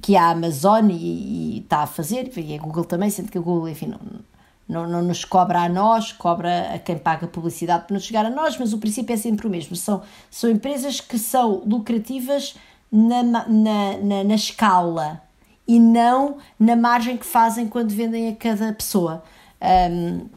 que 0.01 0.15
a 0.15 0.29
Amazon 0.29 0.89
e, 0.89 0.95
e 0.95 1.59
está 1.59 1.79
a 1.79 1.87
fazer, 1.87 2.31
e 2.37 2.55
a 2.55 2.57
Google 2.57 2.85
também, 2.85 3.09
sendo 3.09 3.29
que 3.29 3.37
a 3.37 3.41
Google, 3.41 3.67
enfim, 3.67 3.87
não, 3.87 3.99
não, 4.67 4.89
não 4.89 5.01
nos 5.01 5.25
cobra 5.25 5.63
a 5.63 5.69
nós, 5.69 6.13
cobra 6.13 6.73
a 6.73 6.79
quem 6.79 6.97
paga 6.97 7.27
publicidade 7.27 7.85
para 7.85 7.93
nos 7.93 8.05
chegar 8.05 8.25
a 8.25 8.29
nós, 8.29 8.57
mas 8.57 8.71
o 8.71 8.77
princípio 8.77 9.13
é 9.13 9.17
sempre 9.17 9.45
o 9.45 9.49
mesmo. 9.49 9.75
São, 9.75 10.01
são 10.29 10.49
empresas 10.49 11.01
que 11.01 11.19
são 11.19 11.61
lucrativas 11.65 12.55
na, 12.89 13.21
na, 13.21 13.47
na, 13.47 14.23
na 14.23 14.35
escala 14.35 15.21
e 15.67 15.77
não 15.77 16.37
na 16.57 16.77
margem 16.77 17.17
que 17.17 17.25
fazem 17.25 17.67
quando 17.67 17.91
vendem 17.91 18.29
a 18.29 18.35
cada 18.35 18.71
pessoa. 18.71 19.21
Um, 19.61 20.29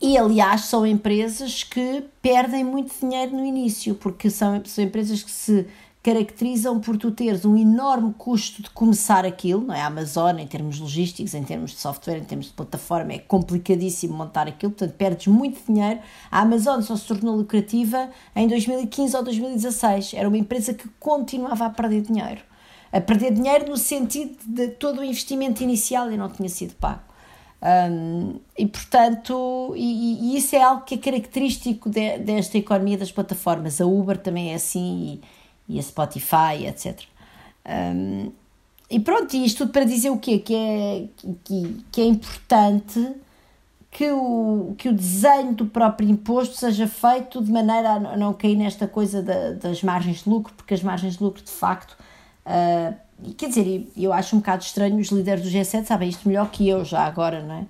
e 0.00 0.16
aliás, 0.16 0.62
são 0.62 0.86
empresas 0.86 1.62
que 1.62 2.04
perdem 2.22 2.64
muito 2.64 2.92
dinheiro 2.98 3.32
no 3.32 3.44
início, 3.44 3.94
porque 3.94 4.30
são, 4.30 4.62
são 4.64 4.82
empresas 4.82 5.22
que 5.22 5.30
se 5.30 5.66
caracterizam 6.02 6.80
por 6.80 6.96
tu 6.96 7.10
teres 7.10 7.44
um 7.44 7.54
enorme 7.54 8.14
custo 8.16 8.62
de 8.62 8.70
começar 8.70 9.26
aquilo, 9.26 9.66
não 9.66 9.74
é? 9.74 9.82
A 9.82 9.86
Amazon, 9.86 10.38
em 10.38 10.46
termos 10.46 10.80
logísticos, 10.80 11.34
em 11.34 11.42
termos 11.42 11.72
de 11.72 11.76
software, 11.76 12.16
em 12.16 12.24
termos 12.24 12.46
de 12.46 12.52
plataforma, 12.54 13.12
é 13.12 13.18
complicadíssimo 13.18 14.14
montar 14.14 14.48
aquilo, 14.48 14.72
portanto 14.72 14.96
perdes 14.96 15.26
muito 15.26 15.60
dinheiro. 15.70 16.00
A 16.30 16.40
Amazon 16.40 16.80
só 16.80 16.96
se 16.96 17.06
tornou 17.06 17.36
lucrativa 17.36 18.08
em 18.34 18.48
2015 18.48 19.16
ou 19.16 19.22
2016. 19.22 20.14
Era 20.14 20.26
uma 20.26 20.38
empresa 20.38 20.72
que 20.72 20.88
continuava 20.98 21.66
a 21.66 21.70
perder 21.70 22.00
dinheiro. 22.00 22.40
A 22.90 23.00
perder 23.00 23.34
dinheiro 23.34 23.68
no 23.68 23.76
sentido 23.76 24.38
de 24.46 24.68
todo 24.68 25.00
o 25.00 25.04
investimento 25.04 25.62
inicial 25.62 26.10
e 26.10 26.16
não 26.16 26.30
tinha 26.30 26.48
sido 26.48 26.74
pago. 26.76 27.09
E 28.56 28.66
portanto, 28.66 29.74
e, 29.76 30.32
e, 30.32 30.36
isso 30.36 30.56
é 30.56 30.62
algo 30.62 30.82
que 30.82 30.94
é 30.94 30.98
característico 30.98 31.90
de, 31.90 32.18
desta 32.18 32.56
economia 32.56 32.96
das 32.96 33.12
plataformas. 33.12 33.80
A 33.80 33.86
Uber 33.86 34.16
também 34.16 34.52
é 34.52 34.54
assim. 34.54 35.20
E, 35.68 35.74
e 35.76 35.78
a 35.78 35.82
Spotify, 35.82 36.66
etc. 36.66 37.02
Um, 37.94 38.32
e 38.90 38.98
pronto, 38.98 39.36
isto 39.36 39.58
tudo 39.58 39.72
para 39.72 39.84
dizer 39.84 40.10
o 40.10 40.18
quê? 40.18 40.40
Que 40.40 40.54
é, 40.54 41.08
que, 41.44 41.84
que 41.92 42.00
é 42.00 42.04
importante 42.04 43.14
que 43.88 44.10
o, 44.10 44.74
que 44.76 44.88
o 44.88 44.92
desenho 44.92 45.54
do 45.54 45.66
próprio 45.66 46.08
imposto 46.10 46.56
seja 46.56 46.88
feito 46.88 47.42
de 47.42 47.52
maneira 47.52 47.90
a 47.90 48.16
não 48.16 48.32
cair 48.32 48.56
nesta 48.56 48.88
coisa 48.88 49.22
da, 49.22 49.52
das 49.52 49.82
margens 49.82 50.24
de 50.24 50.30
lucro, 50.30 50.52
porque 50.56 50.74
as 50.74 50.82
margens 50.82 51.16
de 51.16 51.22
lucro, 51.22 51.42
de 51.42 51.50
facto, 51.50 51.96
uh, 52.46 52.94
quer 53.36 53.48
dizer, 53.48 53.90
eu 53.96 54.12
acho 54.12 54.36
um 54.36 54.38
bocado 54.40 54.62
estranho, 54.62 54.96
os 54.98 55.08
líderes 55.08 55.42
do 55.42 55.50
G7 55.50 55.84
sabem 55.84 56.08
isto 56.08 56.28
melhor 56.28 56.50
que 56.50 56.68
eu 56.68 56.84
já 56.84 57.04
agora, 57.04 57.42
não 57.42 57.54
é? 57.54 57.66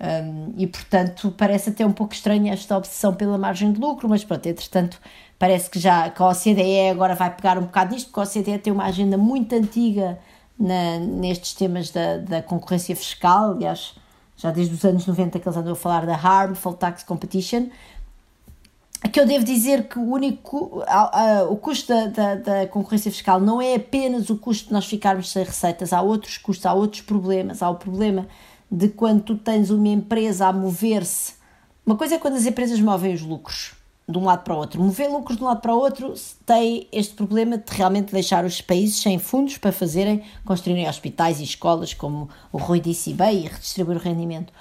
Um, 0.00 0.54
e 0.56 0.64
portanto 0.66 1.34
parece 1.36 1.70
até 1.70 1.84
um 1.84 1.92
pouco 1.92 2.14
estranha 2.14 2.52
esta 2.52 2.76
obsessão 2.76 3.12
pela 3.14 3.36
margem 3.36 3.72
de 3.72 3.80
lucro, 3.80 4.08
mas 4.08 4.22
pronto, 4.22 4.46
entretanto 4.46 5.00
parece 5.36 5.68
que 5.68 5.78
já 5.80 6.08
que 6.08 6.22
a 6.22 6.28
OCDE 6.28 6.90
agora 6.90 7.16
vai 7.16 7.34
pegar 7.34 7.58
um 7.58 7.62
bocado 7.62 7.94
nisto, 7.94 8.10
porque 8.10 8.20
a 8.20 8.22
OCDE 8.22 8.58
tem 8.58 8.72
uma 8.72 8.84
agenda 8.84 9.18
muito 9.18 9.54
antiga 9.56 10.18
na, 10.58 10.98
nestes 10.98 11.52
temas 11.54 11.90
da, 11.90 12.18
da 12.18 12.42
concorrência 12.42 12.94
fiscal, 12.94 13.52
aliás, 13.52 13.94
já 14.36 14.52
desde 14.52 14.74
os 14.74 14.84
anos 14.84 15.04
90 15.04 15.38
que 15.40 15.48
eles 15.48 15.56
andam 15.56 15.72
a 15.72 15.76
falar 15.76 16.06
da 16.06 16.14
Harmful 16.14 16.74
Tax 16.74 17.02
Competition, 17.02 17.66
que 19.06 19.20
eu 19.20 19.26
devo 19.26 19.44
dizer 19.44 19.88
que 19.88 19.98
o 19.98 20.02
único 20.02 20.82
o 21.48 21.56
custo 21.56 21.88
da, 21.88 22.06
da, 22.06 22.34
da, 22.34 22.66
concorrência 22.66 23.10
fiscal 23.12 23.38
não 23.40 23.62
é 23.62 23.76
apenas 23.76 24.28
o 24.28 24.36
custo 24.36 24.68
de 24.68 24.72
nós 24.72 24.86
ficarmos 24.86 25.30
sem 25.30 25.44
receitas, 25.44 25.92
há 25.92 26.02
outros 26.02 26.36
custos, 26.36 26.66
há 26.66 26.72
outros 26.72 27.02
problemas, 27.02 27.62
há 27.62 27.70
o 27.70 27.76
problema 27.76 28.26
de 28.70 28.88
quando 28.88 29.22
tu 29.22 29.36
tens 29.36 29.70
uma 29.70 29.88
empresa 29.88 30.48
a 30.48 30.52
mover-se. 30.52 31.34
Uma 31.86 31.96
coisa 31.96 32.16
é 32.16 32.18
quando 32.18 32.34
as 32.34 32.44
empresas 32.44 32.80
movem 32.80 33.14
os 33.14 33.22
lucros, 33.22 33.72
de 34.06 34.18
um 34.18 34.24
lado 34.24 34.42
para 34.42 34.54
o 34.54 34.58
outro. 34.58 34.82
Mover 34.82 35.08
lucros 35.10 35.38
de 35.38 35.42
um 35.42 35.46
lado 35.46 35.60
para 35.60 35.74
o 35.74 35.78
outro 35.78 36.12
tem 36.44 36.86
este 36.92 37.14
problema 37.14 37.56
de 37.56 37.72
realmente 37.72 38.12
deixar 38.12 38.44
os 38.44 38.60
países 38.60 39.00
sem 39.00 39.18
fundos 39.18 39.58
para 39.58 39.72
fazerem, 39.72 40.22
construírem 40.44 40.88
hospitais 40.88 41.40
e 41.40 41.44
escolas, 41.44 41.94
como 41.94 42.28
o 42.52 42.58
Rui 42.58 42.80
disse 42.80 43.14
bem, 43.14 43.44
e 43.44 43.48
redistribuir 43.48 43.96
o 43.96 44.00
rendimento. 44.00 44.52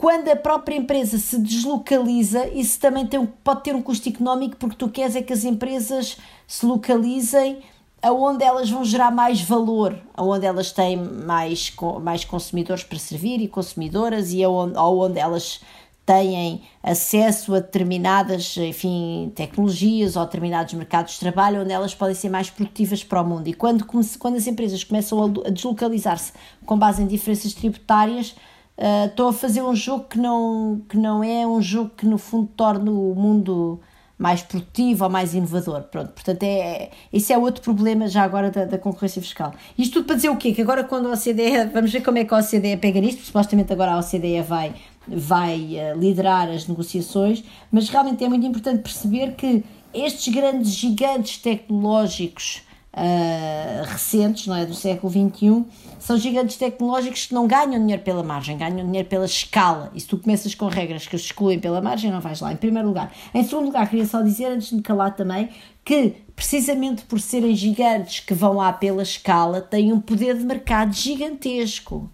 Quando 0.00 0.30
a 0.30 0.36
própria 0.36 0.76
empresa 0.76 1.18
se 1.18 1.38
deslocaliza, 1.38 2.48
isso 2.54 2.80
também 2.80 3.06
tem, 3.06 3.22
pode 3.44 3.64
ter 3.64 3.74
um 3.74 3.82
custo 3.82 4.08
económico, 4.08 4.56
porque 4.56 4.74
tu 4.74 4.88
queres 4.88 5.14
é 5.14 5.20
que 5.20 5.30
as 5.30 5.44
empresas 5.44 6.16
se 6.46 6.64
localizem 6.64 7.58
aonde 8.00 8.42
elas 8.42 8.70
vão 8.70 8.82
gerar 8.82 9.10
mais 9.10 9.42
valor, 9.42 9.94
aonde 10.14 10.46
elas 10.46 10.72
têm 10.72 10.96
mais, 10.96 11.70
mais 12.00 12.24
consumidores 12.24 12.82
para 12.82 12.98
servir 12.98 13.42
e 13.42 13.46
consumidoras 13.46 14.32
e 14.32 14.42
aonde, 14.42 14.74
aonde 14.74 15.18
elas 15.18 15.60
têm 16.06 16.62
acesso 16.82 17.54
a 17.54 17.60
determinadas 17.60 18.56
enfim, 18.56 19.30
tecnologias 19.34 20.16
ou 20.16 20.24
determinados 20.24 20.72
mercados 20.72 21.12
de 21.12 21.20
trabalho 21.20 21.60
onde 21.60 21.72
elas 21.72 21.94
podem 21.94 22.14
ser 22.14 22.30
mais 22.30 22.48
produtivas 22.48 23.04
para 23.04 23.20
o 23.20 23.28
mundo. 23.28 23.48
E 23.48 23.52
quando, 23.52 23.84
quando 24.18 24.36
as 24.36 24.46
empresas 24.46 24.82
começam 24.82 25.22
a 25.44 25.50
deslocalizar-se 25.50 26.32
com 26.64 26.78
base 26.78 27.02
em 27.02 27.06
diferenças 27.06 27.52
tributárias, 27.52 28.34
uh, 28.80 29.06
estão 29.06 29.28
a 29.28 29.32
fazer 29.32 29.62
um 29.62 29.76
jogo 29.76 30.04
que 30.04 30.18
não, 30.18 30.80
que 30.88 30.96
não 30.96 31.22
é 31.22 31.46
um 31.46 31.60
jogo 31.60 31.90
que 31.96 32.06
no 32.06 32.18
fundo 32.18 32.48
torna 32.56 32.90
o 32.90 33.14
mundo 33.14 33.80
mais 34.18 34.42
produtivo 34.42 35.04
ou 35.04 35.10
mais 35.10 35.34
inovador. 35.34 35.82
Pronto, 35.84 36.12
portanto, 36.12 36.42
é, 36.42 36.58
é, 36.58 36.90
esse 37.10 37.32
é 37.32 37.38
outro 37.38 37.62
problema 37.62 38.06
já 38.06 38.22
agora 38.22 38.50
da, 38.50 38.64
da, 38.66 38.78
concorrência 38.78 39.20
fiscal. 39.22 39.54
Isto 39.78 39.94
tudo 39.94 40.06
para 40.06 40.16
dizer 40.16 40.28
o 40.28 40.36
quê? 40.36 40.52
Que 40.52 40.60
agora 40.60 40.84
quando 40.84 41.08
a 41.08 41.12
OCDE, 41.12 41.70
vamos 41.72 41.90
ver 41.90 42.02
como 42.02 42.18
é 42.18 42.24
que 42.24 42.34
a 42.34 42.38
OCDE 42.38 42.76
pega 42.76 43.00
nisto, 43.00 43.22
supostamente 43.24 43.72
agora 43.72 43.92
a 43.92 43.98
OCDE 43.98 44.42
vai, 44.42 44.74
vai 45.08 45.56
uh, 45.56 45.98
liderar 45.98 46.50
as 46.50 46.66
negociações, 46.66 47.42
mas 47.72 47.88
realmente 47.88 48.22
é 48.22 48.28
muito 48.28 48.46
importante 48.46 48.82
perceber 48.82 49.32
que 49.36 49.64
estes 49.94 50.32
grandes 50.32 50.72
gigantes 50.72 51.38
tecnológicos 51.38 52.62
uh, 52.94 53.84
recentes, 53.86 54.46
não 54.46 54.56
é, 54.56 54.66
do 54.66 54.74
século 54.74 55.12
XXI, 55.12 55.64
são 55.98 56.16
gigantes 56.18 56.56
tecnológicos 56.56 57.26
que 57.26 57.34
não 57.34 57.46
ganham 57.46 57.78
dinheiro 57.80 58.02
pela 58.02 58.22
margem, 58.22 58.56
ganham 58.56 58.84
dinheiro 58.86 59.08
pela 59.08 59.26
escala. 59.26 59.90
E 59.94 60.00
se 60.00 60.06
tu 60.06 60.18
começas 60.18 60.54
com 60.54 60.66
regras 60.66 61.06
que 61.06 61.14
os 61.14 61.22
excluem 61.22 61.58
pela 61.58 61.80
margem, 61.80 62.10
não 62.10 62.20
vais 62.20 62.40
lá, 62.40 62.52
em 62.52 62.56
primeiro 62.56 62.88
lugar. 62.88 63.12
Em 63.34 63.44
segundo 63.44 63.66
lugar, 63.66 63.88
queria 63.88 64.06
só 64.06 64.22
dizer, 64.22 64.46
antes 64.46 64.70
de 64.70 64.76
me 64.76 64.82
calar 64.82 65.14
também, 65.14 65.50
que 65.84 66.14
precisamente 66.34 67.02
por 67.04 67.20
serem 67.20 67.54
gigantes 67.54 68.20
que 68.20 68.32
vão 68.32 68.54
lá 68.54 68.72
pela 68.72 69.02
escala, 69.02 69.60
têm 69.60 69.92
um 69.92 70.00
poder 70.00 70.36
de 70.36 70.44
mercado 70.44 70.92
gigantesco. 70.92 72.10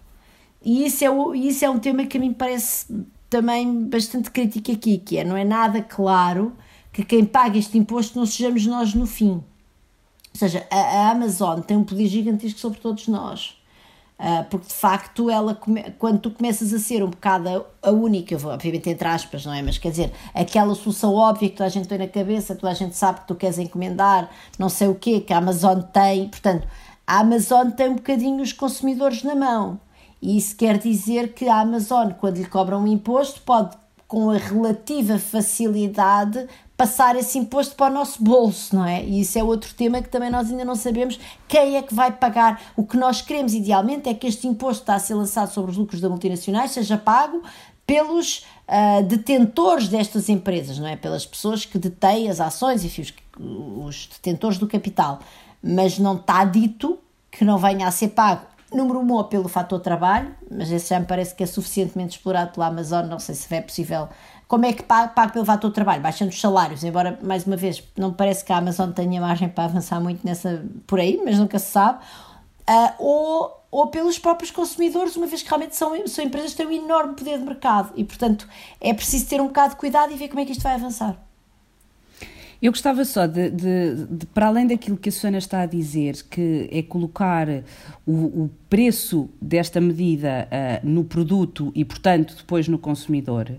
E 0.61 0.85
isso 0.85 1.05
é, 1.05 1.09
o, 1.09 1.33
isso 1.33 1.63
é 1.63 1.69
um 1.69 1.79
tema 1.79 2.05
que 2.05 2.17
a 2.17 2.19
mim 2.19 2.33
parece 2.33 2.87
também 3.29 3.85
bastante 3.85 4.29
crítico 4.31 4.71
aqui, 4.71 4.97
que 4.97 5.17
é, 5.17 5.23
não 5.23 5.37
é 5.37 5.45
nada 5.45 5.81
claro 5.81 6.53
que 6.91 7.05
quem 7.05 7.23
paga 7.23 7.57
este 7.57 7.77
imposto 7.77 8.17
não 8.17 8.25
sejamos 8.25 8.65
nós 8.65 8.93
no 8.93 9.05
fim. 9.05 9.43
Ou 10.37 10.47
seja, 10.47 10.67
a, 10.69 11.09
Amazon 11.09 11.61
tem 11.61 11.75
um 11.75 11.83
poder 11.83 12.05
gigantesco 12.05 12.59
sobre 12.59 12.79
todos 12.79 13.07
nós. 13.07 13.57
Uh, 14.19 14.43
porque 14.49 14.67
de 14.67 14.73
facto 14.73 15.29
ela 15.29 15.53
quando 15.99 16.19
tu 16.19 16.31
começas 16.31 16.73
a 16.73 16.79
ser 16.79 17.03
um 17.03 17.09
bocado 17.11 17.49
a, 17.49 17.89
a 17.89 17.91
única, 17.91 18.35
obviamente 18.47 18.89
entre 18.89 19.07
aspas, 19.07 19.45
não 19.45 19.53
é? 19.53 19.61
Mas 19.61 19.77
quer 19.77 19.91
dizer, 19.91 20.11
aquela 20.33 20.73
solução 20.73 21.13
óbvia 21.13 21.49
que 21.49 21.55
toda 21.55 21.67
a 21.67 21.69
gente 21.69 21.87
tem 21.87 21.99
na 21.99 22.07
cabeça, 22.07 22.55
toda 22.55 22.71
a 22.71 22.75
gente 22.75 22.95
sabe 22.95 23.19
que 23.19 23.27
tu 23.27 23.35
queres 23.35 23.59
encomendar, 23.59 24.27
não 24.57 24.69
sei 24.69 24.87
o 24.87 24.95
quê, 24.95 25.19
que 25.19 25.31
a 25.31 25.37
Amazon 25.37 25.81
tem, 25.81 26.29
portanto, 26.29 26.67
a 27.05 27.19
Amazon 27.19 27.69
tem 27.69 27.89
um 27.89 27.95
bocadinho 27.95 28.41
os 28.41 28.51
consumidores 28.51 29.21
na 29.21 29.35
mão. 29.35 29.79
E 30.19 30.35
isso 30.35 30.55
quer 30.55 30.79
dizer 30.79 31.33
que 31.33 31.47
a 31.47 31.59
Amazon, 31.59 32.11
quando 32.11 32.37
lhe 32.37 32.45
cobra 32.45 32.75
um 32.75 32.87
imposto, 32.87 33.41
pode 33.41 33.77
com 34.07 34.29
a 34.29 34.37
relativa 34.37 35.19
facilidade 35.19 36.47
passar 36.77 37.15
esse 37.15 37.39
imposto 37.39 37.75
para 37.75 37.91
o 37.91 37.93
nosso 37.93 38.23
bolso, 38.23 38.75
não 38.75 38.85
é? 38.85 39.03
E 39.03 39.21
isso 39.21 39.37
é 39.37 39.43
outro 39.43 39.73
tema 39.73 40.01
que 40.01 40.09
também 40.09 40.29
nós 40.29 40.49
ainda 40.49 40.63
não 40.63 40.75
sabemos 40.75 41.19
quem 41.47 41.75
é 41.75 41.81
que 41.81 41.93
vai 41.93 42.11
pagar. 42.11 42.61
O 42.75 42.85
que 42.85 42.95
nós 42.95 43.19
queremos 43.19 43.53
idealmente 43.55 44.07
é 44.07 44.13
que 44.13 44.27
este 44.27 44.47
imposto 44.47 44.83
está 44.83 44.93
a 44.93 44.99
ser 44.99 45.15
lançado 45.15 45.51
sobre 45.51 45.71
os 45.71 45.77
lucros 45.77 45.99
das 45.99 46.09
multinacionais 46.09 46.71
seja 46.71 46.95
pago 46.95 47.41
pelos 47.85 48.45
uh, 48.67 49.01
detentores 49.03 49.87
destas 49.87 50.29
empresas, 50.29 50.77
não 50.77 50.87
é? 50.87 50.95
Pelas 50.95 51.25
pessoas 51.25 51.65
que 51.65 51.79
detêm 51.79 52.29
as 52.29 52.39
ações, 52.39 52.85
enfim, 52.85 53.01
os, 53.01 53.13
os 53.85 54.07
detentores 54.07 54.59
do 54.59 54.67
capital. 54.67 55.19
Mas 55.63 55.97
não 55.97 56.15
está 56.15 56.45
dito 56.45 56.99
que 57.31 57.43
não 57.43 57.57
venha 57.57 57.87
a 57.87 57.91
ser 57.91 58.09
pago 58.09 58.45
Número 58.71 58.99
um, 58.99 59.23
pelo 59.23 59.47
fator 59.47 59.79
trabalho, 59.79 60.35
mas 60.51 60.69
esse 60.69 60.89
já 60.89 60.99
me 60.99 61.05
parece 61.05 61.33
que 61.33 61.41
é 61.41 61.45
suficientemente 61.45 62.17
explorado 62.17 62.51
pela 62.51 62.67
Amazon, 62.67 63.05
não 63.05 63.17
sei 63.17 63.33
se 63.33 63.53
é 63.55 63.61
possível. 63.61 64.09
Como 64.45 64.65
é 64.65 64.73
que 64.73 64.83
paga, 64.83 65.07
paga 65.09 65.31
pelo 65.31 65.45
fator 65.45 65.71
trabalho? 65.71 66.01
Baixando 66.01 66.31
os 66.31 66.39
salários, 66.39 66.83
embora, 66.83 67.17
mais 67.21 67.45
uma 67.45 67.55
vez, 67.55 67.81
não 67.97 68.11
parece 68.11 68.43
que 68.43 68.51
a 68.51 68.57
Amazon 68.57 68.91
tenha 68.91 69.21
margem 69.21 69.47
para 69.47 69.65
avançar 69.65 70.01
muito 70.01 70.25
nessa 70.25 70.65
por 70.85 70.99
aí, 70.99 71.21
mas 71.23 71.37
nunca 71.37 71.59
se 71.59 71.71
sabe. 71.71 71.99
Uh, 72.69 72.93
ou, 72.99 73.63
ou 73.71 73.87
pelos 73.87 74.19
próprios 74.19 74.51
consumidores, 74.51 75.15
uma 75.15 75.27
vez 75.27 75.41
que 75.41 75.47
realmente 75.47 75.75
são, 75.75 76.05
são 76.05 76.25
empresas 76.25 76.51
que 76.51 76.57
têm 76.57 76.67
um 76.67 76.85
enorme 76.85 77.13
poder 77.15 77.37
de 77.37 77.45
mercado 77.45 77.93
e, 77.95 78.03
portanto, 78.03 78.47
é 78.81 78.93
preciso 78.93 79.27
ter 79.27 79.39
um 79.39 79.47
bocado 79.47 79.75
de 79.75 79.79
cuidado 79.79 80.11
e 80.11 80.17
ver 80.17 80.27
como 80.27 80.41
é 80.41 80.45
que 80.45 80.51
isto 80.51 80.63
vai 80.63 80.73
avançar. 80.73 81.17
Eu 82.61 82.71
gostava 82.71 83.05
só 83.05 83.27
de, 83.27 83.51
de, 83.51 84.05
de, 84.09 84.25
para 84.27 84.47
além 84.47 84.65
daquilo 84.65 84.97
que 84.97 85.09
a 85.09 85.11
Susana 85.11 85.37
está 85.37 85.61
a 85.61 85.65
dizer, 85.65 86.23
que 86.23 86.67
é 86.71 86.81
colocar 86.81 87.47
o, 88.07 88.43
o 88.43 88.49
preço 88.69 89.29
desta 89.41 89.81
medida 89.81 90.47
uh, 90.47 90.87
no 90.87 91.03
produto 91.03 91.73
e, 91.75 91.83
portanto, 91.83 92.35
depois 92.37 92.65
no 92.69 92.79
consumidor, 92.79 93.51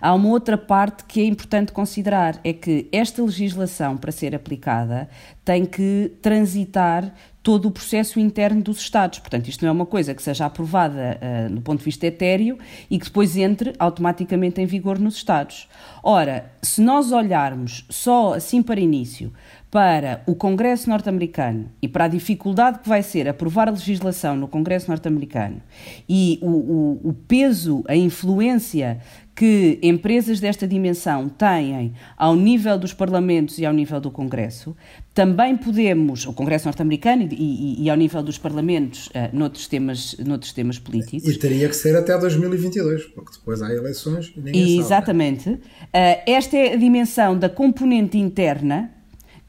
há 0.00 0.12
uma 0.12 0.28
outra 0.28 0.58
parte 0.58 1.04
que 1.04 1.20
é 1.20 1.24
importante 1.24 1.70
considerar: 1.70 2.40
é 2.42 2.52
que 2.52 2.88
esta 2.90 3.22
legislação, 3.22 3.96
para 3.96 4.10
ser 4.10 4.34
aplicada, 4.34 5.08
tem 5.44 5.64
que 5.64 6.12
transitar 6.20 7.14
todo 7.44 7.66
o 7.66 7.70
processo 7.70 8.18
interno 8.18 8.60
dos 8.60 8.78
Estados. 8.78 9.20
Portanto, 9.20 9.48
isto 9.48 9.62
não 9.62 9.68
é 9.68 9.72
uma 9.72 9.86
coisa 9.86 10.14
que 10.14 10.22
seja 10.22 10.46
aprovada 10.46 11.18
uh, 11.20 11.54
do 11.54 11.60
ponto 11.60 11.78
de 11.78 11.84
vista 11.84 12.06
etéreo 12.06 12.58
e 12.90 12.98
que 12.98 13.04
depois 13.04 13.36
entre 13.36 13.72
automaticamente 13.78 14.60
em 14.60 14.66
vigor 14.66 14.98
nos 14.98 15.14
Estados. 15.14 15.68
Ora, 16.02 16.52
se 16.60 16.80
nós 16.80 17.12
olharmos 17.12 17.84
só 17.88 18.34
assim 18.34 18.62
para 18.62 18.80
início 18.80 19.32
para 19.72 20.22
o 20.26 20.34
Congresso 20.34 20.90
norte-americano 20.90 21.70
e 21.80 21.88
para 21.88 22.04
a 22.04 22.08
dificuldade 22.08 22.80
que 22.80 22.88
vai 22.90 23.02
ser 23.02 23.26
aprovar 23.26 23.68
a 23.68 23.70
legislação 23.70 24.36
no 24.36 24.46
Congresso 24.46 24.90
norte-americano 24.90 25.62
e 26.06 26.38
o, 26.42 26.50
o, 26.50 27.00
o, 27.08 27.14
peso, 27.14 27.82
a 27.88 27.96
influência 27.96 29.00
que 29.34 29.78
empresas 29.82 30.40
desta 30.40 30.68
dimensão 30.68 31.26
têm 31.26 31.94
ao 32.18 32.36
nível 32.36 32.78
dos 32.78 32.92
parlamentos 32.92 33.58
e 33.58 33.64
ao 33.64 33.72
nível 33.72 33.98
do 33.98 34.10
Congresso, 34.10 34.76
também 35.14 35.56
podemos, 35.56 36.26
o 36.26 36.34
Congresso 36.34 36.66
norte-americano 36.66 37.22
e, 37.22 37.34
e, 37.34 37.84
e, 37.84 37.88
ao 37.88 37.96
nível 37.96 38.22
dos 38.22 38.36
parlamentos, 38.36 39.06
uh, 39.06 39.34
noutros, 39.34 39.66
temas, 39.68 40.14
noutros 40.18 40.52
temas 40.52 40.78
políticos. 40.78 41.26
E 41.26 41.38
teria 41.38 41.66
que 41.66 41.74
ser 41.74 41.96
até 41.96 42.18
2022, 42.18 43.06
porque 43.06 43.38
depois 43.38 43.62
há 43.62 43.72
eleições 43.72 44.34
e 44.36 44.40
ninguém 44.40 44.76
e, 44.76 44.78
Exatamente. 44.78 45.48
Uh, 45.48 45.58
esta 46.26 46.58
é 46.58 46.74
a 46.74 46.76
dimensão 46.76 47.38
da 47.38 47.48
componente 47.48 48.18
interna 48.18 48.90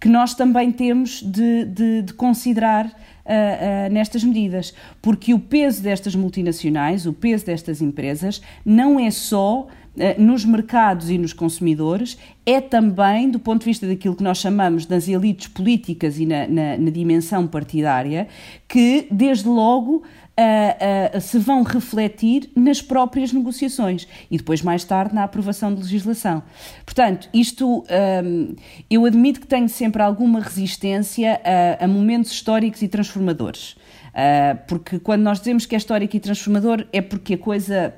que 0.03 0.09
nós 0.09 0.33
também 0.35 0.69
temos 0.69 1.21
de, 1.23 1.63
de, 1.63 2.01
de 2.01 2.13
considerar 2.15 2.87
uh, 2.87 2.89
uh, 2.89 3.93
nestas 3.93 4.21
medidas, 4.21 4.73
porque 5.01 5.33
o 5.33 5.39
peso 5.39 5.81
destas 5.81 6.13
multinacionais, 6.13 7.05
o 7.05 7.13
peso 7.13 7.45
destas 7.45 7.81
empresas, 7.81 8.41
não 8.65 8.99
é 8.99 9.09
só 9.09 9.65
eh, 9.97 10.19
nos 10.19 10.43
mercados 10.43 11.09
e 11.09 11.17
nos 11.17 11.31
consumidores, 11.31 12.17
é 12.45 12.59
também, 12.59 13.29
do 13.29 13.39
ponto 13.39 13.59
de 13.59 13.65
vista 13.67 13.87
daquilo 13.87 14.13
que 14.13 14.23
nós 14.23 14.39
chamamos 14.39 14.85
das 14.85 15.07
elites 15.07 15.47
políticas 15.47 16.19
e 16.19 16.25
na, 16.25 16.47
na, 16.49 16.77
na 16.77 16.89
dimensão 16.89 17.47
partidária, 17.47 18.27
que, 18.67 19.07
desde 19.09 19.47
logo, 19.47 20.03
uh, 20.37 21.17
uh, 21.17 21.21
se 21.21 21.37
vão 21.37 21.63
refletir 21.63 22.49
nas 22.55 22.81
próprias 22.81 23.31
negociações 23.31 24.07
e 24.29 24.37
depois, 24.37 24.61
mais 24.61 24.83
tarde, 24.83 25.13
na 25.13 25.23
aprovação 25.23 25.73
de 25.73 25.81
legislação. 25.81 26.43
Portanto, 26.85 27.29
isto 27.33 27.83
um, 28.23 28.55
eu 28.89 29.05
admito 29.05 29.41
que 29.41 29.47
tenho 29.47 29.69
sempre 29.69 30.01
alguma 30.01 30.39
resistência 30.39 31.41
a, 31.79 31.85
a 31.85 31.87
momentos 31.87 32.31
históricos 32.31 32.81
e 32.81 32.87
transformadores. 32.87 33.75
Uh, 34.13 34.59
porque 34.67 34.99
quando 34.99 35.23
nós 35.23 35.39
dizemos 35.39 35.65
que 35.65 35.73
é 35.73 35.77
histórico 35.77 36.15
e 36.15 36.19
transformador 36.19 36.85
é 36.93 37.01
porque 37.01 37.33
a 37.33 37.37
coisa 37.37 37.95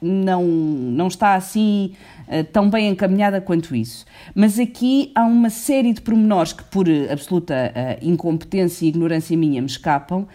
não, 0.00 0.44
não 0.44 1.08
está 1.08 1.34
assim 1.34 1.94
uh, 2.28 2.44
tão 2.44 2.70
bem 2.70 2.88
encaminhada 2.88 3.40
quanto 3.40 3.74
isso. 3.74 4.04
Mas 4.34 4.58
aqui 4.58 5.10
há 5.14 5.24
uma 5.24 5.50
série 5.50 5.92
de 5.92 6.00
pormenores 6.00 6.52
que, 6.52 6.62
por 6.64 6.86
absoluta 7.10 7.54
uh, 7.54 8.06
incompetência 8.06 8.84
e 8.84 8.88
ignorância 8.88 9.36
minha, 9.36 9.60
me 9.60 9.68
escapam, 9.68 10.26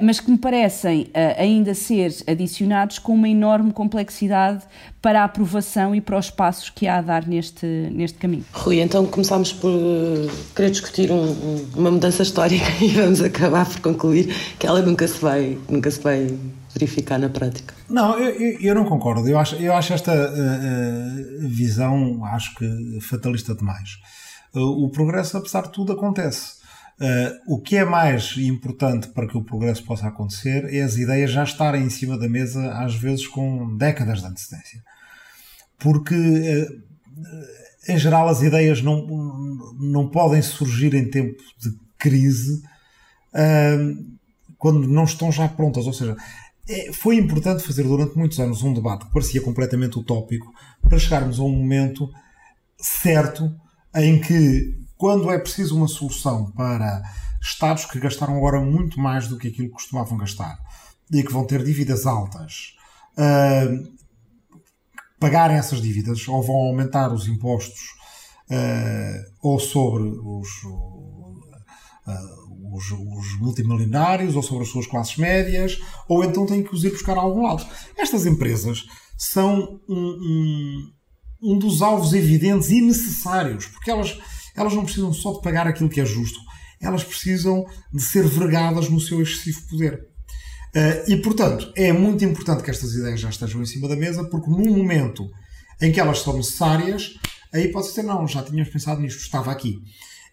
mas 0.00 0.20
que 0.20 0.30
me 0.30 0.38
parecem 0.38 1.02
uh, 1.02 1.40
ainda 1.40 1.74
ser 1.74 2.14
adicionados 2.26 2.98
com 2.98 3.14
uma 3.14 3.28
enorme 3.28 3.72
complexidade 3.72 4.64
para 5.00 5.22
a 5.22 5.24
aprovação 5.24 5.94
e 5.94 6.00
para 6.00 6.16
os 6.16 6.30
passos 6.30 6.70
que 6.70 6.86
há 6.86 6.98
a 6.98 7.02
dar 7.02 7.26
neste, 7.26 7.66
neste 7.66 8.18
caminho. 8.18 8.44
Rui, 8.52 8.80
então 8.80 9.04
começámos 9.06 9.52
por 9.52 9.70
uh, 9.70 10.30
querer 10.54 10.70
discutir 10.70 11.10
um, 11.10 11.24
um, 11.24 11.68
uma 11.74 11.90
mudança 11.90 12.22
histórica 12.22 12.66
e 12.80 12.88
vamos 12.88 13.20
acabar 13.20 13.66
por 13.66 13.80
concluir 13.80 14.32
que 14.58 14.66
ela 14.66 14.80
nunca 14.82 15.06
se 15.08 15.18
vai, 15.18 15.58
nunca 15.68 15.90
se 15.90 16.00
vai 16.00 16.38
verificar 16.72 17.18
na 17.18 17.28
prática. 17.28 17.74
Não, 17.88 18.18
eu, 18.18 18.58
eu 18.60 18.74
não 18.74 18.84
concordo. 18.84 19.28
Eu 19.28 19.38
acho, 19.38 19.56
eu 19.56 19.74
acho 19.74 19.92
esta 19.92 20.12
uh, 20.12 21.48
visão, 21.48 22.24
acho 22.24 22.54
que 22.54 23.00
fatalista 23.00 23.54
demais. 23.54 23.98
Uh, 24.54 24.84
o 24.84 24.88
progresso, 24.90 25.36
apesar 25.36 25.62
de 25.62 25.72
tudo, 25.72 25.92
acontece. 25.92 26.61
Uh, 27.02 27.54
o 27.54 27.60
que 27.60 27.76
é 27.76 27.84
mais 27.84 28.36
importante 28.36 29.08
para 29.08 29.26
que 29.26 29.36
o 29.36 29.42
progresso 29.42 29.84
possa 29.84 30.06
acontecer 30.06 30.72
é 30.72 30.82
as 30.82 30.96
ideias 30.96 31.32
já 31.32 31.42
estarem 31.42 31.82
em 31.82 31.90
cima 31.90 32.16
da 32.16 32.28
mesa, 32.28 32.72
às 32.74 32.94
vezes 32.94 33.26
com 33.26 33.76
décadas 33.76 34.20
de 34.20 34.26
antecedência. 34.26 34.80
Porque, 35.80 36.14
em 37.88 37.98
geral, 37.98 38.28
as 38.28 38.40
ideias 38.40 38.80
não, 38.82 39.04
não 39.80 40.08
podem 40.08 40.40
surgir 40.40 40.94
em 40.94 41.10
tempo 41.10 41.42
de 41.58 41.72
crise 41.98 42.62
quando 44.56 44.86
não 44.86 45.02
estão 45.02 45.32
já 45.32 45.48
prontas. 45.48 45.88
Ou 45.88 45.92
seja, 45.92 46.16
é, 46.68 46.92
foi 46.92 47.16
importante 47.16 47.64
fazer 47.64 47.82
durante 47.82 48.16
muitos 48.16 48.38
anos 48.38 48.62
um 48.62 48.72
debate 48.72 49.06
que 49.06 49.12
parecia 49.12 49.40
completamente 49.40 49.98
utópico 49.98 50.52
para 50.80 50.98
chegarmos 50.98 51.40
a 51.40 51.42
um 51.42 51.50
momento 51.50 52.08
certo 52.78 53.52
em 53.94 54.20
que, 54.20 54.74
quando 55.02 55.32
é 55.32 55.36
preciso 55.36 55.76
uma 55.76 55.88
solução 55.88 56.52
para 56.52 57.02
Estados 57.40 57.86
que 57.86 57.98
gastaram 57.98 58.36
agora 58.36 58.60
muito 58.60 59.00
mais 59.00 59.26
do 59.26 59.36
que 59.36 59.48
aquilo 59.48 59.66
que 59.66 59.74
costumavam 59.74 60.16
gastar 60.16 60.56
e 61.12 61.24
que 61.24 61.32
vão 61.32 61.44
ter 61.44 61.64
dívidas 61.64 62.06
altas, 62.06 62.76
uh, 63.18 63.92
pagarem 65.18 65.56
essas 65.56 65.82
dívidas 65.82 66.28
ou 66.28 66.40
vão 66.40 66.54
aumentar 66.54 67.12
os 67.12 67.26
impostos 67.26 67.80
uh, 68.48 69.32
ou 69.42 69.58
sobre 69.58 70.04
os. 70.04 70.48
Uh, 70.62 71.32
os, 72.74 72.90
os 72.90 73.38
multimilionários 73.38 74.34
ou 74.34 74.42
sobre 74.42 74.62
as 74.62 74.70
suas 74.70 74.86
classes 74.86 75.16
médias, 75.18 75.78
ou 76.08 76.24
então 76.24 76.46
têm 76.46 76.62
que 76.62 76.72
os 76.72 76.84
ir 76.84 76.90
buscar 76.90 77.18
a 77.18 77.20
algum 77.20 77.42
lado. 77.42 77.66
Estas 77.98 78.24
empresas 78.24 78.86
são 79.18 79.78
um, 79.86 79.94
um, 79.94 80.92
um 81.42 81.58
dos 81.58 81.82
alvos 81.82 82.14
evidentes 82.14 82.70
e 82.70 82.80
necessários, 82.80 83.66
porque 83.66 83.90
elas, 83.90 84.18
elas 84.56 84.74
não 84.74 84.84
precisam 84.84 85.12
só 85.12 85.32
de 85.32 85.42
pagar 85.42 85.66
aquilo 85.66 85.88
que 85.88 86.00
é 86.00 86.04
justo, 86.04 86.38
elas 86.80 87.04
precisam 87.04 87.64
de 87.92 88.02
ser 88.02 88.26
vergadas 88.26 88.88
no 88.88 89.00
seu 89.00 89.22
excessivo 89.22 89.68
poder. 89.68 90.08
Uh, 90.74 91.10
e, 91.10 91.16
portanto, 91.18 91.70
é 91.76 91.92
muito 91.92 92.24
importante 92.24 92.62
que 92.62 92.70
estas 92.70 92.94
ideias 92.94 93.20
já 93.20 93.28
estejam 93.28 93.60
em 93.62 93.66
cima 93.66 93.88
da 93.88 93.96
mesa, 93.96 94.24
porque 94.24 94.50
no 94.50 94.58
momento 94.58 95.28
em 95.80 95.92
que 95.92 96.00
elas 96.00 96.20
são 96.20 96.36
necessárias, 96.36 97.14
aí 97.52 97.68
pode 97.68 97.88
ser, 97.88 98.02
não, 98.02 98.26
já 98.26 98.42
tínhamos 98.42 98.72
pensado 98.72 99.00
nisto, 99.00 99.20
estava 99.20 99.52
aqui. 99.52 99.78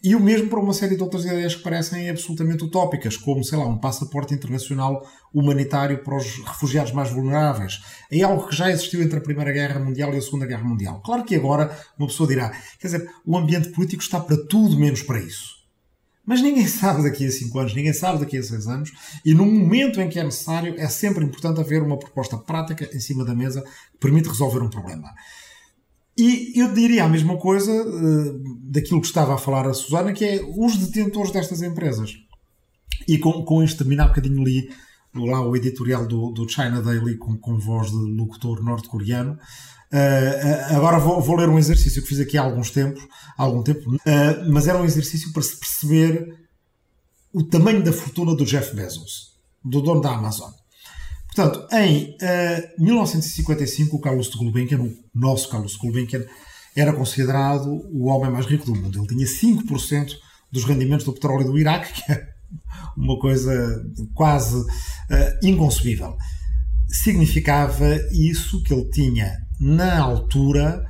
E 0.02 0.16
o 0.16 0.20
mesmo 0.20 0.50
para 0.50 0.60
uma 0.60 0.74
série 0.74 0.95
de 0.95 1.04
outras 1.04 1.26
ideias 1.26 1.56
que 1.56 1.62
parecem 1.62 2.10
absolutamente 2.10 2.64
utópicas, 2.64 3.18
como, 3.18 3.43
sei 3.43 3.58
lá, 3.58 3.68
um 3.68 3.78
passaporte 3.78 4.34
internacional 4.34 5.06
humanitário 5.34 6.02
para 6.04 6.16
os 6.16 6.38
refugiados 6.45 6.93
mais 6.93 7.12
vulneráveis. 7.12 7.82
É 8.10 8.22
algo 8.22 8.47
que 8.47 8.56
já 8.56 8.72
existiu 8.72 9.02
entre 9.02 9.20
a 9.20 9.22
Primeira 9.22 9.52
Guerra 9.52 9.80
Mundial 9.80 10.14
e 10.14 10.18
a 10.18 10.22
Segunda 10.22 10.45
Guerra 10.45 10.64
Mundial. 10.64 11.02
Claro 11.04 11.26
que 11.26 11.36
agora 11.36 11.78
uma 11.97 12.08
pessoa 12.08 12.30
dirá, 12.30 12.50
quer 12.80 12.88
dizer, 12.88 13.12
o 13.26 13.38
ambiente 13.38 13.70
político 13.70 14.02
está 14.02 14.22
para 14.22 14.38
tudo 14.47 14.80
menos 14.80 15.04
para 15.04 15.20
isso. 15.20 15.60
Mas 16.26 16.41
ninguém 16.41 16.66
sabe 16.70 17.04
daqui 17.04 17.26
a 17.26 17.32
5 17.32 17.60
anos, 17.60 17.76
ninguém 17.76 17.91
sabe 17.91 18.20
daqui 18.20 18.38
a 18.38 18.43
6 18.43 18.68
anos, 18.68 18.91
e 19.26 19.34
no 19.34 19.45
momento 19.45 20.00
em 20.00 20.08
que 20.08 20.18
é 20.18 20.24
necessário, 20.24 20.76
é 20.78 20.88
sempre 20.88 21.26
importante 21.26 21.60
haver 21.60 21.84
uma 21.84 22.00
proposta 22.00 22.38
prática 22.38 22.89
em 22.93 23.00
cima 23.02 23.26
da 23.26 23.36
mesa 23.36 23.62
que 23.64 23.97
permite 24.00 24.30
resolver 24.30 24.62
um 24.62 24.70
problema. 24.70 25.14
E 26.20 26.52
eu 26.60 26.74
diria 26.74 27.06
a 27.06 27.08
mesma 27.08 27.38
coisa 27.38 27.72
uh, 27.72 28.59
daquilo 28.70 29.01
que 29.01 29.07
estava 29.07 29.34
a 29.34 29.38
falar 29.38 29.67
a 29.67 29.74
Susana, 29.74 30.13
que 30.13 30.24
é 30.24 30.41
os 30.57 30.78
detentores 30.78 31.32
destas 31.32 31.61
empresas. 31.61 32.13
E 33.07 33.17
com, 33.17 33.43
com 33.43 33.63
isto 33.63 33.80
terminar, 33.80 34.05
um 34.05 34.09
bocadinho 34.09 34.43
li 34.43 34.70
lá 35.15 35.41
o 35.41 35.55
editorial 35.55 36.05
do, 36.05 36.32
do 36.32 36.47
China 36.47 36.82
Daily 36.82 37.17
com, 37.17 37.36
com 37.38 37.57
voz 37.57 37.89
de 37.89 37.97
locutor 37.97 38.63
norte-coreano. 38.63 39.34
Uh, 39.91 40.76
agora 40.76 40.99
vou, 40.99 41.20
vou, 41.20 41.36
ler 41.36 41.49
um 41.49 41.57
exercício 41.57 42.03
que 42.03 42.07
fiz 42.07 42.20
aqui 42.20 42.38
há 42.38 42.43
alguns 42.43 42.70
tempos, 42.70 43.01
há 43.36 43.41
algum 43.41 43.63
tempo, 43.63 43.89
uh, 43.95 44.51
mas 44.51 44.67
era 44.67 44.78
um 44.78 44.86
exercício 44.86 45.34
para 45.34 45.41
se 45.41 45.57
perceber 45.57 46.47
o 47.34 47.43
tamanho 47.43 47.84
da 47.84 47.91
fortuna 47.91 48.36
do 48.36 48.45
Jeff 48.45 48.76
Bezos, 48.76 49.39
do 49.65 49.82
dono 49.82 49.99
da 49.99 50.11
Amazon. 50.11 50.51
Portanto, 51.34 51.67
em 51.74 52.15
uh, 52.22 52.84
1955, 52.84 53.95
o 53.95 53.99
Carlos 53.99 54.30
de 54.30 54.38
Gulbenkian, 54.38 54.80
o 54.80 54.95
nosso 55.15 55.49
Carlos 55.49 55.72
de 55.72 55.80
Gulbenkian, 55.80 56.24
era 56.76 56.93
considerado 56.93 57.67
o 57.91 58.05
homem 58.07 58.32
mais 58.32 58.45
rico 58.45 58.65
do 58.65 58.76
mundo. 58.76 58.99
Ele 58.99 59.26
tinha 59.26 59.53
5% 59.55 60.13
dos 60.51 60.65
rendimentos 60.65 61.05
do 61.05 61.13
petróleo 61.13 61.45
do 61.45 61.57
Iraque, 61.57 61.93
que 62.01 62.11
é 62.11 62.28
uma 62.95 63.17
coisa 63.20 63.86
quase 64.13 64.59
uh, 64.59 64.67
inconcebível. 65.43 66.17
Significava 66.88 67.95
isso 68.11 68.63
que 68.63 68.74
ele 68.74 68.89
tinha, 68.89 69.32
na 69.59 69.99
altura, 69.99 70.86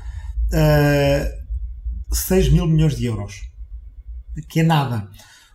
uh, 0.53 2.15
6 2.15 2.49
mil 2.49 2.65
milhões 2.65 2.95
de 2.95 3.05
euros. 3.05 3.41
Que 4.47 4.61
é 4.61 4.63
nada. 4.63 5.09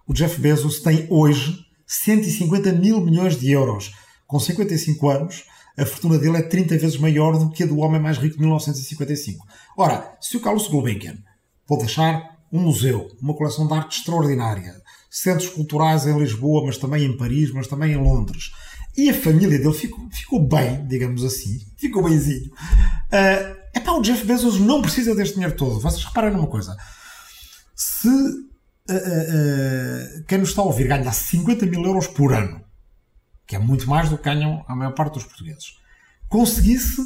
O 0.07 0.13
Jeff 0.13 0.39
Bezos 0.41 0.81
tem 0.81 1.07
hoje 1.09 1.65
150 1.87 2.73
mil 2.73 3.01
milhões 3.01 3.39
de 3.39 3.51
euros 3.51 3.93
com 4.27 4.39
55 4.39 5.09
anos, 5.11 5.45
a 5.77 5.85
fortuna 5.85 6.19
dele 6.19 6.39
é 6.39 6.43
30 6.43 6.79
vezes 6.79 6.99
maior 6.99 7.39
do 7.39 7.51
que 7.51 7.63
a 7.63 7.67
do 7.67 7.79
homem 7.79 8.01
mais 8.01 8.19
rico 8.19 8.35
de 8.35 8.41
1955. 8.41 9.45
Ora, 9.77 10.17
se 10.21 10.37
o 10.37 10.41
Carlos 10.41 10.69
Gulbenkian 10.69 11.17
pode 11.67 11.83
deixar 11.83 12.39
um 12.53 12.61
museu, 12.61 13.11
uma 13.21 13.35
coleção 13.35 13.67
de 13.67 13.75
arte 13.75 13.99
extraordinária, 13.99 14.81
centros 15.11 15.49
culturais 15.49 16.07
em 16.07 16.19
Lisboa, 16.19 16.65
mas 16.67 16.79
também 16.79 17.05
em 17.05 17.17
Paris, 17.17 17.53
mas 17.53 17.67
também 17.67 17.93
em 17.93 17.97
Londres, 17.97 18.53
e 18.97 19.11
a 19.11 19.15
família 19.15 19.59
dele 19.59 19.75
ficou, 19.75 20.09
ficou 20.11 20.47
bem, 20.47 20.87
digamos 20.87 21.25
assim, 21.25 21.61
ficou 21.77 22.05
bemzinho. 22.05 22.51
Uh, 23.11 23.57
epá, 23.75 23.93
o 23.93 24.03
Jeff 24.03 24.25
Bezos 24.25 24.61
não 24.61 24.83
precisa 24.83 25.15
deste 25.15 25.35
dinheiro 25.35 25.57
todo. 25.57 25.81
Vocês 25.81 26.05
reparem 26.05 26.33
numa 26.33 26.47
coisa. 26.47 26.77
Se 27.75 28.09
uh, 28.09 28.21
uh, 28.91 30.25
quem 30.29 30.39
nos 30.39 30.51
está 30.51 30.63
a 30.63 30.67
ouvir 30.67 30.87
ganha 30.87 31.11
50 31.11 31.67
mil 31.67 31.85
euros 31.85 32.07
por 32.07 32.33
ano 32.33 32.65
que 33.47 33.57
é 33.57 33.59
muito 33.59 33.89
mais 33.89 34.09
do 34.09 34.17
que 34.17 34.25
ganham 34.25 34.65
a 34.67 34.75
maior 34.75 34.95
parte 34.95 35.15
dos 35.15 35.25
portugueses, 35.25 35.79
conseguisse 36.29 37.03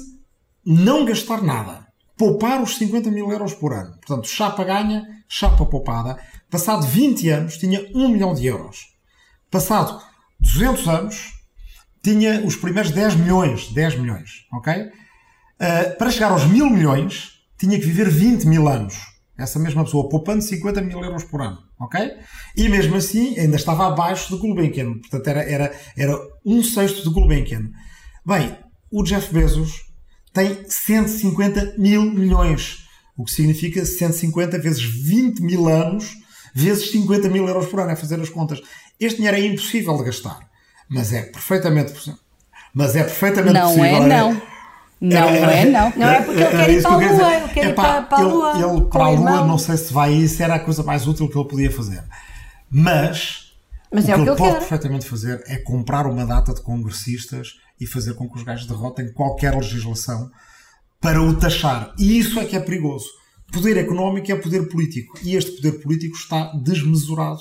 não 0.65 1.05
gastar 1.05 1.43
nada, 1.43 1.87
poupar 2.19 2.61
os 2.63 2.77
50 2.77 3.11
mil 3.11 3.31
euros 3.31 3.55
por 3.55 3.73
ano. 3.73 3.93
Portanto, 3.93 4.29
chapa 4.29 4.65
ganha, 4.65 5.07
chapa 5.29 5.65
poupada. 5.65 6.19
Passado 6.51 6.87
20 6.87 7.29
anos, 7.29 7.57
tinha 7.57 7.81
1 7.95 8.09
milhão 8.09 8.35
de 8.35 8.47
euros. 8.47 8.79
Passado 9.51 10.03
200 10.41 10.89
anos, 10.89 11.33
tinha 12.03 12.45
os 12.45 12.57
primeiros 12.57 12.91
10 12.91 13.17
milhões. 13.17 13.73
10 13.73 13.99
milhões, 14.01 14.31
ok? 14.53 14.75
Uh, 14.83 15.97
para 15.97 16.11
chegar 16.11 16.33
aos 16.33 16.45
mil 16.45 16.69
milhões, 16.69 17.41
tinha 17.57 17.79
que 17.79 17.87
viver 17.87 18.11
20 18.11 18.47
mil 18.47 18.69
anos. 18.69 18.97
Essa 19.39 19.59
mesma 19.59 19.85
pessoa, 19.85 20.09
poupando 20.09 20.43
50 20.43 20.83
mil 20.83 21.03
euros 21.03 21.25
por 21.25 21.41
ano 21.41 21.69
ok? 21.79 22.17
E 22.57 22.69
mesmo 22.69 22.97
assim 22.97 23.39
ainda 23.39 23.57
estava 23.57 23.87
abaixo 23.87 24.31
do 24.31 24.39
Gulbenkian, 24.39 24.99
portanto 24.99 25.29
era, 25.29 25.43
era, 25.43 25.73
era 25.97 26.19
um 26.45 26.63
sexto 26.63 27.05
do 27.05 27.13
Gulbenkian. 27.13 27.71
Bem, 28.27 28.57
o 28.91 29.03
Jeff 29.03 29.33
Bezos 29.33 29.88
tem 30.33 30.65
150 30.69 31.75
mil 31.79 32.03
milhões, 32.03 32.87
o 33.17 33.25
que 33.25 33.33
significa 33.33 33.85
150 33.85 34.59
vezes 34.59 34.83
20 34.83 35.41
mil 35.41 35.69
anos, 35.69 36.17
vezes 36.55 36.91
50 36.91 37.29
mil 37.29 37.47
euros 37.47 37.67
por 37.67 37.81
ano, 37.81 37.91
é 37.91 37.97
fazer 37.97 38.21
as 38.21 38.29
contas. 38.29 38.61
Este 39.01 39.17
dinheiro 39.17 39.37
é 39.37 39.47
impossível 39.47 39.97
de 39.97 40.05
gastar, 40.05 40.41
mas 40.89 41.13
é 41.13 41.23
perfeitamente 41.23 41.93
possível. 41.93 42.19
Mas 42.75 42.95
é 42.95 43.03
perfeitamente 43.03 43.55
não 43.55 43.75
possível. 43.75 44.01
Não 44.01 44.05
é, 44.05 44.09
não. 44.09 44.43
Não 45.01 45.29
é, 45.29 45.65
não. 45.65 45.93
Não 45.97 46.09
é 46.09 46.23
porque 46.23 46.41
ele 46.41 46.51
quer 46.51 46.71
ir 46.71 46.83
para 46.83 46.93
a 46.93 46.97
Lua. 46.97 47.35
Ele 47.35 47.49
quer 47.49 47.67
ir 47.67 47.75
para, 47.75 48.03
para 48.03 48.19
a 48.19 48.23
Lua. 48.23 48.53
Ele, 48.53 48.65
ele 48.65 48.85
para 48.87 49.05
a 49.05 49.09
Lua, 49.11 49.47
não 49.47 49.59
sei 49.59 49.77
se 49.77 49.93
vai 49.93 50.13
isso, 50.13 50.43
era 50.43 50.57
a 50.57 50.61
coisa 50.61 50.83
mais 50.83 51.07
útil 51.07 51.29
que 51.29 51.39
ele 51.39 51.49
podia 51.49 51.71
fazer. 51.71 52.03
Mas, 52.71 53.53
Mas 53.93 54.05
o 54.07 54.11
é 54.11 54.15
que 54.15 54.21
o 54.21 54.25
que 54.25 54.31
ele 54.31 54.31
ele 54.31 54.37
pode 54.39 54.53
quer. 54.53 54.59
perfeitamente 54.59 55.07
fazer 55.07 55.43
é 55.47 55.57
comprar 55.59 56.07
uma 56.07 56.27
data 56.27 56.53
de 56.53 56.61
congressistas 56.63 57.55
e 57.81 57.87
fazer 57.87 58.15
com 58.15 58.29
que 58.29 58.37
os 58.37 58.43
gajos 58.43 58.67
derrotem 58.67 59.13
qualquer 59.13 59.55
legislação 59.55 60.31
para 61.01 61.23
o 61.23 61.35
taxar. 61.39 61.95
E 61.99 62.19
isso 62.19 62.39
é 62.41 62.45
que 62.45 62.57
é 62.57 62.61
perigoso. 62.61 63.07
Poder 63.53 63.77
económico 63.77 64.31
é 64.31 64.37
poder 64.37 64.69
político. 64.69 65.19
E 65.23 65.35
este 65.37 65.53
poder 65.53 65.81
político 65.81 66.17
está 66.17 66.53
desmesurado. 66.55 67.41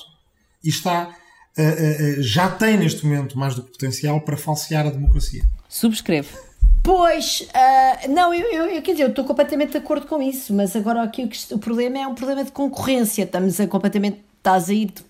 E 0.63 0.69
está. 0.69 1.09
Uh, 1.57 1.61
uh, 1.61 2.19
uh, 2.19 2.21
já 2.21 2.49
tem 2.49 2.77
neste 2.77 3.03
momento 3.05 3.37
mais 3.37 3.55
do 3.55 3.63
que 3.63 3.71
potencial 3.71 4.21
para 4.21 4.37
falsear 4.37 4.85
a 4.85 4.91
democracia. 4.91 5.43
Subscrevo. 5.67 6.37
Pois, 6.83 7.45
ah, 7.53 8.07
não, 8.07 8.33
eu, 8.33 8.47
eu, 8.49 8.65
eu, 8.75 8.81
quer 8.81 8.91
dizer, 8.93 9.03
eu 9.03 9.09
estou 9.09 9.25
completamente 9.25 9.71
de 9.71 9.77
acordo 9.77 10.05
com 10.07 10.21
isso, 10.21 10.53
mas 10.53 10.73
agora 10.75 11.03
aqui 11.03 11.23
o, 11.25 11.27
que- 11.27 11.53
o 11.53 11.57
problema 11.59 11.97
é 11.97 12.07
um 12.07 12.15
problema 12.15 12.45
de 12.45 12.51
concorrência. 12.51 13.23
Estamos 13.23 13.59
a 13.59 13.67
completamente, 13.67 14.21
estás 14.37 14.69
a 14.69 14.73
ir, 14.73 14.85
de- 14.85 15.03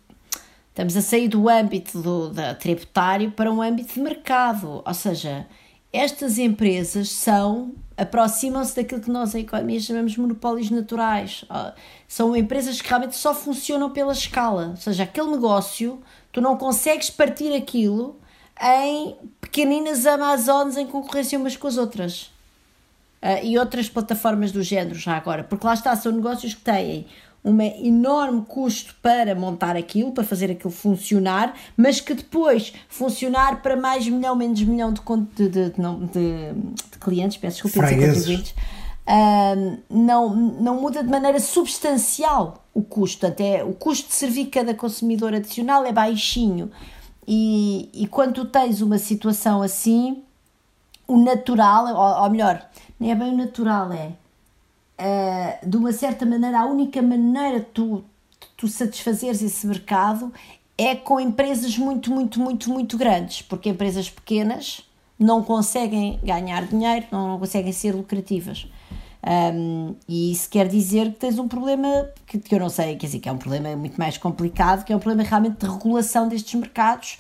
estamos 0.78 0.96
a 0.96 1.02
sair 1.02 1.28
do 1.28 1.50
âmbito 1.50 2.00
do, 2.00 2.32
tributário 2.60 3.32
para 3.32 3.52
um 3.52 3.64
âmbito 3.64 3.96
de 3.96 4.00
mercado. 4.00 4.84
Ou 4.86 4.94
seja, 4.94 5.48
estas 5.92 6.38
empresas 6.38 7.10
são, 7.10 7.74
aproximam-se 7.98 8.76
daquilo 8.76 9.02
que 9.02 9.10
nós 9.10 9.34
em 9.34 9.40
economia 9.40 9.80
chamamos 9.80 10.16
monopólios 10.16 10.70
naturais. 10.70 11.44
Ah, 11.50 11.74
São 12.08 12.36
empresas 12.36 12.80
que 12.80 12.88
realmente 12.88 13.16
só 13.16 13.34
funcionam 13.34 13.90
pela 13.90 14.14
escala. 14.14 14.68
Ou 14.70 14.78
seja, 14.78 15.02
aquele 15.02 15.32
negócio, 15.32 16.00
tu 16.32 16.42
não 16.42 16.56
consegues 16.56 17.10
partir 17.10 17.56
aquilo 17.56 18.16
em 18.62 19.16
pequeninas 19.42 20.06
Amazonas 20.06 20.78
em 20.78 20.86
concorrência 20.86 21.40
umas 21.40 21.58
com 21.58 21.68
as 21.68 21.78
outras. 21.78 22.32
Ah, 23.20 23.42
e 23.42 23.58
outras 23.58 23.90
plataformas 23.90 24.52
do 24.52 24.62
género 24.62 24.94
já 24.94 25.18
agora, 25.18 25.44
porque 25.44 25.66
lá 25.66 25.74
está, 25.74 25.96
são 25.96 26.12
negócios 26.12 26.54
que 26.54 26.62
têm 26.62 27.08
um 27.48 27.62
enorme 27.62 28.42
custo 28.48 28.96
para 29.02 29.34
montar 29.34 29.76
aquilo, 29.76 30.12
para 30.12 30.24
fazer 30.24 30.52
aquilo 30.52 30.72
funcionar, 30.72 31.54
mas 31.78 32.02
que 32.02 32.14
depois 32.14 32.74
funcionar 32.90 33.62
para 33.62 33.76
mais 33.78 34.08
milhão, 34.08 34.36
menos 34.36 34.62
milhão 34.62 34.92
de, 34.92 35.02
de, 35.36 35.50
de, 35.50 35.70
de, 35.70 35.72
de- 35.72 36.98
clientes, 37.00 37.38
peço 37.38 37.64
desculpa, 37.64 37.88
de 37.88 37.96
contribuintes, 37.96 38.54
não, 39.90 40.36
não 40.36 40.82
muda 40.82 41.02
de 41.02 41.10
maneira 41.10 41.40
substancial 41.40 42.64
o 42.74 42.82
custo. 42.82 43.26
Até 43.26 43.64
o 43.64 43.74
custo 43.74 44.10
de 44.10 44.16
servir 44.16 44.48
cada 44.48 44.74
consumidor 44.74 45.34
adicional 45.34 45.86
é 45.86 45.92
baixinho. 45.92 46.70
E, 47.28 47.90
e 47.94 48.08
quando 48.08 48.34
tu 48.34 48.46
tens 48.46 48.82
uma 48.82 48.98
situação 48.98 49.62
assim, 49.62 50.24
o 51.08 51.18
natural, 51.18 51.88
ou, 51.96 52.24
ou 52.24 52.30
melhor, 52.30 52.66
nem 53.00 53.12
é 53.12 53.16
bem 53.16 53.34
o 53.34 53.38
natural, 53.38 53.92
é 53.92 54.12
ah, 54.98 55.60
de 55.66 55.78
uma 55.78 55.92
certa 55.92 56.26
maneira, 56.26 56.60
a 56.60 56.66
única 56.66 57.02
maneira 57.02 57.60
de 57.60 57.66
tu, 57.68 58.04
de 58.40 58.48
tu 58.58 58.68
satisfazeres 58.68 59.42
esse 59.42 59.68
mercado 59.68 60.34
é 60.78 60.96
com 60.96 61.20
empresas 61.20 61.78
muito, 61.78 62.12
muito, 62.12 62.40
muito, 62.40 62.70
muito 62.70 62.98
grandes, 62.98 63.42
porque 63.42 63.70
empresas 63.70 64.10
pequenas 64.10 64.82
não 65.20 65.44
conseguem 65.44 66.20
ganhar 66.24 66.66
dinheiro, 66.68 67.06
não 67.12 67.40
conseguem 67.40 67.72
ser 67.72 67.96
lucrativas. 67.96 68.68
Um, 69.28 69.96
e 70.08 70.32
isso 70.32 70.50
quer 70.50 70.68
dizer 70.68 71.12
que 71.12 71.20
tens 71.20 71.40
um 71.40 71.48
problema 71.48 72.08
que, 72.26 72.38
que 72.38 72.54
eu 72.54 72.60
não 72.60 72.70
sei, 72.70 72.96
quer 72.96 73.08
dizer, 73.08 73.20
que 73.20 73.28
é 73.28 73.32
um 73.32 73.38
problema 73.38 73.76
muito 73.76 73.98
mais 73.98 74.18
complicado, 74.18 74.86
que 74.86 74.94
é 74.94 74.96
um 74.96 75.00
problema 75.00 75.28
realmente 75.28 75.58
de 75.58 75.66
regulação 75.66 76.28
destes 76.28 76.54
mercados 76.54 77.18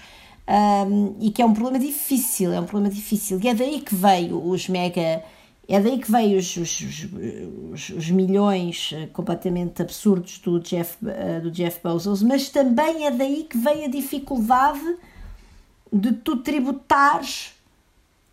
um, 0.88 1.16
e 1.20 1.32
que 1.32 1.42
é 1.42 1.46
um 1.46 1.54
problema 1.54 1.80
difícil, 1.80 2.54
é 2.54 2.60
um 2.60 2.66
problema 2.66 2.94
difícil. 2.94 3.40
E 3.44 3.48
é 3.48 3.54
daí 3.54 3.82
que 3.82 3.94
veio 3.96 4.42
os 4.48 4.70
mega 4.70 5.24
É 5.70 5.82
daí 5.82 6.00
que 6.00 6.10
veio 6.10 6.40
os, 6.40 6.56
os, 6.56 6.82
os, 6.82 7.90
os 7.90 8.10
milhões 8.10 8.92
eh, 8.94 9.08
completamente 9.08 9.82
absurdos 9.82 10.40
do 10.40 10.62
Jeff, 10.62 10.98
eh, 11.06 11.42
do 11.42 11.52
Jeff 11.52 11.82
Bezos, 11.84 12.24
mas 12.24 12.48
também 12.48 13.06
é 13.06 13.12
daí 13.12 13.44
que 13.44 13.58
veio 13.58 13.84
a 13.84 13.90
dificuldade 13.90 14.96
de 15.92 16.14
tu 16.14 16.38
tributares 16.38 17.57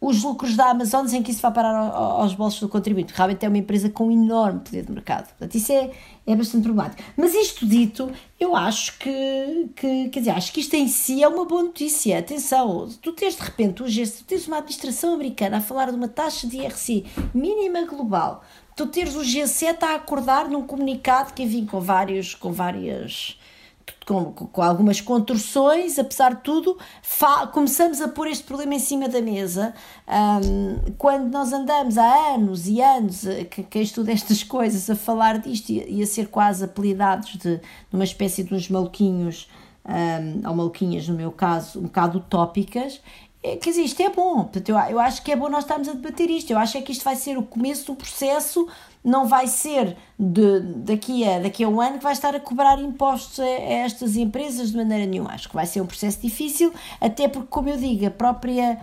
os 0.07 0.23
lucros 0.23 0.55
da 0.55 0.71
Amazon 0.71 1.07
sem 1.07 1.23
que 1.23 1.31
isso 1.31 1.41
vá 1.41 1.51
parar 1.51 1.75
aos 1.75 2.35
bolsos 2.35 2.61
do 2.61 2.69
contribuinte. 2.69 3.13
Realmente 3.15 3.45
é 3.45 3.49
uma 3.49 3.57
empresa 3.57 3.89
com 3.89 4.11
enorme 4.11 4.61
poder 4.61 4.85
de 4.85 4.93
mercado. 4.93 5.29
Portanto, 5.29 5.55
isso 5.55 5.73
é, 5.73 5.91
é 6.27 6.37
bastante 6.37 6.65
problemático. 6.65 7.03
Mas 7.17 7.35
isto 7.35 7.67
dito, 7.67 8.13
eu 8.39 8.55
acho 8.55 8.99
que, 8.99 9.71
que, 9.75 10.09
quer 10.11 10.19
dizer, 10.21 10.31
acho 10.33 10.53
que 10.53 10.61
isto 10.61 10.75
em 10.75 10.89
si 10.89 11.23
é 11.23 11.29
uma 11.29 11.47
boa 11.47 11.63
notícia. 11.63 12.19
Atenção, 12.19 12.89
tu 13.01 13.13
tens 13.13 13.37
de 13.37 13.43
repente, 13.43 13.83
o 13.83 13.89
gesto, 13.89 14.19
tu 14.19 14.25
tens 14.25 14.47
uma 14.47 14.59
administração 14.59 15.15
americana 15.15 15.57
a 15.57 15.61
falar 15.61 15.91
de 15.91 15.97
uma 15.97 16.09
taxa 16.09 16.47
de 16.47 16.59
IRC 16.59 17.07
mínima 17.33 17.87
global, 17.87 18.45
tu 18.77 18.87
teres 18.87 19.15
o 19.17 19.21
G7 19.21 19.83
a 19.83 19.95
acordar 19.95 20.49
num 20.49 20.67
comunicado 20.67 21.33
que 21.33 21.43
enfim, 21.43 21.65
com 21.65 21.81
vários, 21.81 22.35
com 22.35 22.53
várias 22.53 23.39
com, 24.05 24.33
com, 24.33 24.63
algumas 24.63 25.01
contorções, 25.01 25.99
apesar 25.99 26.35
de 26.35 26.43
tudo, 26.43 26.77
começamos 27.53 28.01
a 28.01 28.09
pôr 28.09 28.29
este 28.29 28.45
problema 28.45 28.75
em 28.75 28.79
cima 28.79 29.09
da 29.09 29.21
mesa. 29.21 29.75
Um, 30.07 30.93
quando 30.99 31.31
nós 31.31 31.53
andamos 31.53 31.97
há 31.97 32.35
anos 32.35 32.67
e 32.67 32.81
anos, 32.81 33.27
eh, 33.27 33.45
que, 33.45 33.63
quem 33.63 33.83
estuda 33.83 34.13
estas 34.13 34.43
coisas, 34.45 34.89
a 34.91 34.97
falar 34.97 35.39
disto 35.39 35.71
e, 35.71 35.99
e 35.99 36.03
a 36.03 36.07
ser 36.07 36.29
quase 36.29 36.65
apelidados 36.65 37.33
de, 37.33 37.57
de, 37.57 37.61
uma 37.93 38.05
espécie 38.05 38.43
de 38.43 38.55
uns 38.55 38.69
maluquinhos, 38.69 39.49
um, 39.87 40.49
ou 40.49 40.55
maluquinhas 40.55 41.09
no 41.09 41.15
meu 41.15 41.33
caso, 41.33 41.79
um 41.79 41.85
bocado 41.85 42.19
utópicas, 42.19 43.01
é, 43.43 43.57
quer 43.57 43.71
dizer, 43.71 43.83
isto 43.83 44.03
é 44.03 44.09
bom. 44.09 44.45
Portanto, 44.45 44.69
eu, 44.71 44.77
eu 44.79 44.99
acho 44.99 45.23
que 45.23 45.31
é 45.31 45.37
bom 45.37 45.51
nós 45.51 45.65
estarmos 45.65 45.87
a 45.87 45.93
debater 45.93 46.31
isto. 46.31 46.51
Eu 46.51 46.59
acho 46.59 46.79
é 46.79 46.81
que 46.81 46.93
isto 46.93 47.05
vai 47.05 47.15
ser 47.15 47.37
o 47.37 47.43
começo 47.43 47.93
do 47.93 47.95
processo 47.95 48.67
não 49.05 49.29
vai 49.29 49.47
ser 49.47 49.97
de, 50.19 50.61
daqui, 50.61 51.29
a, 51.29 51.39
daqui 51.39 51.63
a 51.63 51.69
um 51.69 51.81
ano 51.81 51.99
que 51.99 52.05
vai 52.05 52.15
estar 52.15 52.35
a 52.35 52.41
cobrar 52.41 52.81
impostos 52.81 53.39
a, 53.39 53.45
a, 53.45 53.47
estas 53.47 54.17
empresas 54.17 54.71
de 54.71 54.77
maneira 54.79 55.05
nenhuma. 55.05 55.33
Acho 55.33 55.49
que 55.49 55.55
vai 55.55 55.67
ser 55.67 55.83
um 55.83 55.87
processo 55.87 56.21
difícil, 56.23 56.73
até 57.01 57.29
porque, 57.29 57.49
como 57.49 57.69
eu 57.69 57.77
digo, 57.77 58.07
a 58.07 58.11
própria, 58.11 58.79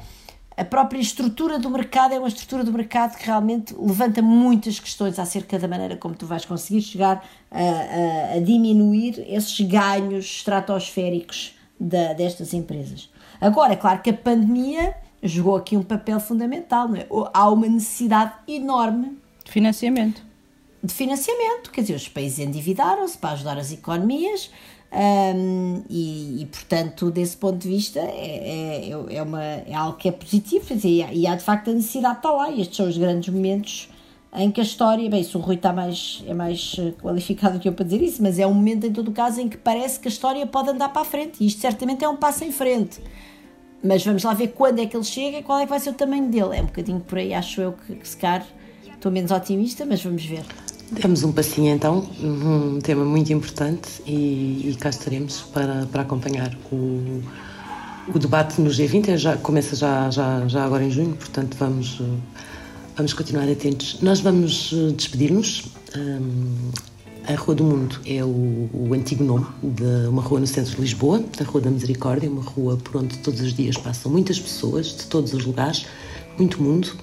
a 0.55 0.63
própria 0.63 0.99
estrutura 0.99 1.57
do 1.57 1.71
mercado 1.71 2.13
é 2.13 2.19
uma 2.19 2.27
estrutura 2.27 2.63
do 2.63 2.71
mercado 2.71 3.17
que 3.17 3.25
realmente 3.25 3.75
levanta 3.75 4.21
muitas 4.21 4.79
questões 4.79 5.17
acerca 5.17 5.57
da 5.57 5.67
maneira 5.67 5.97
como 5.97 6.13
tu 6.13 6.27
vais 6.27 6.45
conseguir 6.45 6.81
chegar 6.81 7.25
a, 7.49 7.59
a, 7.59 8.33
a 8.35 8.39
diminuir 8.39 9.25
esses 9.27 9.59
ganhos 9.61 10.25
estratosféricos 10.25 11.55
da, 11.79 12.13
destas 12.13 12.53
empresas. 12.53 13.09
Agora, 13.39 13.73
é 13.73 13.75
claro 13.75 14.03
que 14.03 14.11
a 14.11 14.13
pandemia 14.13 14.93
jogou 15.23 15.55
aqui 15.55 15.75
um 15.75 15.83
papel 15.83 16.19
fundamental, 16.19 16.87
é? 16.95 17.07
Há 17.33 17.49
uma 17.49 17.67
necessidade 17.67 18.33
enorme 18.47 19.20
Financiamento. 19.45 20.23
De 20.83 20.93
financiamento, 20.93 21.71
quer 21.71 21.81
dizer, 21.81 21.95
os 21.95 22.07
países 22.07 22.39
endividaram-se 22.39 23.17
para 23.17 23.31
ajudar 23.31 23.57
as 23.57 23.71
economias 23.71 24.49
um, 24.91 25.83
e, 25.89 26.41
e, 26.41 26.45
portanto, 26.47 27.09
desse 27.11 27.37
ponto 27.37 27.57
de 27.57 27.67
vista, 27.69 27.99
é, 27.99 28.89
é, 28.89 29.15
é, 29.15 29.23
uma, 29.23 29.41
é 29.41 29.73
algo 29.73 29.97
que 29.97 30.09
é 30.09 30.11
positivo 30.11 30.65
quer 30.65 30.75
dizer, 30.75 31.09
e 31.13 31.25
há 31.25 31.35
de 31.35 31.43
facto 31.43 31.69
a 31.69 31.73
necessidade 31.73 32.17
está 32.17 32.31
lá. 32.31 32.49
E 32.49 32.61
estes 32.61 32.77
são 32.77 32.87
os 32.87 32.97
grandes 32.97 33.33
momentos 33.33 33.89
em 34.33 34.51
que 34.51 34.59
a 34.59 34.63
história, 34.63 35.09
bem, 35.09 35.23
se 35.23 35.35
o 35.37 35.39
Rui 35.39 35.55
está 35.55 35.71
mais, 35.71 36.23
é 36.27 36.33
mais 36.33 36.75
eh, 36.79 36.93
qualificado 37.01 37.59
que 37.59 37.67
eu 37.67 37.73
para 37.73 37.85
dizer 37.85 38.01
isso, 38.01 38.23
mas 38.23 38.39
é 38.39 38.47
um 38.47 38.53
momento 38.53 38.85
em 38.85 38.93
todo 38.93 39.09
o 39.09 39.11
caso 39.11 39.41
em 39.41 39.49
que 39.49 39.57
parece 39.57 39.99
que 39.99 40.07
a 40.07 40.11
história 40.11 40.45
pode 40.47 40.69
andar 40.69 40.89
para 40.89 41.01
a 41.01 41.05
frente 41.05 41.43
e 41.43 41.47
isto 41.47 41.59
certamente 41.59 42.03
é 42.03 42.09
um 42.09 42.15
passo 42.15 42.43
em 42.43 42.51
frente. 42.51 43.01
Mas 43.83 44.05
vamos 44.05 44.23
lá 44.23 44.33
ver 44.33 44.49
quando 44.49 44.79
é 44.79 44.85
que 44.85 44.95
ele 44.95 45.03
chega 45.03 45.39
e 45.39 45.43
qual 45.43 45.59
é 45.59 45.63
que 45.63 45.69
vai 45.69 45.79
ser 45.79 45.89
o 45.89 45.93
tamanho 45.93 46.29
dele. 46.29 46.57
É 46.57 46.61
um 46.61 46.65
bocadinho 46.65 46.99
por 47.01 47.17
aí, 47.17 47.33
acho 47.33 47.59
eu, 47.61 47.73
que, 47.73 47.95
que 47.95 48.07
se 48.07 48.15
calhar 48.15 48.45
Estou 49.01 49.11
menos 49.11 49.31
otimista, 49.31 49.83
mas 49.83 50.03
vamos 50.03 50.23
ver. 50.23 50.43
Demos 50.91 51.23
um 51.23 51.31
passinho 51.31 51.73
então, 51.73 52.07
um 52.21 52.77
tema 52.79 53.03
muito 53.03 53.33
importante 53.33 53.89
e, 54.05 54.69
e 54.69 54.77
cá 54.79 54.91
estaremos 54.91 55.41
para, 55.51 55.87
para 55.87 56.03
acompanhar 56.03 56.55
o, 56.71 57.19
o 58.13 58.19
debate 58.19 58.61
no 58.61 58.69
G20. 58.69 59.17
Já, 59.17 59.37
começa 59.37 59.75
já, 59.75 60.07
já, 60.11 60.47
já 60.47 60.63
agora 60.63 60.83
em 60.83 60.91
junho, 60.91 61.15
portanto 61.15 61.57
vamos, 61.57 61.99
vamos 62.95 63.13
continuar 63.13 63.49
atentos. 63.49 63.99
Nós 64.03 64.19
vamos 64.19 64.71
eh, 64.71 64.91
despedir-nos. 64.91 65.63
Um, 65.97 66.69
a 67.27 67.33
Rua 67.33 67.55
do 67.55 67.63
Mundo 67.63 67.99
é 68.05 68.23
o, 68.23 68.69
o, 68.71 68.93
antigo 68.93 69.23
nome 69.23 69.47
de 69.63 70.09
uma 70.09 70.21
rua 70.21 70.39
no 70.41 70.45
centro 70.45 70.75
de 70.75 70.81
Lisboa, 70.81 71.23
a 71.39 71.43
Rua 71.43 71.61
da 71.61 71.71
Misericórdia, 71.71 72.29
uma 72.29 72.43
rua 72.43 72.77
por 72.77 72.97
onde 73.01 73.17
todos 73.17 73.41
os 73.41 73.55
dias 73.55 73.75
passam 73.77 74.11
muitas 74.11 74.39
pessoas 74.39 74.95
de 74.95 75.05
todos 75.07 75.33
os 75.33 75.43
lugares, 75.43 75.87
muito 76.37 76.61
mundo. 76.61 76.95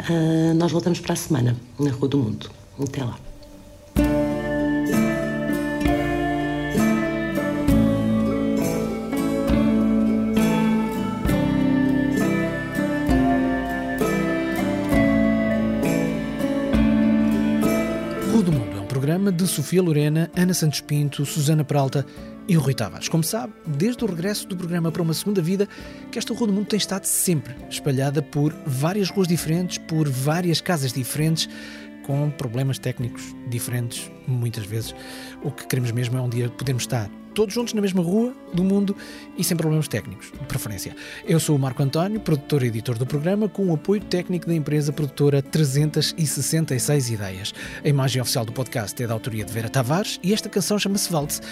Uh, 0.00 0.54
nós 0.54 0.70
voltamos 0.70 1.00
para 1.00 1.12
a 1.12 1.16
semana 1.16 1.56
na 1.78 1.90
Rua 1.90 2.08
do 2.08 2.18
Mundo. 2.18 2.50
Até 2.80 3.02
lá. 3.02 3.18
Sofia 19.48 19.82
Lorena, 19.82 20.30
Ana 20.36 20.54
Santos 20.54 20.80
Pinto, 20.80 21.24
Susana 21.24 21.64
Peralta 21.64 22.04
e 22.46 22.56
o 22.56 22.60
Rui 22.60 22.74
Tavares. 22.74 23.08
Como 23.08 23.22
sabe, 23.22 23.52
desde 23.66 24.04
o 24.04 24.06
regresso 24.06 24.46
do 24.46 24.56
programa 24.56 24.90
para 24.90 25.02
uma 25.02 25.12
segunda 25.12 25.42
vida, 25.42 25.68
que 26.10 26.18
esta 26.18 26.32
Rua 26.32 26.46
do 26.46 26.52
Mundo 26.52 26.66
tem 26.66 26.78
estado 26.78 27.04
sempre 27.04 27.54
espalhada 27.68 28.22
por 28.22 28.54
várias 28.66 29.10
ruas 29.10 29.28
diferentes, 29.28 29.78
por 29.78 30.08
várias 30.08 30.60
casas 30.60 30.92
diferentes, 30.92 31.48
com 32.08 32.28
problemas 32.30 32.78
técnicos 32.78 33.36
diferentes, 33.48 34.10
muitas 34.26 34.64
vezes. 34.64 34.94
O 35.42 35.50
que 35.50 35.66
queremos 35.66 35.92
mesmo 35.92 36.16
é 36.16 36.22
um 36.22 36.28
dia 36.28 36.48
podermos 36.48 36.84
estar 36.84 37.10
todos 37.34 37.54
juntos 37.54 37.74
na 37.74 37.82
mesma 37.82 38.02
rua 38.02 38.32
do 38.54 38.64
mundo 38.64 38.96
e 39.36 39.44
sem 39.44 39.54
problemas 39.54 39.88
técnicos, 39.88 40.32
de 40.32 40.46
preferência. 40.46 40.96
Eu 41.26 41.38
sou 41.38 41.54
o 41.54 41.58
Marco 41.58 41.82
António, 41.82 42.18
produtor 42.18 42.62
e 42.62 42.68
editor 42.68 42.96
do 42.96 43.04
programa, 43.04 43.46
com 43.46 43.66
o 43.66 43.74
apoio 43.74 44.00
técnico 44.00 44.46
da 44.46 44.54
empresa 44.54 44.90
produtora 44.90 45.42
366 45.42 47.10
Ideias. 47.10 47.52
A 47.84 47.88
imagem 47.88 48.22
oficial 48.22 48.46
do 48.46 48.52
podcast 48.52 49.02
é 49.02 49.06
da 49.06 49.12
autoria 49.12 49.44
de 49.44 49.52
Vera 49.52 49.68
Tavares 49.68 50.18
e 50.22 50.32
esta 50.32 50.48
canção 50.48 50.78
chama-se 50.78 51.12
Waltz, 51.12 51.42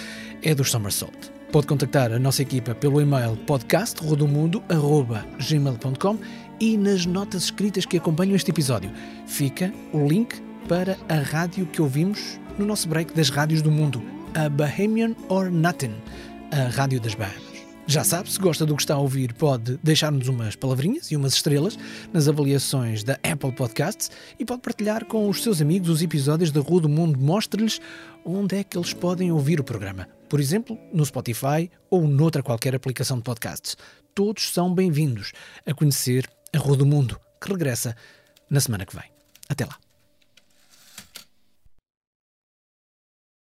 é 0.41 0.55
dos 0.55 0.71
Somersault. 0.71 1.15
Pode 1.51 1.67
contactar 1.67 2.11
a 2.11 2.17
nossa 2.17 2.41
equipa 2.41 2.73
pelo 2.73 2.99
e-mail 2.99 3.37
podcastrodomundo.gmail.com 3.45 6.17
e 6.59 6.75
nas 6.75 7.05
notas 7.05 7.43
escritas 7.43 7.85
que 7.85 7.97
acompanham 7.97 8.35
este 8.35 8.49
episódio 8.49 8.91
fica 9.27 9.71
o 9.93 10.03
link 10.05 10.46
para 10.67 10.97
a 11.07 11.15
rádio 11.15 11.65
que 11.65 11.81
ouvimos 11.81 12.39
no 12.57 12.65
nosso 12.65 12.89
break 12.89 13.13
das 13.13 13.29
rádios 13.29 13.61
do 13.61 13.71
mundo, 13.71 14.03
a 14.35 14.49
Bahamian 14.49 15.15
or 15.29 15.49
Nothing, 15.49 15.95
a 16.51 16.67
rádio 16.69 16.99
das 16.99 17.15
Bahamas. 17.15 17.41
Já 17.85 18.03
sabe, 18.03 18.29
se 18.29 18.37
gosta 18.37 18.65
do 18.65 18.75
que 18.75 18.81
está 18.81 18.95
a 18.95 18.99
ouvir, 18.99 19.33
pode 19.33 19.79
deixar-nos 19.81 20.27
umas 20.27 20.57
palavrinhas 20.57 21.09
e 21.09 21.15
umas 21.15 21.33
estrelas 21.35 21.79
nas 22.11 22.27
avaliações 22.27 23.01
da 23.01 23.13
Apple 23.23 23.53
Podcasts 23.53 24.11
e 24.37 24.43
pode 24.43 24.61
partilhar 24.61 25.05
com 25.05 25.29
os 25.29 25.41
seus 25.41 25.61
amigos 25.61 25.87
os 25.87 26.01
episódios 26.01 26.51
da 26.51 26.59
Rua 26.59 26.81
do 26.81 26.89
Mundo. 26.89 27.17
Mostre-lhes 27.17 27.79
onde 28.25 28.57
é 28.57 28.63
que 28.63 28.77
eles 28.77 28.93
podem 28.93 29.31
ouvir 29.31 29.61
o 29.61 29.63
programa. 29.63 30.05
Por 30.27 30.41
exemplo, 30.41 30.77
no 30.91 31.05
Spotify 31.05 31.71
ou 31.89 32.05
noutra 32.05 32.43
qualquer 32.43 32.75
aplicação 32.75 33.15
de 33.15 33.23
podcasts. 33.23 33.77
Todos 34.13 34.51
são 34.51 34.73
bem-vindos 34.73 35.31
a 35.65 35.73
conhecer 35.73 36.27
a 36.53 36.57
Rua 36.57 36.75
do 36.75 36.85
Mundo, 36.85 37.17
que 37.41 37.49
regressa 37.49 37.95
na 38.49 38.59
semana 38.59 38.85
que 38.85 38.95
vem. 38.95 39.05
Até 39.47 39.63
lá. 39.63 39.86